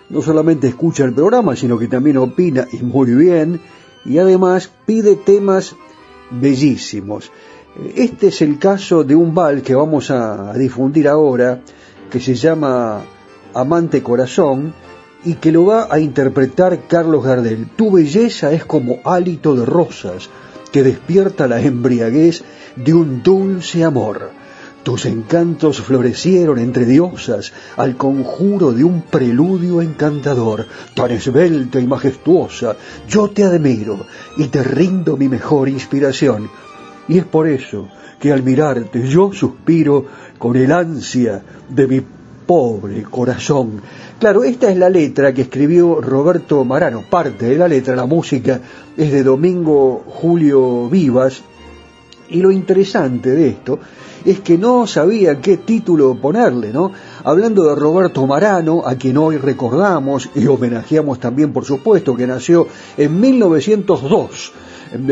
no 0.09 0.21
solamente 0.21 0.67
escucha 0.67 1.03
el 1.03 1.13
programa, 1.13 1.55
sino 1.55 1.77
que 1.77 1.87
también 1.87 2.17
opina 2.17 2.67
y 2.71 2.77
muy 2.77 3.13
bien, 3.13 3.59
y 4.05 4.17
además 4.17 4.71
pide 4.85 5.15
temas 5.17 5.75
bellísimos. 6.31 7.31
Este 7.95 8.27
es 8.27 8.41
el 8.41 8.57
caso 8.57 9.03
de 9.03 9.15
un 9.15 9.35
bal 9.35 9.61
que 9.61 9.75
vamos 9.75 10.09
a 10.09 10.53
difundir 10.53 11.07
ahora, 11.07 11.61
que 12.09 12.19
se 12.19 12.35
llama 12.35 13.01
Amante 13.53 14.01
Corazón, 14.01 14.73
y 15.23 15.35
que 15.35 15.51
lo 15.51 15.65
va 15.65 15.87
a 15.91 15.99
interpretar 15.99 16.87
Carlos 16.87 17.23
Gardel. 17.23 17.67
Tu 17.75 17.91
belleza 17.91 18.53
es 18.53 18.65
como 18.65 18.99
hálito 19.03 19.55
de 19.55 19.65
rosas 19.65 20.29
que 20.71 20.83
despierta 20.83 21.47
la 21.47 21.59
embriaguez 21.59 22.43
de 22.75 22.93
un 22.93 23.23
dulce 23.23 23.83
amor. 23.83 24.31
Tus 24.83 25.05
encantos 25.05 25.81
florecieron 25.81 26.59
entre 26.59 26.85
diosas 26.85 27.51
al 27.75 27.97
conjuro 27.97 28.71
de 28.71 28.85
un 28.85 29.01
preludio 29.01 29.81
encantador, 29.81 30.65
tan 30.93 31.11
esbelta 31.11 31.79
y 31.79 31.87
majestuosa. 31.87 32.77
Yo 33.09 33.29
te 33.29 33.43
admiro 33.43 34.05
y 34.37 34.47
te 34.47 34.63
rindo 34.63 35.17
mi 35.17 35.27
mejor 35.27 35.67
inspiración. 35.67 36.49
Y 37.09 37.17
es 37.17 37.25
por 37.25 37.47
eso 37.49 37.89
que 38.19 38.31
al 38.31 38.43
mirarte 38.43 39.07
yo 39.07 39.31
suspiro 39.33 40.05
con 40.37 40.55
el 40.55 40.71
ansia 40.71 41.41
de 41.69 41.87
mi 41.87 42.01
pobre 42.45 43.03
corazón. 43.03 43.81
Claro, 44.19 44.43
esta 44.43 44.71
es 44.71 44.77
la 44.77 44.89
letra 44.89 45.33
que 45.33 45.43
escribió 45.43 46.01
Roberto 46.01 46.63
Marano, 46.63 47.03
parte 47.09 47.47
de 47.47 47.57
la 47.57 47.67
letra, 47.67 47.95
la 47.95 48.05
música 48.05 48.59
es 48.95 49.11
de 49.11 49.23
Domingo 49.23 50.03
Julio 50.07 50.89
Vivas, 50.89 51.41
y 52.29 52.41
lo 52.41 52.51
interesante 52.51 53.31
de 53.31 53.49
esto 53.49 53.79
es 54.25 54.41
que 54.41 54.57
no 54.57 54.87
sabía 54.87 55.39
qué 55.39 55.57
título 55.57 56.15
ponerle, 56.15 56.73
¿no? 56.73 56.91
Hablando 57.23 57.63
de 57.63 57.75
Roberto 57.75 58.25
Marano, 58.27 58.83
a 58.85 58.95
quien 58.95 59.17
hoy 59.17 59.37
recordamos 59.37 60.29
y 60.35 60.47
homenajeamos 60.47 61.19
también, 61.19 61.53
por 61.53 61.63
supuesto, 61.63 62.15
que 62.15 62.27
nació 62.27 62.67
en 62.97 63.19
1902, 63.19 64.51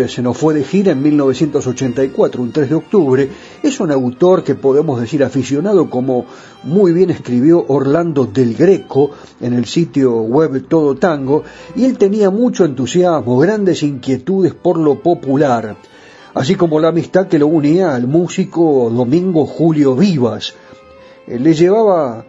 se 0.08 0.22
nos 0.22 0.38
fue 0.38 0.54
de 0.54 0.64
gira 0.64 0.92
en 0.92 1.02
1984, 1.02 2.42
un 2.42 2.52
3 2.52 2.70
de 2.70 2.76
octubre, 2.76 3.30
es 3.62 3.80
un 3.80 3.92
autor 3.92 4.44
que 4.44 4.56
podemos 4.56 5.00
decir 5.00 5.24
aficionado 5.24 5.90
como 5.90 6.26
muy 6.64 6.94
bien 6.94 7.10
escribió 7.10 7.66
Orlando 7.68 8.26
del 8.26 8.56
Greco 8.56 9.12
en 9.42 9.54
el 9.54 9.66
sitio 9.66 10.22
web 10.22 10.68
Todo 10.68 10.96
Tango, 10.96 11.44
y 11.76 11.86
él 11.86 11.98
tenía 11.98 12.30
mucho 12.30 12.66
entusiasmo, 12.66 13.38
grandes 13.38 13.84
inquietudes 13.84 14.54
por 14.54 14.78
lo 14.78 15.02
popular 15.02 15.78
así 16.34 16.56
como 16.56 16.82
la 16.82 16.90
amistad 16.90 17.28
que 17.28 17.40
lo 17.40 17.48
unía 17.48 17.96
al 17.96 18.08
músico 18.08 18.92
Domingo 18.94 19.46
Julio 19.46 19.96
Vivas. 19.96 20.54
Eh, 21.28 21.40
le 21.40 21.54
llevaba 21.54 22.26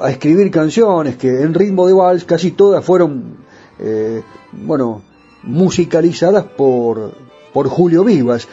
a 0.00 0.10
escribir 0.10 0.50
canciones 0.50 1.16
que 1.16 1.42
en 1.42 1.52
ritmo 1.54 1.86
de 1.86 1.92
vals 1.92 2.24
casi 2.24 2.52
todas 2.52 2.84
fueron, 2.84 3.38
eh, 3.80 4.22
bueno, 4.52 5.02
musicalizadas 5.42 6.44
por, 6.44 7.12
por 7.52 7.68
Julio 7.68 8.04
Vivas. 8.04 8.48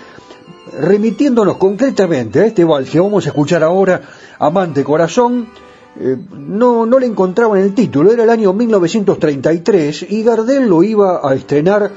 Remitiéndonos 0.78 1.58
concretamente 1.58 2.40
a 2.40 2.46
este 2.46 2.64
vals 2.64 2.90
que 2.90 3.00
vamos 3.00 3.26
a 3.26 3.30
escuchar 3.30 3.64
ahora, 3.64 4.02
Amante 4.38 4.84
Corazón, 4.84 5.48
eh, 6.00 6.18
no, 6.32 6.86
no 6.86 7.00
le 7.00 7.08
encontraban 7.08 7.60
el 7.60 7.74
título, 7.74 8.12
era 8.12 8.24
el 8.24 8.30
año 8.30 8.54
1933 8.54 10.06
y 10.10 10.24
Gardel 10.24 10.68
lo 10.68 10.84
iba 10.84 11.28
a 11.28 11.34
estrenar 11.34 11.92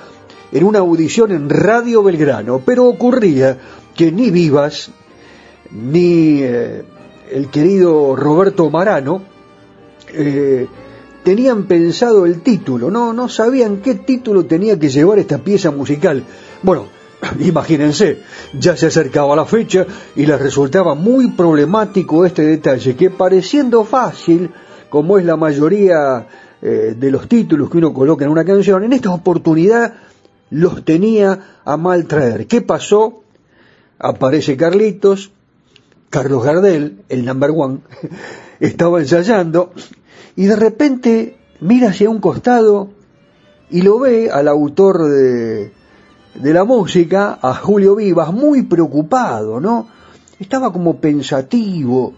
en 0.50 0.64
una 0.64 0.80
audición 0.80 1.32
en 1.32 1.48
Radio 1.48 2.02
Belgrano, 2.02 2.62
pero 2.64 2.86
ocurría 2.86 3.58
que 3.94 4.10
ni 4.10 4.30
Vivas 4.30 4.90
ni 5.70 6.42
eh, 6.42 6.82
el 7.30 7.48
querido 7.48 8.16
Roberto 8.16 8.68
Marano 8.70 9.22
eh, 10.12 10.66
tenían 11.22 11.64
pensado 11.64 12.26
el 12.26 12.40
título, 12.42 12.90
no, 12.90 13.12
no 13.12 13.28
sabían 13.28 13.78
qué 13.78 13.94
título 13.94 14.44
tenía 14.46 14.78
que 14.78 14.88
llevar 14.88 15.18
esta 15.18 15.38
pieza 15.38 15.70
musical. 15.70 16.24
Bueno, 16.62 16.86
imagínense, 17.40 18.22
ya 18.58 18.76
se 18.76 18.86
acercaba 18.86 19.36
la 19.36 19.44
fecha 19.44 19.86
y 20.16 20.26
les 20.26 20.40
resultaba 20.40 20.94
muy 20.94 21.30
problemático 21.32 22.24
este 22.24 22.42
detalle, 22.42 22.96
que 22.96 23.10
pareciendo 23.10 23.84
fácil, 23.84 24.50
como 24.88 25.18
es 25.18 25.24
la 25.24 25.36
mayoría 25.36 26.26
eh, 26.60 26.94
de 26.98 27.10
los 27.10 27.28
títulos 27.28 27.70
que 27.70 27.78
uno 27.78 27.94
coloca 27.94 28.24
en 28.24 28.30
una 28.30 28.44
canción, 28.44 28.84
en 28.84 28.92
esta 28.92 29.12
oportunidad 29.12 29.94
los 30.50 30.84
tenía 30.84 31.60
a 31.64 31.76
mal 31.76 32.06
traer. 32.06 32.46
¿Qué 32.46 32.60
pasó? 32.60 33.22
Aparece 33.98 34.56
Carlitos, 34.56 35.30
Carlos 36.10 36.44
Gardel, 36.44 36.98
el 37.08 37.24
number 37.24 37.52
one, 37.56 37.78
estaba 38.60 39.00
ensayando 39.00 39.72
y 40.36 40.46
de 40.46 40.56
repente 40.56 41.36
mira 41.60 41.90
hacia 41.90 42.10
un 42.10 42.20
costado 42.20 42.90
y 43.70 43.82
lo 43.82 43.98
ve 43.98 44.30
al 44.30 44.48
autor 44.48 45.08
de, 45.08 45.72
de 46.34 46.52
la 46.52 46.64
música, 46.64 47.38
a 47.40 47.54
Julio 47.54 47.96
Vivas, 47.96 48.32
muy 48.32 48.62
preocupado, 48.62 49.60
¿no? 49.60 49.88
Estaba 50.38 50.72
como 50.72 50.96
pensativo, 50.96 52.14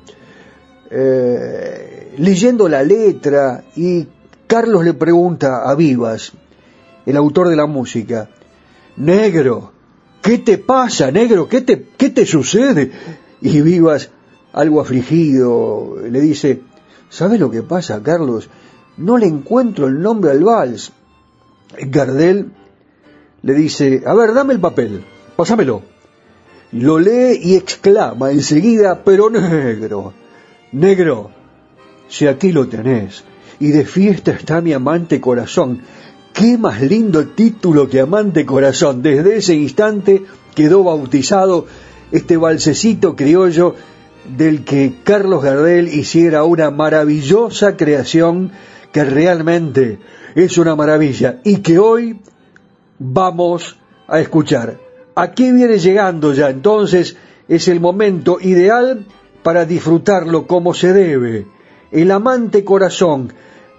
eh, 0.91 2.15
leyendo 2.19 2.69
la 2.69 2.83
letra 2.83 3.65
y 3.77 4.07
Carlos 4.47 4.85
le 4.85 4.95
pregunta 4.95 5.69
a 5.69 5.75
Vivas, 5.75 6.33
el 7.07 7.17
autor 7.17 7.49
de 7.49 7.57
la 7.57 7.67
música, 7.67 8.29
Negro, 8.97 9.73
¿qué 10.23 10.39
te 10.39 10.59
pasa, 10.59 11.11
negro? 11.11 11.49
¿Qué 11.49 11.61
te, 11.63 11.89
qué 11.97 12.11
te 12.11 12.25
sucede? 12.27 12.93
Y 13.41 13.61
Vivas, 13.61 14.11
algo 14.53 14.81
afligido, 14.81 15.97
le 16.09 16.21
dice, 16.21 16.63
¿sabes 17.15 17.39
lo 17.39 17.51
que 17.51 17.63
pasa, 17.63 18.03
Carlos? 18.03 18.49
No 18.97 19.17
le 19.19 19.27
encuentro 19.27 19.87
el 19.87 20.01
nombre 20.01 20.33
al 20.33 20.43
vals. 20.43 20.93
Gardel 21.79 22.51
le 23.43 23.55
dice, 23.55 24.03
a 24.05 24.15
ver, 24.15 24.35
dame 24.35 24.55
el 24.55 24.61
papel, 24.61 25.05
pásamelo. 25.37 25.83
Lo 26.73 26.99
lee 26.99 27.39
y 27.41 27.55
exclama 27.55 28.33
enseguida, 28.33 29.03
pero 29.05 29.31
negro, 29.31 30.13
negro, 30.73 31.31
si 32.09 32.27
aquí 32.27 32.51
lo 32.51 32.67
tenés, 32.69 33.23
y 33.61 33.69
de 33.69 33.85
fiesta 33.85 34.33
está 34.33 34.61
mi 34.61 34.73
amante 34.73 35.21
corazón, 35.21 35.83
qué 36.33 36.59
más 36.59 36.83
lindo 36.83 37.29
título 37.29 37.89
que 37.89 38.01
amante 38.01 38.45
corazón. 38.45 39.03
Desde 39.03 39.37
ese 39.37 39.55
instante 39.55 40.25
quedó 40.55 40.83
bautizado 40.83 41.67
este 42.11 42.37
balsecito 42.37 43.15
criollo 43.15 43.77
del 44.37 44.65
que 44.65 44.97
Carlos 45.05 45.43
Gardel 45.43 45.89
hiciera 45.89 46.45
una 46.45 46.71
maravillosa 46.71 47.77
creación 47.77 48.53
que 48.93 49.05
realmente 49.05 49.99
es 50.35 50.59
una 50.59 50.75
maravilla 50.77 51.41
y 51.45 51.59
que 51.59 51.79
hoy 51.79 52.21
vamos 52.99 53.79
a 54.09 54.21
escuchar. 54.21 54.79
Aquí 55.15 55.53
viene 55.53 55.79
llegando 55.79 56.33
ya, 56.33 56.51
entonces 56.51 57.17
es 57.49 57.69
el 57.69 57.81
momento 57.81 58.39
ideal 58.41 59.07
para 59.43 59.65
disfrutarlo 59.65 60.47
como 60.47 60.75
se 60.75 60.93
debe. 60.93 61.47
El 61.93 62.11
amante 62.11 62.65
corazón, 62.65 63.33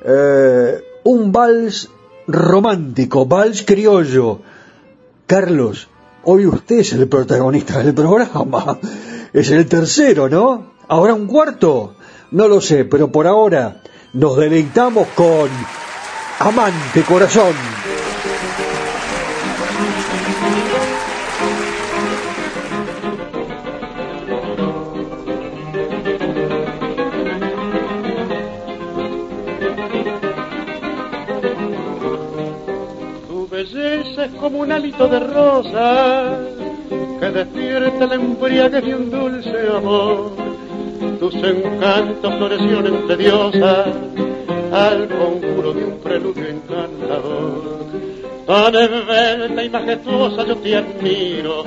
eh, 0.06 0.82
un 1.04 1.32
vals 1.32 1.90
romántico, 2.28 3.26
vals 3.26 3.64
criollo. 3.64 4.40
Carlos, 5.26 5.90
hoy 6.24 6.46
usted 6.46 6.80
es 6.80 6.94
el 6.94 7.08
protagonista 7.08 7.80
del 7.80 7.94
programa. 7.94 8.80
Es 9.36 9.52
el 9.52 9.68
tercero, 9.68 10.30
¿no? 10.30 10.72
¿Ahora 10.88 11.14
un 11.14 11.28
cuarto? 11.28 11.96
No 12.32 12.48
lo 12.48 12.62
sé, 12.62 12.86
pero 12.86 13.12
por 13.12 13.28
ahora 13.28 13.82
nos 14.14 14.38
deleitamos 14.38 15.10
con 15.10 15.50
Amante 16.40 17.02
Corazón. 17.02 17.54
Tu 33.28 33.48
belleza 33.50 34.26
es 34.28 34.32
como 34.36 34.60
un 34.60 34.72
hálito 34.72 35.10
de 35.10 35.20
rosa 35.20 36.40
que 37.20 37.32
despierta 37.32 38.08
la 38.08 38.16
embriaguez 38.16 38.84
de 38.84 38.96
un 38.96 39.10
dulce 39.10 39.68
amor. 39.76 40.32
Tus 41.20 41.36
encantos 41.36 42.34
florecieron 42.36 42.88
entre 42.88 43.18
diosas 43.18 43.88
al 44.72 45.08
conjuro 45.08 45.74
de 45.74 45.86
un 45.86 45.98
preludio 46.00 46.48
encantador. 46.48 47.86
Tan 48.46 48.76
esbelta 48.76 49.64
y 49.64 49.70
majestuosa 49.70 50.46
yo 50.46 50.58
te 50.58 50.76
admiro 50.76 51.64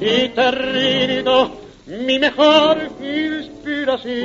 y 0.00 0.28
te 0.28 0.50
rindo 0.50 1.50
mi 1.86 2.18
mejor 2.18 2.78
inspiración. 3.00 4.16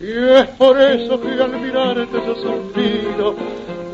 Y 0.00 0.12
es 0.12 0.46
por 0.58 0.80
eso 0.80 1.20
que 1.20 1.28
al 1.42 1.60
mirarte 1.60 2.18
yo 2.26 2.34
suspiro 2.36 3.34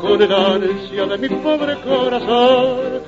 con 0.01 0.21
el 0.21 0.33
ansia 0.33 1.05
de 1.05 1.17
mi 1.17 1.29
pobre 1.29 1.75
corazón. 1.81 3.01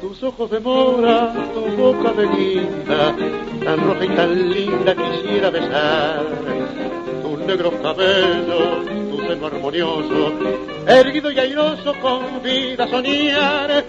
Tus 0.00 0.22
ojos 0.22 0.50
de 0.50 0.60
mora, 0.60 1.32
tu 1.54 1.60
boca 1.76 2.12
de 2.12 2.26
guinda, 2.28 3.14
tan 3.64 3.80
roja 3.80 4.04
y 4.04 4.08
tan 4.08 4.50
linda 4.50 4.94
quisiera 4.94 5.50
besar. 5.50 6.24
Tus 7.22 7.38
negros 7.40 7.74
cabellos, 7.82 8.86
tu 9.10 9.18
seno 9.26 9.46
armonioso, 9.46 10.32
erguido 10.86 11.30
y 11.30 11.38
airoso 11.38 11.94
con 12.00 12.42
vida 12.42 12.88
soñar. 12.88 13.84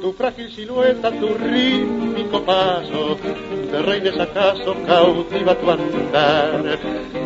Tu 0.00 0.12
frágil 0.12 0.50
silueta, 0.52 1.10
tu 1.10 1.34
rítmico 1.34 2.42
paso, 2.42 3.16
de 3.72 3.82
reines 3.82 4.18
acaso 4.18 4.74
cautiva 4.86 5.54
tu 5.54 5.70
andar. 5.70 6.78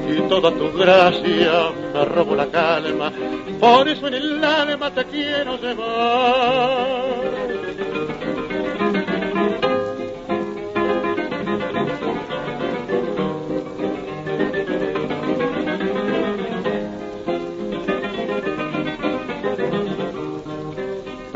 Y 0.08 0.20
toda 0.28 0.50
tu 0.52 0.72
gracia 0.72 1.72
me 1.92 2.04
robo 2.04 2.34
la 2.34 2.46
calma, 2.46 3.12
por 3.60 3.88
eso 3.88 4.08
en 4.08 4.14
el 4.14 4.44
alma 4.44 4.90
te 4.92 5.04
quiero 5.04 5.56
llevar. 5.58 7.18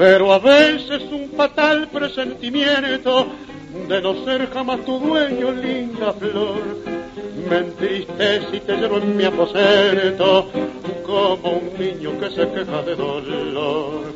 Pero 0.03 0.32
a 0.32 0.40
veces 0.40 1.05
un 1.12 1.30
fatal 1.36 1.86
presentimiento 1.86 3.28
de 3.88 4.03
no 4.03 4.24
ser 4.24 4.50
jamás 4.50 4.84
tu 4.84 4.98
dueño, 4.98 5.53
linda 5.53 6.12
flor, 6.14 6.61
me 7.48 7.59
entristece 7.59 8.57
y 8.57 8.59
te 8.59 8.78
llevo 8.78 8.98
en 8.98 9.16
mi 9.16 9.22
aposento 9.22 10.50
como 11.07 11.50
un 11.50 11.70
niño 11.78 12.18
que 12.18 12.30
se 12.30 12.48
queja 12.48 12.82
de 12.82 12.96
dolor. 12.96 14.12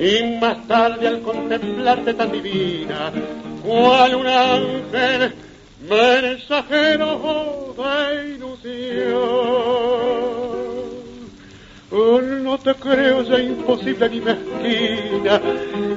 Y 0.00 0.36
más 0.40 0.66
tarde 0.66 1.06
al 1.06 1.20
contemplarte 1.20 2.12
tan 2.14 2.32
divina, 2.32 3.12
cual 3.64 4.16
un 4.16 4.26
ángel 4.26 5.32
mensajero 5.88 7.72
de 7.78 8.34
ilusión. 8.34 10.29
Oh, 11.92 12.20
no 12.20 12.56
te 12.56 12.72
creo 12.76 13.22
ya 13.22 13.40
imposible 13.40 14.08
ni 14.08 14.20
mezquina, 14.20 15.40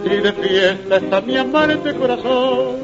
y 0.04 0.10
de 0.10 0.34
fiesta 0.34 0.98
está 0.98 1.22
mi 1.22 1.38
amante 1.38 1.94
corazón. 1.94 2.78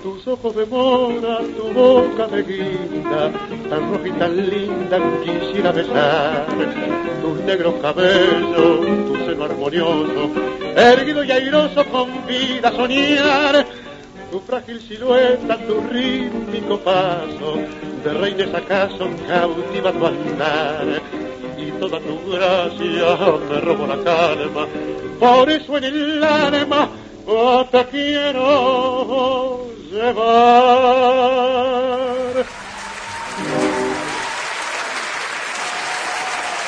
Tus 0.00 0.28
ojos 0.28 0.54
de 0.54 0.64
mora, 0.66 1.40
tu 1.56 1.72
boca 1.72 2.28
de 2.28 2.42
guinda, 2.44 3.32
tan 3.68 3.92
roja 3.92 4.06
y 4.06 4.12
tan 4.12 4.36
linda 4.48 4.98
quisiera 5.24 5.72
besar. 5.72 6.46
Tus 7.20 7.40
negros 7.40 7.74
cabellos, 7.82 9.06
tu 9.08 9.16
seno 9.26 9.44
armonioso, 9.46 10.30
erguido 10.76 11.24
y 11.24 11.32
airoso 11.32 11.84
con 11.86 12.26
vida 12.28 12.70
soñar. 12.70 13.66
Tu 14.30 14.38
frágil 14.38 14.80
silueta, 14.82 15.58
tu 15.66 15.80
rítmico 15.90 16.78
paso, 16.78 17.58
de 18.04 18.14
reines 18.14 18.54
acaso 18.54 19.10
cautiva 19.26 19.90
tu 19.90 20.06
andar 20.06 21.19
y 21.60 21.72
toda 21.72 22.00
tu 22.00 22.30
gracia 22.30 23.16
me 23.48 23.60
robo 23.60 23.86
la 23.86 24.02
calma. 24.02 24.66
Por 25.18 25.50
eso 25.50 25.76
en 25.76 25.84
el 25.84 26.24
alma 26.24 26.88
oh, 27.26 27.66
te 27.70 27.86
quiero 27.86 29.66
llevar. 29.90 31.20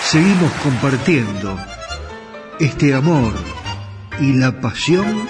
Seguimos 0.04 0.52
compartiendo 0.62 1.56
este 2.60 2.94
amor 2.94 3.32
y 4.20 4.34
la 4.34 4.60
pasión 4.60 5.26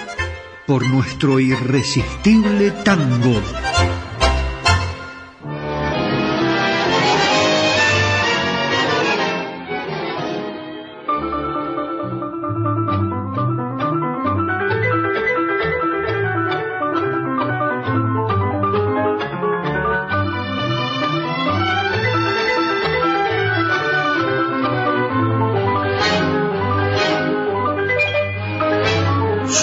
por 0.67 0.85
nuestro 0.87 1.39
irresistible 1.39 2.71
tango. 2.83 3.41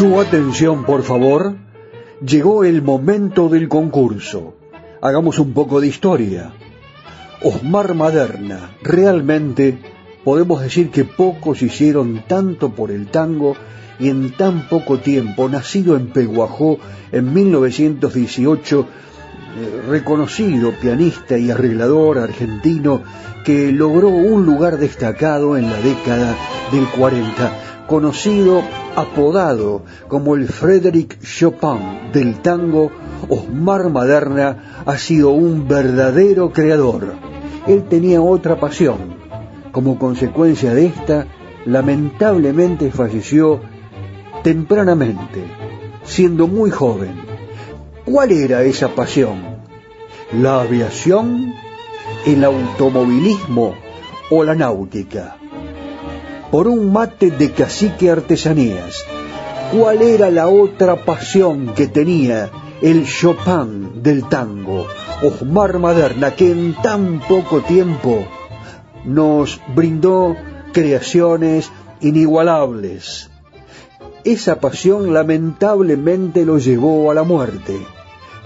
Su 0.00 0.18
atención, 0.18 0.84
por 0.84 1.02
favor. 1.02 1.56
Llegó 2.26 2.64
el 2.64 2.80
momento 2.80 3.50
del 3.50 3.68
concurso. 3.68 4.54
Hagamos 5.02 5.38
un 5.38 5.52
poco 5.52 5.78
de 5.78 5.88
historia. 5.88 6.54
Osmar 7.42 7.94
Maderna, 7.94 8.78
realmente 8.82 9.78
podemos 10.24 10.62
decir 10.62 10.88
que 10.88 11.04
pocos 11.04 11.60
hicieron 11.60 12.22
tanto 12.26 12.70
por 12.70 12.90
el 12.90 13.08
tango 13.08 13.56
y 13.98 14.08
en 14.08 14.34
tan 14.38 14.70
poco 14.70 15.00
tiempo, 15.00 15.50
nacido 15.50 15.96
en 15.96 16.06
Peguajó 16.06 16.78
en 17.12 17.34
1918, 17.34 18.80
eh, 18.80 19.82
reconocido 19.86 20.72
pianista 20.80 21.36
y 21.36 21.50
arreglador 21.50 22.20
argentino 22.20 23.02
que 23.44 23.70
logró 23.70 24.08
un 24.08 24.46
lugar 24.46 24.78
destacado 24.78 25.58
en 25.58 25.68
la 25.68 25.78
década 25.82 26.34
del 26.72 26.86
40, 26.88 27.69
conocido, 27.90 28.62
apodado 28.94 29.82
como 30.06 30.36
el 30.36 30.46
Frédéric 30.46 31.20
Chopin 31.22 32.12
del 32.12 32.40
tango, 32.40 32.92
Osmar 33.28 33.90
Maderna 33.90 34.82
ha 34.86 34.96
sido 34.96 35.30
un 35.30 35.66
verdadero 35.66 36.52
creador. 36.52 37.14
Él 37.66 37.82
tenía 37.88 38.22
otra 38.22 38.60
pasión. 38.60 39.18
Como 39.72 39.98
consecuencia 39.98 40.72
de 40.72 40.86
esta, 40.86 41.26
lamentablemente 41.66 42.92
falleció 42.92 43.60
tempranamente, 44.44 45.42
siendo 46.04 46.46
muy 46.46 46.70
joven 46.70 47.30
¿Cuál 48.04 48.32
era 48.32 48.62
esa 48.62 48.88
pasión? 48.88 49.40
¿La 50.32 50.62
aviación, 50.62 51.52
el 52.24 52.44
automovilismo 52.44 53.74
o 54.30 54.42
la 54.42 54.54
náutica? 54.54 55.39
Por 56.50 56.66
un 56.68 56.92
mate 56.92 57.30
de 57.30 57.52
cacique 57.52 58.10
artesanías, 58.10 59.04
¿cuál 59.72 60.02
era 60.02 60.30
la 60.30 60.48
otra 60.48 61.04
pasión 61.04 61.74
que 61.74 61.86
tenía 61.86 62.50
el 62.82 63.06
Chopin 63.06 64.02
del 64.02 64.28
tango, 64.28 64.86
Osmar 65.22 65.78
Maderna, 65.78 66.34
que 66.34 66.50
en 66.50 66.74
tan 66.82 67.20
poco 67.20 67.60
tiempo 67.60 68.24
nos 69.04 69.60
brindó 69.74 70.36
creaciones 70.72 71.70
inigualables? 72.00 73.30
Esa 74.24 74.60
pasión 74.60 75.14
lamentablemente 75.14 76.44
lo 76.44 76.58
llevó 76.58 77.10
a 77.10 77.14
la 77.14 77.22
muerte 77.22 77.78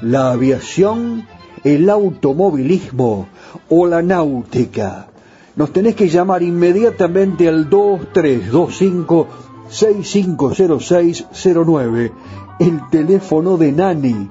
la 0.05 0.33
aviación, 0.33 1.27
el 1.63 1.89
automovilismo 1.89 3.29
o 3.71 3.87
la 3.87 4.03
náutica. 4.03 5.09
Nos 5.57 5.73
tenés 5.73 5.95
que 5.95 6.09
llamar 6.09 6.43
inmediatamente 6.43 7.49
al 7.49 7.71
2325 7.71 9.29
650609, 9.69 12.13
el 12.59 12.81
teléfono 12.91 13.57
de 13.57 13.71
Nani, 13.71 14.29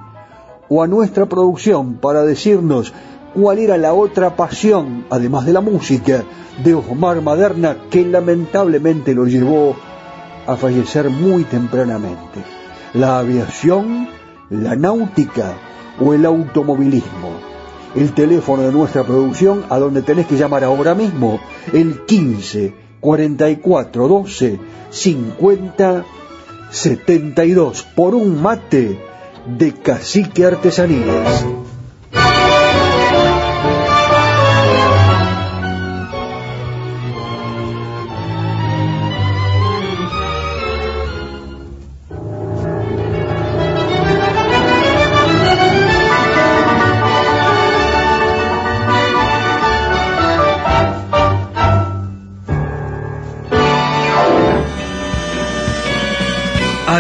o 0.70 0.84
a 0.84 0.88
nuestra 0.88 1.26
producción 1.26 1.94
para 1.96 2.24
decirnos 2.24 2.94
cuál 3.34 3.60
era 3.60 3.78
la 3.78 3.94
otra 3.94 4.36
pasión, 4.36 5.06
además 5.10 5.46
de 5.46 5.54
la 5.54 5.62
música, 5.62 6.26
de 6.64 6.76
Osmar 6.76 7.22
Maderna, 7.22 7.78
que 7.90 8.04
lamentablemente 8.06 9.14
lo 9.14 9.26
llevó 9.26 9.78
a 10.46 10.58
fallecer 10.58 11.10
muy 11.10 11.46
tempranamente. 11.46 12.44
La 12.94 13.20
aviación, 13.20 14.10
la 14.50 14.76
náutica 14.76 15.54
o 16.00 16.14
el 16.14 16.26
automovilismo. 16.26 17.53
El 17.96 18.14
teléfono 18.14 18.64
de 18.64 18.72
nuestra 18.72 19.04
producción 19.04 19.66
a 19.70 19.78
donde 19.78 20.02
tenés 20.02 20.28
que 20.28 20.38
llamar 20.38 20.64
ahora 20.64 20.96
mismo, 20.96 21.40
el 21.72 22.06
15 22.06 22.74
44 23.00 24.08
12 24.08 24.60
50 24.90 26.06
72 26.72 27.84
por 27.96 28.16
un 28.16 28.42
mate 28.42 29.00
de 29.46 29.74
cacique 29.74 30.46
artesanías. 30.46 31.46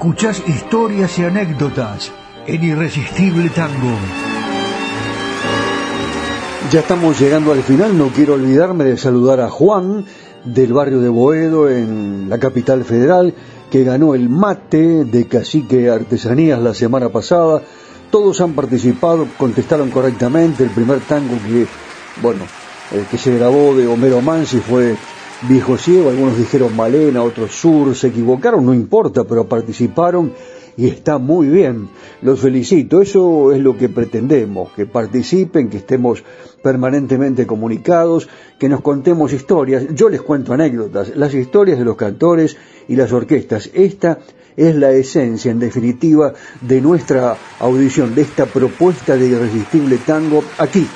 Escuchás 0.00 0.42
historias 0.48 1.18
y 1.18 1.24
anécdotas 1.24 2.10
en 2.46 2.64
Irresistible 2.64 3.50
Tango. 3.50 3.98
Ya 6.72 6.80
estamos 6.80 7.20
llegando 7.20 7.52
al 7.52 7.62
final, 7.62 7.98
no 7.98 8.08
quiero 8.08 8.32
olvidarme 8.32 8.84
de 8.84 8.96
saludar 8.96 9.40
a 9.40 9.50
Juan 9.50 10.06
del 10.42 10.72
barrio 10.72 11.02
de 11.02 11.10
Boedo 11.10 11.68
en 11.68 12.30
la 12.30 12.38
capital 12.38 12.82
federal, 12.84 13.34
que 13.70 13.84
ganó 13.84 14.14
el 14.14 14.30
mate 14.30 15.04
de 15.04 15.28
Cacique 15.28 15.90
Artesanías 15.90 16.58
la 16.60 16.72
semana 16.72 17.10
pasada. 17.10 17.60
Todos 18.10 18.40
han 18.40 18.54
participado, 18.54 19.26
contestaron 19.36 19.90
correctamente. 19.90 20.64
El 20.64 20.70
primer 20.70 21.00
tango 21.00 21.34
que, 21.46 21.66
bueno, 22.22 22.44
el 22.92 23.04
que 23.04 23.18
se 23.18 23.36
grabó 23.36 23.76
de 23.76 23.86
Homero 23.86 24.22
Mansi 24.22 24.60
fue 24.60 24.96
Viejo 25.48 25.78
Ciego, 25.78 26.10
algunos 26.10 26.36
dijeron 26.36 26.76
Malena, 26.76 27.22
otros 27.22 27.52
Sur, 27.52 27.94
se 27.96 28.08
equivocaron, 28.08 28.66
no 28.66 28.74
importa, 28.74 29.24
pero 29.24 29.48
participaron 29.48 30.32
y 30.76 30.86
está 30.86 31.16
muy 31.16 31.48
bien. 31.48 31.88
Los 32.20 32.40
felicito, 32.40 33.00
eso 33.00 33.50
es 33.50 33.58
lo 33.60 33.74
que 33.78 33.88
pretendemos, 33.88 34.70
que 34.72 34.84
participen, 34.84 35.70
que 35.70 35.78
estemos 35.78 36.22
permanentemente 36.62 37.46
comunicados, 37.46 38.28
que 38.58 38.68
nos 38.68 38.82
contemos 38.82 39.32
historias. 39.32 39.86
Yo 39.94 40.10
les 40.10 40.20
cuento 40.20 40.52
anécdotas, 40.52 41.16
las 41.16 41.32
historias 41.32 41.78
de 41.78 41.86
los 41.86 41.96
cantores 41.96 42.58
y 42.86 42.96
las 42.96 43.10
orquestas. 43.10 43.70
Esta 43.72 44.18
es 44.58 44.76
la 44.76 44.90
esencia, 44.92 45.50
en 45.50 45.58
definitiva, 45.58 46.34
de 46.60 46.82
nuestra 46.82 47.34
audición, 47.60 48.14
de 48.14 48.22
esta 48.22 48.44
propuesta 48.44 49.16
de 49.16 49.26
irresistible 49.26 49.96
tango 50.04 50.44
aquí, 50.58 50.86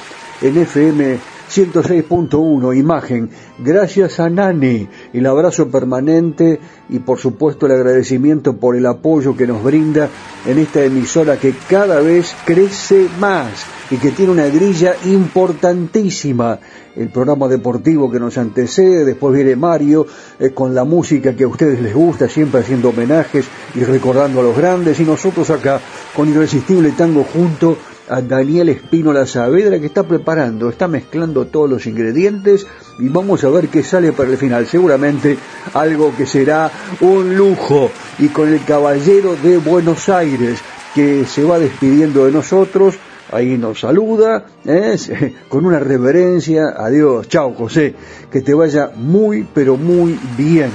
en 0.43 0.59
FM 0.59 1.34
106.1, 1.51 2.77
imagen. 2.77 3.31
Gracias 3.59 4.19
a 4.21 4.29
Nani, 4.29 4.89
el 5.12 5.27
abrazo 5.27 5.69
permanente 5.69 6.59
y 6.89 6.99
por 6.99 7.19
supuesto 7.19 7.66
el 7.66 7.73
agradecimiento 7.73 8.57
por 8.57 8.77
el 8.77 8.87
apoyo 8.87 9.37
que 9.37 9.47
nos 9.47 9.62
brinda 9.62 10.09
en 10.47 10.59
esta 10.59 10.83
emisora 10.83 11.39
que 11.39 11.55
cada 11.69 12.01
vez 12.01 12.35
crece 12.45 13.09
más 13.19 13.66
y 13.91 13.97
que 13.97 14.11
tiene 14.11 14.33
una 14.33 14.47
grilla 14.47 14.95
importantísima. 15.05 16.59
El 16.97 17.09
programa 17.09 17.49
deportivo 17.49 18.11
que 18.11 18.21
nos 18.21 18.39
antecede, 18.39 19.05
después 19.05 19.35
viene 19.35 19.57
Mario 19.57 20.07
eh, 20.39 20.51
con 20.51 20.75
la 20.75 20.85
música 20.85 21.35
que 21.35 21.45
a 21.45 21.49
ustedes 21.49 21.81
les 21.81 21.93
gusta, 21.93 22.29
siempre 22.29 22.61
haciendo 22.61 22.91
homenajes 22.91 23.47
y 23.75 23.81
recordando 23.81 24.41
a 24.41 24.45
los 24.45 24.57
grandes, 24.57 25.01
y 25.01 25.05
nosotros 25.05 25.51
acá 25.51 25.81
con 26.15 26.29
Irresistible 26.29 26.93
Tango 26.93 27.25
junto 27.25 27.77
Daniel 28.09 28.68
Espínola 28.68 29.26
Saavedra 29.26 29.78
que 29.81 29.86
está 29.86 30.02
preparando, 30.02 30.68
está 30.68 30.89
mezclando 30.89 31.47
todos 31.47 31.70
los 31.70 31.86
ingredientes 31.86 32.66
y 32.98 33.09
vamos 33.09 33.44
a 33.44 33.51
ver 33.51 33.68
qué 33.68 33.82
sale 33.82 34.12
para 34.12 34.31
el 34.31 34.36
final. 34.36 34.66
Seguramente 34.66 35.39
algo 35.72 36.14
que 36.16 36.26
será 36.26 36.70
un 37.01 37.36
lujo 37.36 37.90
y 38.18 38.28
con 38.28 38.52
el 38.52 38.62
caballero 38.64 39.36
de 39.36 39.56
Buenos 39.59 40.09
Aires 40.09 40.60
que 40.94 41.24
se 41.24 41.44
va 41.44 41.59
despidiendo 41.59 42.26
de 42.26 42.32
nosotros. 42.32 42.97
Ahí 43.32 43.56
nos 43.56 43.81
saluda, 43.81 44.47
¿eh? 44.64 44.97
con 45.48 45.64
una 45.64 45.81
reverencia. 45.81 46.74
Adiós, 46.76 47.26
chao 47.28 47.55
José, 47.55 47.94
que 48.31 48.43
te 48.43 48.55
vaya 48.55 48.90
muy, 48.94 49.47
pero 49.55 49.76
muy 49.76 50.18
bien. 50.36 50.70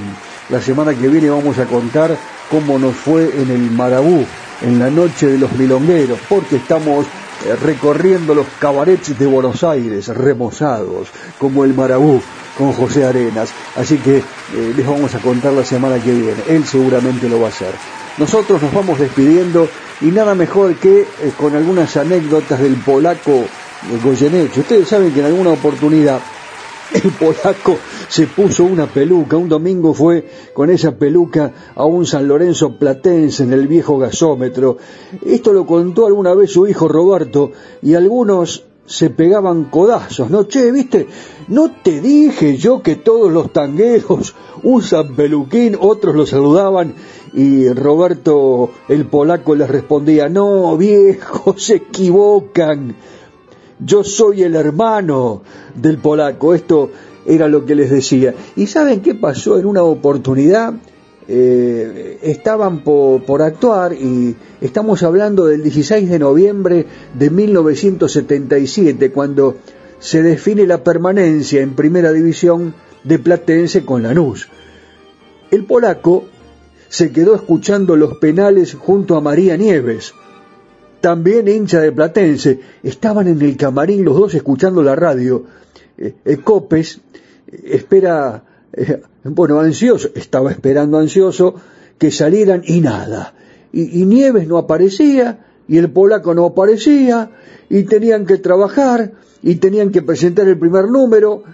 La 0.50 0.60
semana 0.60 0.92
que 0.94 1.08
viene 1.08 1.30
vamos 1.30 1.58
a 1.58 1.66
contar 1.66 2.16
cómo 2.50 2.78
nos 2.78 2.96
fue 2.96 3.30
en 3.40 3.50
el 3.50 3.70
Marabú, 3.70 4.24
en 4.62 4.78
la 4.80 4.90
noche 4.90 5.28
de 5.28 5.38
los 5.38 5.52
milongueros, 5.52 6.18
porque 6.28 6.56
estamos 6.56 7.06
recorriendo 7.60 8.34
los 8.34 8.46
cabarets 8.58 9.18
de 9.18 9.26
Buenos 9.26 9.64
Aires, 9.64 10.08
remozados, 10.08 11.08
como 11.38 11.64
el 11.64 11.74
Marabú 11.74 12.20
con 12.56 12.72
José 12.72 13.04
Arenas. 13.04 13.50
Así 13.76 13.98
que 13.98 14.18
eh, 14.18 14.74
les 14.76 14.86
vamos 14.86 15.14
a 15.14 15.18
contar 15.18 15.52
la 15.52 15.64
semana 15.64 15.98
que 16.02 16.12
viene. 16.12 16.42
Él 16.48 16.64
seguramente 16.64 17.28
lo 17.28 17.40
va 17.40 17.46
a 17.46 17.50
hacer. 17.50 17.72
Nosotros 18.18 18.60
nos 18.62 18.72
vamos 18.72 18.98
despidiendo 18.98 19.68
y 20.00 20.06
nada 20.06 20.34
mejor 20.34 20.74
que 20.76 21.00
eh, 21.00 21.32
con 21.38 21.54
algunas 21.54 21.96
anécdotas 21.96 22.60
del 22.60 22.76
polaco 22.76 23.44
Goyeneche. 24.02 24.60
Ustedes 24.60 24.88
saben 24.88 25.12
que 25.12 25.20
en 25.20 25.26
alguna 25.26 25.50
oportunidad 25.50 26.20
el 26.94 27.10
polaco 27.12 27.76
se 28.08 28.26
puso 28.26 28.64
una 28.64 28.86
peluca. 28.86 29.36
Un 29.36 29.48
domingo 29.48 29.94
fue 29.94 30.28
con 30.52 30.70
esa 30.70 30.92
peluca 30.92 31.52
a 31.74 31.84
un 31.84 32.06
San 32.06 32.26
Lorenzo 32.26 32.76
Platense 32.76 33.44
en 33.44 33.52
el 33.52 33.68
viejo 33.68 33.98
gasómetro. 33.98 34.76
Esto 35.24 35.52
lo 35.52 35.66
contó 35.66 36.06
alguna 36.06 36.34
vez 36.34 36.50
su 36.50 36.66
hijo 36.66 36.88
Roberto 36.88 37.52
y 37.82 37.94
algunos 37.94 38.64
se 38.90 39.08
pegaban 39.08 39.66
codazos, 39.66 40.30
¿no? 40.30 40.48
Che, 40.48 40.72
viste, 40.72 41.06
no 41.46 41.70
te 41.70 42.00
dije 42.00 42.56
yo 42.56 42.82
que 42.82 42.96
todos 42.96 43.30
los 43.30 43.52
tangueros 43.52 44.34
usan 44.64 45.14
peluquín, 45.14 45.76
otros 45.78 46.16
lo 46.16 46.26
saludaban 46.26 46.94
y 47.32 47.68
Roberto 47.68 48.70
el 48.88 49.06
polaco 49.06 49.54
les 49.54 49.68
respondía, 49.68 50.28
no, 50.28 50.76
viejo, 50.76 51.54
se 51.56 51.76
equivocan 51.76 52.96
yo 53.84 54.04
soy 54.04 54.42
el 54.42 54.54
hermano 54.54 55.42
del 55.74 55.98
polaco. 55.98 56.54
Esto 56.54 56.90
era 57.26 57.48
lo 57.48 57.64
que 57.64 57.74
les 57.74 57.90
decía. 57.90 58.34
¿Y 58.56 58.66
saben 58.66 59.00
qué 59.00 59.14
pasó 59.14 59.58
en 59.58 59.66
una 59.66 59.82
oportunidad? 59.82 60.74
Eh, 61.32 62.18
estaban 62.22 62.82
por, 62.82 63.42
actuar 63.42 63.92
y 63.92 64.34
estamos 64.60 65.02
hablando 65.04 65.46
del 65.46 65.62
16 65.62 66.10
de 66.10 66.18
noviembre 66.18 66.86
de 67.14 67.30
1977, 67.30 69.12
cuando 69.12 69.56
se 70.00 70.22
define 70.22 70.66
la 70.66 70.82
permanencia 70.82 71.60
en 71.60 71.76
primera 71.76 72.10
división 72.12 72.74
de 73.04 73.20
Platense 73.20 73.84
con 73.84 74.02
Lanús. 74.02 74.48
El 75.52 75.66
polaco 75.66 76.24
se 76.88 77.12
quedó 77.12 77.36
escuchando 77.36 77.94
los 77.94 78.18
penales 78.18 78.74
junto 78.74 79.16
a 79.16 79.20
María 79.20 79.56
Nieves, 79.56 80.14
también 81.00 81.48
hincha 81.48 81.80
de 81.80 81.92
Platense. 81.92 82.60
Estaban 82.82 83.28
en 83.28 83.40
el 83.42 83.56
camarín 83.56 84.04
los 84.04 84.16
dos 84.16 84.34
escuchando 84.34 84.82
la 84.82 84.94
radio. 84.94 85.44
Eh, 85.96 86.14
eh, 86.24 86.36
Copes 86.38 87.00
eh, 87.46 87.60
espera, 87.74 88.44
bueno, 89.24 89.60
ansioso, 89.60 90.10
estaba 90.14 90.50
esperando 90.50 90.98
ansioso 90.98 91.54
que 91.98 92.10
salieran 92.10 92.62
y 92.64 92.80
nada. 92.80 93.34
Y, 93.72 94.04
Nieves 94.04 94.48
no 94.48 94.58
aparecía, 94.58 95.46
y 95.68 95.78
el 95.78 95.90
polaco 95.90 96.34
no 96.34 96.46
aparecía, 96.46 97.30
y 97.68 97.84
tenían 97.84 98.26
que 98.26 98.38
trabajar, 98.38 99.12
y 99.42 99.56
tenían 99.56 99.90
que 99.90 100.02
presentar 100.02 100.48
el 100.48 100.58
primer 100.58 100.88
número. 100.88 101.44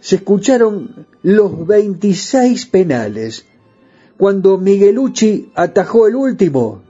se 0.00 0.16
escucharon 0.16 1.06
los 1.22 1.66
26 1.66 2.66
penales. 2.66 3.44
Cuando 4.16 4.58
Miguelucci 4.58 5.52
atajó 5.54 6.08
el 6.08 6.16
último, 6.16 6.82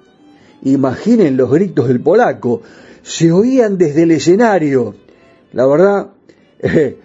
Imaginen 0.63 1.37
los 1.37 1.51
gritos 1.51 1.89
del 1.89 2.01
polaco, 2.01 2.63
se 3.03 3.31
oían 3.31 3.79
desde 3.79 4.03
el 4.03 4.11
escenario. 4.11 4.95
La 5.53 5.67
verdad, 5.67 6.09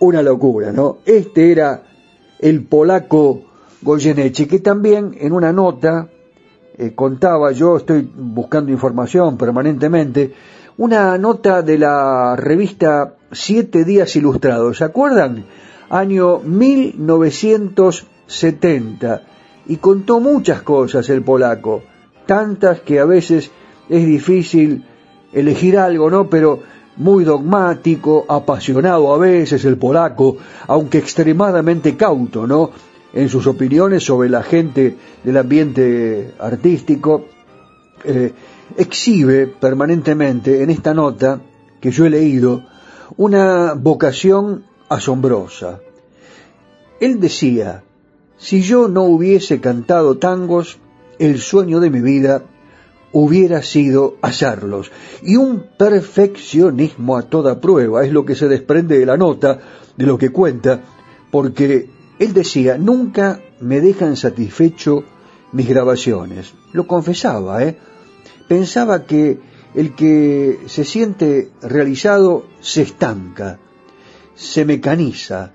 una 0.00 0.22
locura, 0.22 0.72
¿no? 0.72 0.98
Este 1.06 1.52
era 1.52 1.82
el 2.38 2.64
polaco 2.64 3.44
Goyeneche, 3.82 4.46
que 4.46 4.60
también 4.60 5.16
en 5.18 5.32
una 5.32 5.52
nota 5.52 6.08
eh, 6.76 6.92
contaba, 6.94 7.52
yo 7.52 7.78
estoy 7.78 8.10
buscando 8.14 8.70
información 8.70 9.38
permanentemente, 9.38 10.34
una 10.76 11.16
nota 11.16 11.62
de 11.62 11.78
la 11.78 12.36
revista 12.36 13.14
Siete 13.32 13.84
Días 13.84 14.14
Ilustrados, 14.16 14.76
¿se 14.78 14.84
acuerdan? 14.84 15.44
Año 15.88 16.40
1970, 16.40 19.22
y 19.68 19.76
contó 19.76 20.18
muchas 20.20 20.62
cosas 20.62 21.08
el 21.08 21.22
polaco 21.22 21.82
tantas 22.26 22.80
que 22.80 23.00
a 23.00 23.04
veces 23.04 23.50
es 23.88 24.06
difícil 24.06 24.84
elegir 25.32 25.78
algo, 25.78 26.10
¿no? 26.10 26.28
Pero 26.28 26.62
muy 26.96 27.24
dogmático, 27.24 28.24
apasionado 28.28 29.12
a 29.14 29.18
veces 29.18 29.64
el 29.64 29.76
polaco, 29.76 30.36
aunque 30.66 30.98
extremadamente 30.98 31.96
cauto, 31.96 32.46
¿no? 32.46 32.70
En 33.12 33.28
sus 33.28 33.46
opiniones 33.46 34.04
sobre 34.04 34.28
la 34.28 34.42
gente 34.42 34.96
del 35.22 35.36
ambiente 35.36 36.34
artístico, 36.38 37.26
eh, 38.04 38.32
exhibe 38.76 39.46
permanentemente 39.46 40.62
en 40.62 40.70
esta 40.70 40.92
nota 40.92 41.40
que 41.80 41.90
yo 41.90 42.06
he 42.06 42.10
leído 42.10 42.64
una 43.16 43.74
vocación 43.74 44.64
asombrosa. 44.88 45.80
Él 47.00 47.20
decía, 47.20 47.84
si 48.36 48.62
yo 48.62 48.88
no 48.88 49.04
hubiese 49.04 49.60
cantado 49.60 50.18
tangos, 50.18 50.78
el 51.18 51.40
sueño 51.40 51.80
de 51.80 51.90
mi 51.90 52.00
vida 52.00 52.44
hubiera 53.12 53.62
sido 53.62 54.16
hacerlos. 54.20 54.90
Y 55.22 55.36
un 55.36 55.64
perfeccionismo 55.78 57.16
a 57.16 57.22
toda 57.22 57.60
prueba 57.60 58.04
es 58.04 58.12
lo 58.12 58.24
que 58.24 58.34
se 58.34 58.48
desprende 58.48 58.98
de 58.98 59.06
la 59.06 59.16
nota, 59.16 59.58
de 59.96 60.06
lo 60.06 60.18
que 60.18 60.30
cuenta, 60.30 60.80
porque 61.30 61.88
él 62.18 62.32
decía, 62.32 62.76
nunca 62.78 63.40
me 63.60 63.80
dejan 63.80 64.16
satisfecho 64.16 65.04
mis 65.52 65.68
grabaciones. 65.68 66.52
Lo 66.72 66.86
confesaba, 66.86 67.64
¿eh? 67.64 67.78
Pensaba 68.48 69.04
que 69.04 69.38
el 69.74 69.94
que 69.94 70.60
se 70.66 70.84
siente 70.84 71.50
realizado 71.62 72.46
se 72.60 72.82
estanca, 72.82 73.58
se 74.34 74.64
mecaniza, 74.64 75.52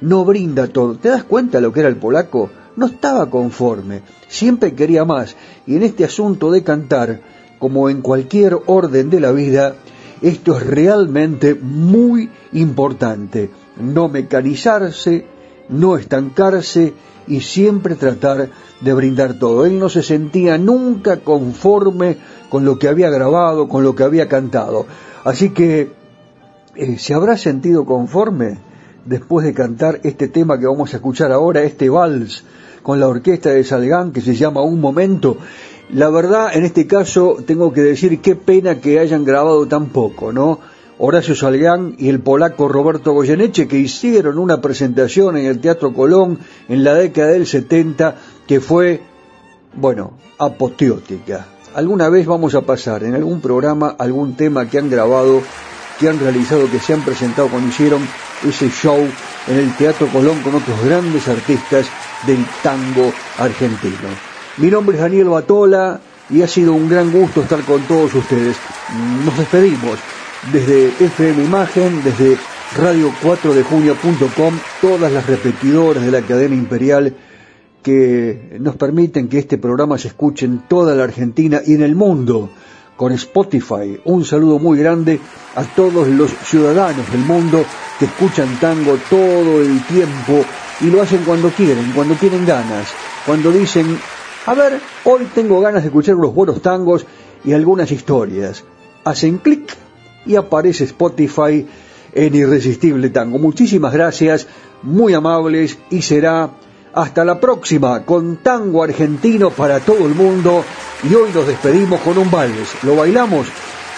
no 0.00 0.24
brinda 0.24 0.68
todo. 0.68 0.96
¿Te 0.96 1.08
das 1.08 1.24
cuenta 1.24 1.60
lo 1.60 1.72
que 1.72 1.80
era 1.80 1.88
el 1.88 1.96
polaco? 1.96 2.50
No 2.76 2.86
estaba 2.86 3.28
conforme, 3.30 4.02
siempre 4.28 4.74
quería 4.74 5.04
más, 5.04 5.36
y 5.66 5.76
en 5.76 5.82
este 5.82 6.04
asunto 6.04 6.50
de 6.50 6.62
cantar, 6.62 7.20
como 7.58 7.90
en 7.90 8.00
cualquier 8.00 8.56
orden 8.66 9.10
de 9.10 9.20
la 9.20 9.32
vida, 9.32 9.76
esto 10.22 10.56
es 10.56 10.66
realmente 10.66 11.54
muy 11.54 12.30
importante, 12.52 13.50
no 13.78 14.08
mecanizarse, 14.08 15.26
no 15.68 15.96
estancarse 15.96 16.94
y 17.26 17.40
siempre 17.40 17.94
tratar 17.94 18.50
de 18.80 18.92
brindar 18.92 19.38
todo. 19.38 19.64
Él 19.64 19.78
no 19.78 19.88
se 19.88 20.02
sentía 20.02 20.58
nunca 20.58 21.20
conforme 21.20 22.18
con 22.48 22.64
lo 22.64 22.78
que 22.78 22.88
había 22.88 23.08
grabado, 23.10 23.68
con 23.68 23.84
lo 23.84 23.94
que 23.94 24.02
había 24.02 24.28
cantado. 24.28 24.86
Así 25.24 25.50
que, 25.50 25.92
eh, 26.74 26.98
¿se 26.98 27.14
habrá 27.14 27.36
sentido 27.36 27.84
conforme 27.84 28.58
después 29.04 29.46
de 29.46 29.54
cantar 29.54 30.00
este 30.04 30.28
tema 30.28 30.58
que 30.58 30.66
vamos 30.66 30.92
a 30.92 30.96
escuchar 30.96 31.32
ahora, 31.32 31.62
este 31.62 31.88
vals 31.88 32.44
con 32.82 33.00
la 33.00 33.08
orquesta 33.08 33.50
de 33.50 33.64
Salgán 33.64 34.12
que 34.12 34.20
se 34.20 34.34
llama 34.34 34.62
Un 34.62 34.80
Momento. 34.80 35.36
La 35.92 36.08
verdad, 36.08 36.50
en 36.54 36.64
este 36.64 36.86
caso, 36.86 37.38
tengo 37.44 37.72
que 37.72 37.82
decir 37.82 38.20
qué 38.20 38.36
pena 38.36 38.80
que 38.80 39.00
hayan 39.00 39.24
grabado 39.24 39.66
tan 39.66 39.86
poco, 39.86 40.32
¿no? 40.32 40.60
Horacio 40.98 41.34
Salgán 41.34 41.94
y 41.98 42.10
el 42.10 42.20
polaco 42.20 42.68
Roberto 42.68 43.12
Goyeneche 43.12 43.66
que 43.66 43.78
hicieron 43.78 44.38
una 44.38 44.60
presentación 44.60 45.36
en 45.38 45.46
el 45.46 45.58
Teatro 45.58 45.94
Colón 45.94 46.38
en 46.68 46.84
la 46.84 46.94
década 46.94 47.28
del 47.28 47.46
70 47.46 48.16
que 48.46 48.60
fue, 48.60 49.00
bueno, 49.74 50.12
apoteótica. 50.38 51.46
Alguna 51.74 52.08
vez 52.08 52.26
vamos 52.26 52.54
a 52.54 52.62
pasar 52.62 53.04
en 53.04 53.14
algún 53.14 53.40
programa 53.40 53.94
algún 53.98 54.34
tema 54.34 54.68
que 54.68 54.78
han 54.78 54.90
grabado, 54.90 55.40
que 56.00 56.08
han 56.08 56.18
realizado, 56.18 56.70
que 56.70 56.80
se 56.80 56.94
han 56.94 57.02
presentado 57.02 57.48
cuando 57.48 57.68
hicieron 57.68 58.00
ese 58.48 58.70
show 58.70 59.06
en 59.46 59.56
el 59.56 59.76
Teatro 59.76 60.06
Colón 60.08 60.40
con 60.40 60.54
otros 60.54 60.82
grandes 60.82 61.28
artistas 61.28 61.86
del 62.26 62.44
tango 62.62 63.12
argentino. 63.38 64.08
Mi 64.56 64.68
nombre 64.68 64.96
es 64.96 65.02
Daniel 65.02 65.28
Batola 65.28 66.00
y 66.30 66.40
ha 66.40 66.48
sido 66.48 66.72
un 66.72 66.88
gran 66.88 67.12
gusto 67.12 67.42
estar 67.42 67.60
con 67.64 67.82
todos 67.82 68.14
ustedes. 68.14 68.56
Nos 69.24 69.36
despedimos 69.36 69.98
desde 70.50 70.88
FM 70.88 71.44
Imagen, 71.44 72.02
desde 72.02 72.38
radio4dejunio.com, 72.76 74.58
todas 74.80 75.12
las 75.12 75.26
repetidoras 75.26 76.02
de 76.02 76.10
la 76.10 76.22
cadena 76.22 76.54
imperial 76.54 77.14
que 77.82 78.56
nos 78.58 78.76
permiten 78.76 79.28
que 79.28 79.38
este 79.38 79.58
programa 79.58 79.98
se 79.98 80.08
escuche 80.08 80.46
en 80.46 80.60
toda 80.66 80.94
la 80.94 81.04
Argentina 81.04 81.60
y 81.66 81.74
en 81.74 81.82
el 81.82 81.94
mundo 81.94 82.50
con 83.00 83.12
Spotify. 83.12 83.98
Un 84.04 84.26
saludo 84.26 84.58
muy 84.58 84.78
grande 84.78 85.18
a 85.54 85.64
todos 85.64 86.06
los 86.06 86.32
ciudadanos 86.44 87.10
del 87.10 87.22
mundo 87.22 87.64
que 87.98 88.04
escuchan 88.04 88.60
tango 88.60 88.98
todo 89.08 89.62
el 89.62 89.82
tiempo 89.86 90.44
y 90.82 90.90
lo 90.90 91.00
hacen 91.00 91.22
cuando 91.24 91.48
quieren, 91.48 91.92
cuando 91.92 92.14
tienen 92.16 92.44
ganas, 92.44 92.88
cuando 93.24 93.52
dicen, 93.52 93.98
a 94.44 94.52
ver, 94.52 94.78
hoy 95.04 95.26
tengo 95.34 95.62
ganas 95.62 95.82
de 95.82 95.88
escuchar 95.88 96.16
los 96.16 96.34
buenos 96.34 96.60
tangos 96.60 97.06
y 97.42 97.54
algunas 97.54 97.90
historias. 97.90 98.64
Hacen 99.02 99.38
clic 99.38 99.74
y 100.26 100.36
aparece 100.36 100.84
Spotify 100.84 101.66
en 102.12 102.34
Irresistible 102.34 103.08
Tango. 103.08 103.38
Muchísimas 103.38 103.94
gracias, 103.94 104.46
muy 104.82 105.14
amables 105.14 105.78
y 105.88 106.02
será 106.02 106.50
hasta 106.94 107.24
la 107.24 107.38
próxima 107.38 108.04
con 108.04 108.38
tango 108.38 108.82
argentino 108.82 109.50
para 109.50 109.80
todo 109.80 110.06
el 110.06 110.14
mundo 110.14 110.64
y 111.08 111.14
hoy 111.14 111.30
nos 111.32 111.46
despedimos 111.46 112.00
con 112.00 112.18
un 112.18 112.30
vals. 112.30 112.82
¿Lo 112.82 112.96
bailamos? 112.96 113.46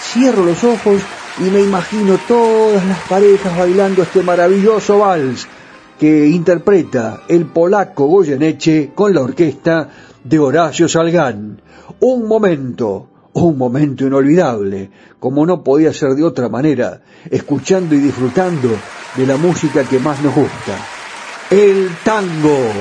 Cierro 0.01 0.45
los 0.45 0.63
ojos 0.63 1.01
y 1.39 1.49
me 1.49 1.61
imagino 1.61 2.17
todas 2.27 2.85
las 2.85 2.99
parejas 3.07 3.57
bailando 3.57 4.03
este 4.03 4.21
maravilloso 4.21 4.99
vals 4.99 5.47
que 5.99 6.27
interpreta 6.27 7.21
el 7.27 7.45
polaco 7.45 8.05
Goyeneche 8.05 8.91
con 8.93 9.13
la 9.13 9.21
orquesta 9.21 9.89
de 10.23 10.39
Horacio 10.39 10.87
Salgán. 10.87 11.61
Un 11.99 12.27
momento, 12.27 13.07
un 13.33 13.57
momento 13.57 14.05
inolvidable, 14.05 14.91
como 15.19 15.45
no 15.45 15.63
podía 15.63 15.93
ser 15.93 16.15
de 16.15 16.23
otra 16.23 16.49
manera, 16.49 17.01
escuchando 17.29 17.95
y 17.95 17.99
disfrutando 17.99 18.69
de 19.15 19.25
la 19.25 19.37
música 19.37 19.83
que 19.83 19.99
más 19.99 20.21
nos 20.21 20.35
gusta, 20.35 20.77
el 21.53 21.89
tango. 22.03 22.71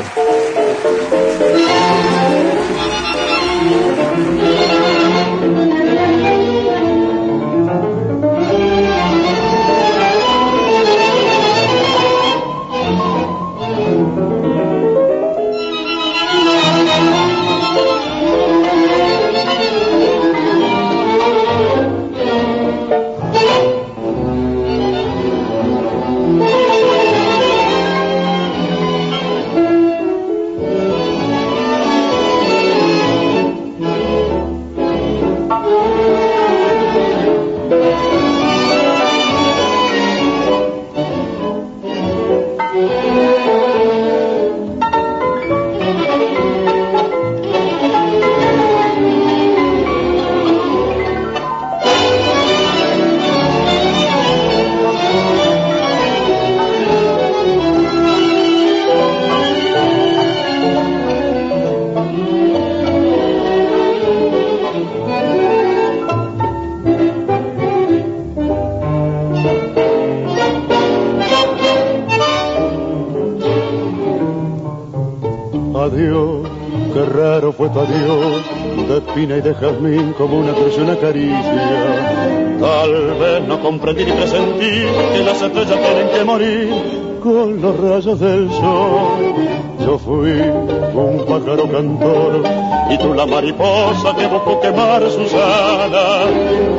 Y 79.15 79.27
de 79.27 79.55
jazmín 79.55 80.15
como 80.17 80.39
una 80.39 80.53
una 80.53 80.97
caricia. 80.97 82.57
Tal 82.61 82.93
vez 83.21 83.47
no 83.47 83.61
comprendí 83.61 84.05
ni 84.07 84.13
presentí 84.13 84.71
que 85.13 85.23
las 85.23 85.43
estrellas 85.43 85.79
tienen 85.81 86.09
que 86.15 86.25
morir 86.25 87.21
con 87.23 87.61
los 87.61 87.79
rayos 87.79 88.19
del 88.19 88.51
sol. 88.51 89.35
Yo 89.81 89.99
fui 89.99 90.31
un 90.31 91.25
pájaro 91.27 91.69
cantor 91.71 92.43
y 92.91 92.99
tú 92.99 93.13
la 93.13 93.27
mariposa 93.27 94.17
que 94.17 94.27
buscó 94.29 94.61
quemar 94.61 95.03
sus 95.11 95.35
alas. 95.35 96.31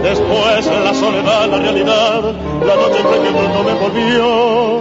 Después 0.01 0.67
en 0.67 0.83
la 0.83 0.93
soledad, 0.95 1.49
la 1.49 1.57
realidad, 1.59 2.21
la 2.65 2.75
noche 2.75 2.99
en 2.99 3.23
que 3.23 3.31
pronto 3.31 3.63
me 3.63 3.73
volvió 3.83 4.79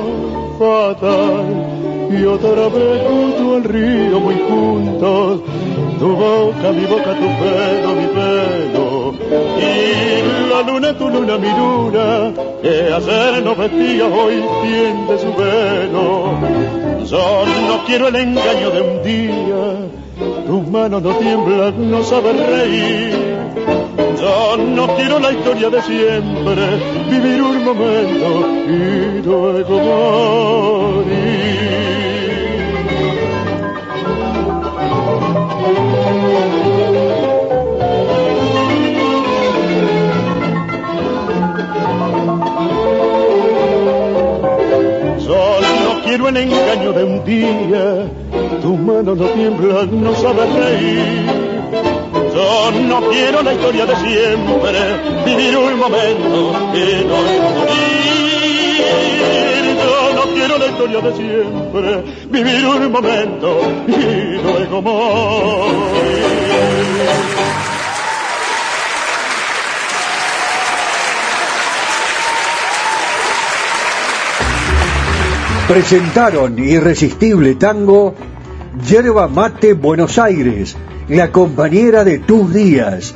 fatal. 0.59 2.19
Y 2.19 2.25
otra 2.25 2.69
vez 2.69 3.03
junto 3.09 3.57
al 3.57 3.65
río 3.65 4.21
muy 4.21 4.37
juntos 4.49 5.41
tu 6.03 6.17
boca, 6.17 6.73
mi 6.73 6.85
boca, 6.85 7.13
tu 7.15 7.29
pelo, 7.41 7.91
mi 8.01 8.07
pelo. 8.17 9.15
Y 9.71 10.51
la 10.51 10.61
luna, 10.69 10.99
tu 10.99 11.09
luna, 11.09 11.39
mi 11.39 11.51
luna, 11.61 12.33
que 12.61 12.93
ayer 12.93 13.43
nos 13.45 13.57
vestía, 13.57 14.07
hoy 14.07 14.43
tiende 14.63 15.15
su 15.23 15.33
velo. 15.41 16.09
Yo 17.07 17.45
no 17.69 17.85
quiero 17.87 18.09
el 18.09 18.17
engaño 18.17 18.71
de 18.71 18.81
un 18.81 19.03
día, 19.05 19.65
tus 20.49 20.67
manos 20.73 21.03
no 21.03 21.11
tiemblan, 21.23 21.91
no 21.93 22.03
sabes 22.03 22.37
reír. 22.49 23.15
Yo 24.21 24.57
no 24.57 24.89
quiero 24.97 25.21
la 25.21 25.31
historia 25.31 25.71
de 25.71 25.83
siempre, 25.83 26.63
vivir 27.11 27.43
un 27.43 27.65
momento 27.65 28.29
y 28.67 29.23
luego 29.25 29.75
morir. 30.99 31.92
Quiero 46.13 46.29
el 46.29 46.37
engaño 46.37 46.93
de 46.93 47.05
un 47.05 47.25
día, 47.25 48.07
tu 48.61 48.77
mano 48.77 49.15
no 49.15 49.25
tiembla, 49.29 49.87
no 49.91 50.15
sabe 50.15 50.45
reír. 50.45 51.25
Yo 52.35 52.71
no 52.87 53.01
quiero 53.09 53.43
la 53.43 53.55
historia 53.55 53.87
de 53.87 53.97
siempre, 53.97 54.79
vivir 55.25 55.57
un 55.57 55.79
momento 55.79 56.53
y 56.75 57.05
no 57.09 57.17
morir. 57.57 57.97
Yo 59.83 60.13
no 60.15 60.23
quiero 60.35 60.59
la 60.59 60.67
historia 60.67 61.01
de 61.01 61.13
siempre, 61.15 62.05
vivir 62.29 62.67
un 62.67 62.93
momento 62.93 63.61
y 63.89 64.37
luego 64.43 64.83
morir. 64.83 66.13
Presentaron 75.69 76.59
Irresistible 76.59 77.55
Tango, 77.55 78.15
Yerba 78.89 79.29
Mate 79.29 79.75
Buenos 79.75 80.19
Aires, 80.19 80.75
la 81.09 81.31
compañera 81.31 82.03
de 82.05 82.19
tus 82.19 82.53
días. 82.53 83.15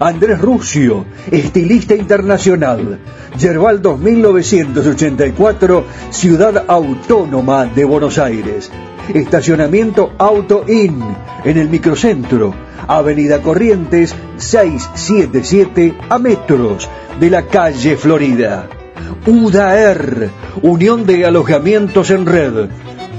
Andrés 0.00 0.40
Rucio, 0.40 1.04
estilista 1.30 1.94
internacional. 1.94 2.98
Yerbal 3.38 3.82
2984, 3.82 5.84
Ciudad 6.10 6.64
Autónoma 6.66 7.66
de 7.66 7.84
Buenos 7.84 8.18
Aires. 8.18 8.70
Estacionamiento 9.12 10.12
Auto 10.18 10.64
In, 10.68 10.98
en 11.44 11.58
el 11.58 11.68
microcentro. 11.68 12.54
Avenida 12.88 13.42
Corrientes 13.42 14.14
677 14.36 15.94
a 16.08 16.18
metros 16.18 16.88
de 17.20 17.30
la 17.30 17.46
calle 17.46 17.96
Florida. 17.96 18.81
UDAER, 19.26 20.30
Unión 20.62 21.06
de 21.06 21.26
Alojamientos 21.26 22.10
en 22.10 22.26
Red, 22.26 22.68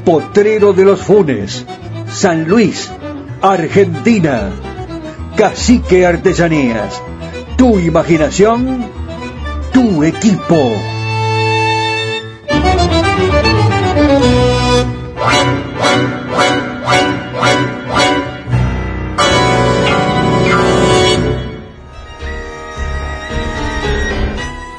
Potrero 0.05 0.73
de 0.73 0.85
los 0.85 1.01
Funes, 1.01 1.65
San 2.11 2.47
Luis, 2.47 2.91
Argentina, 3.41 4.49
Cacique 5.35 6.05
Artesanías, 6.05 7.01
tu 7.57 7.79
imaginación, 7.79 8.85
tu 9.71 10.03
equipo. 10.03 10.71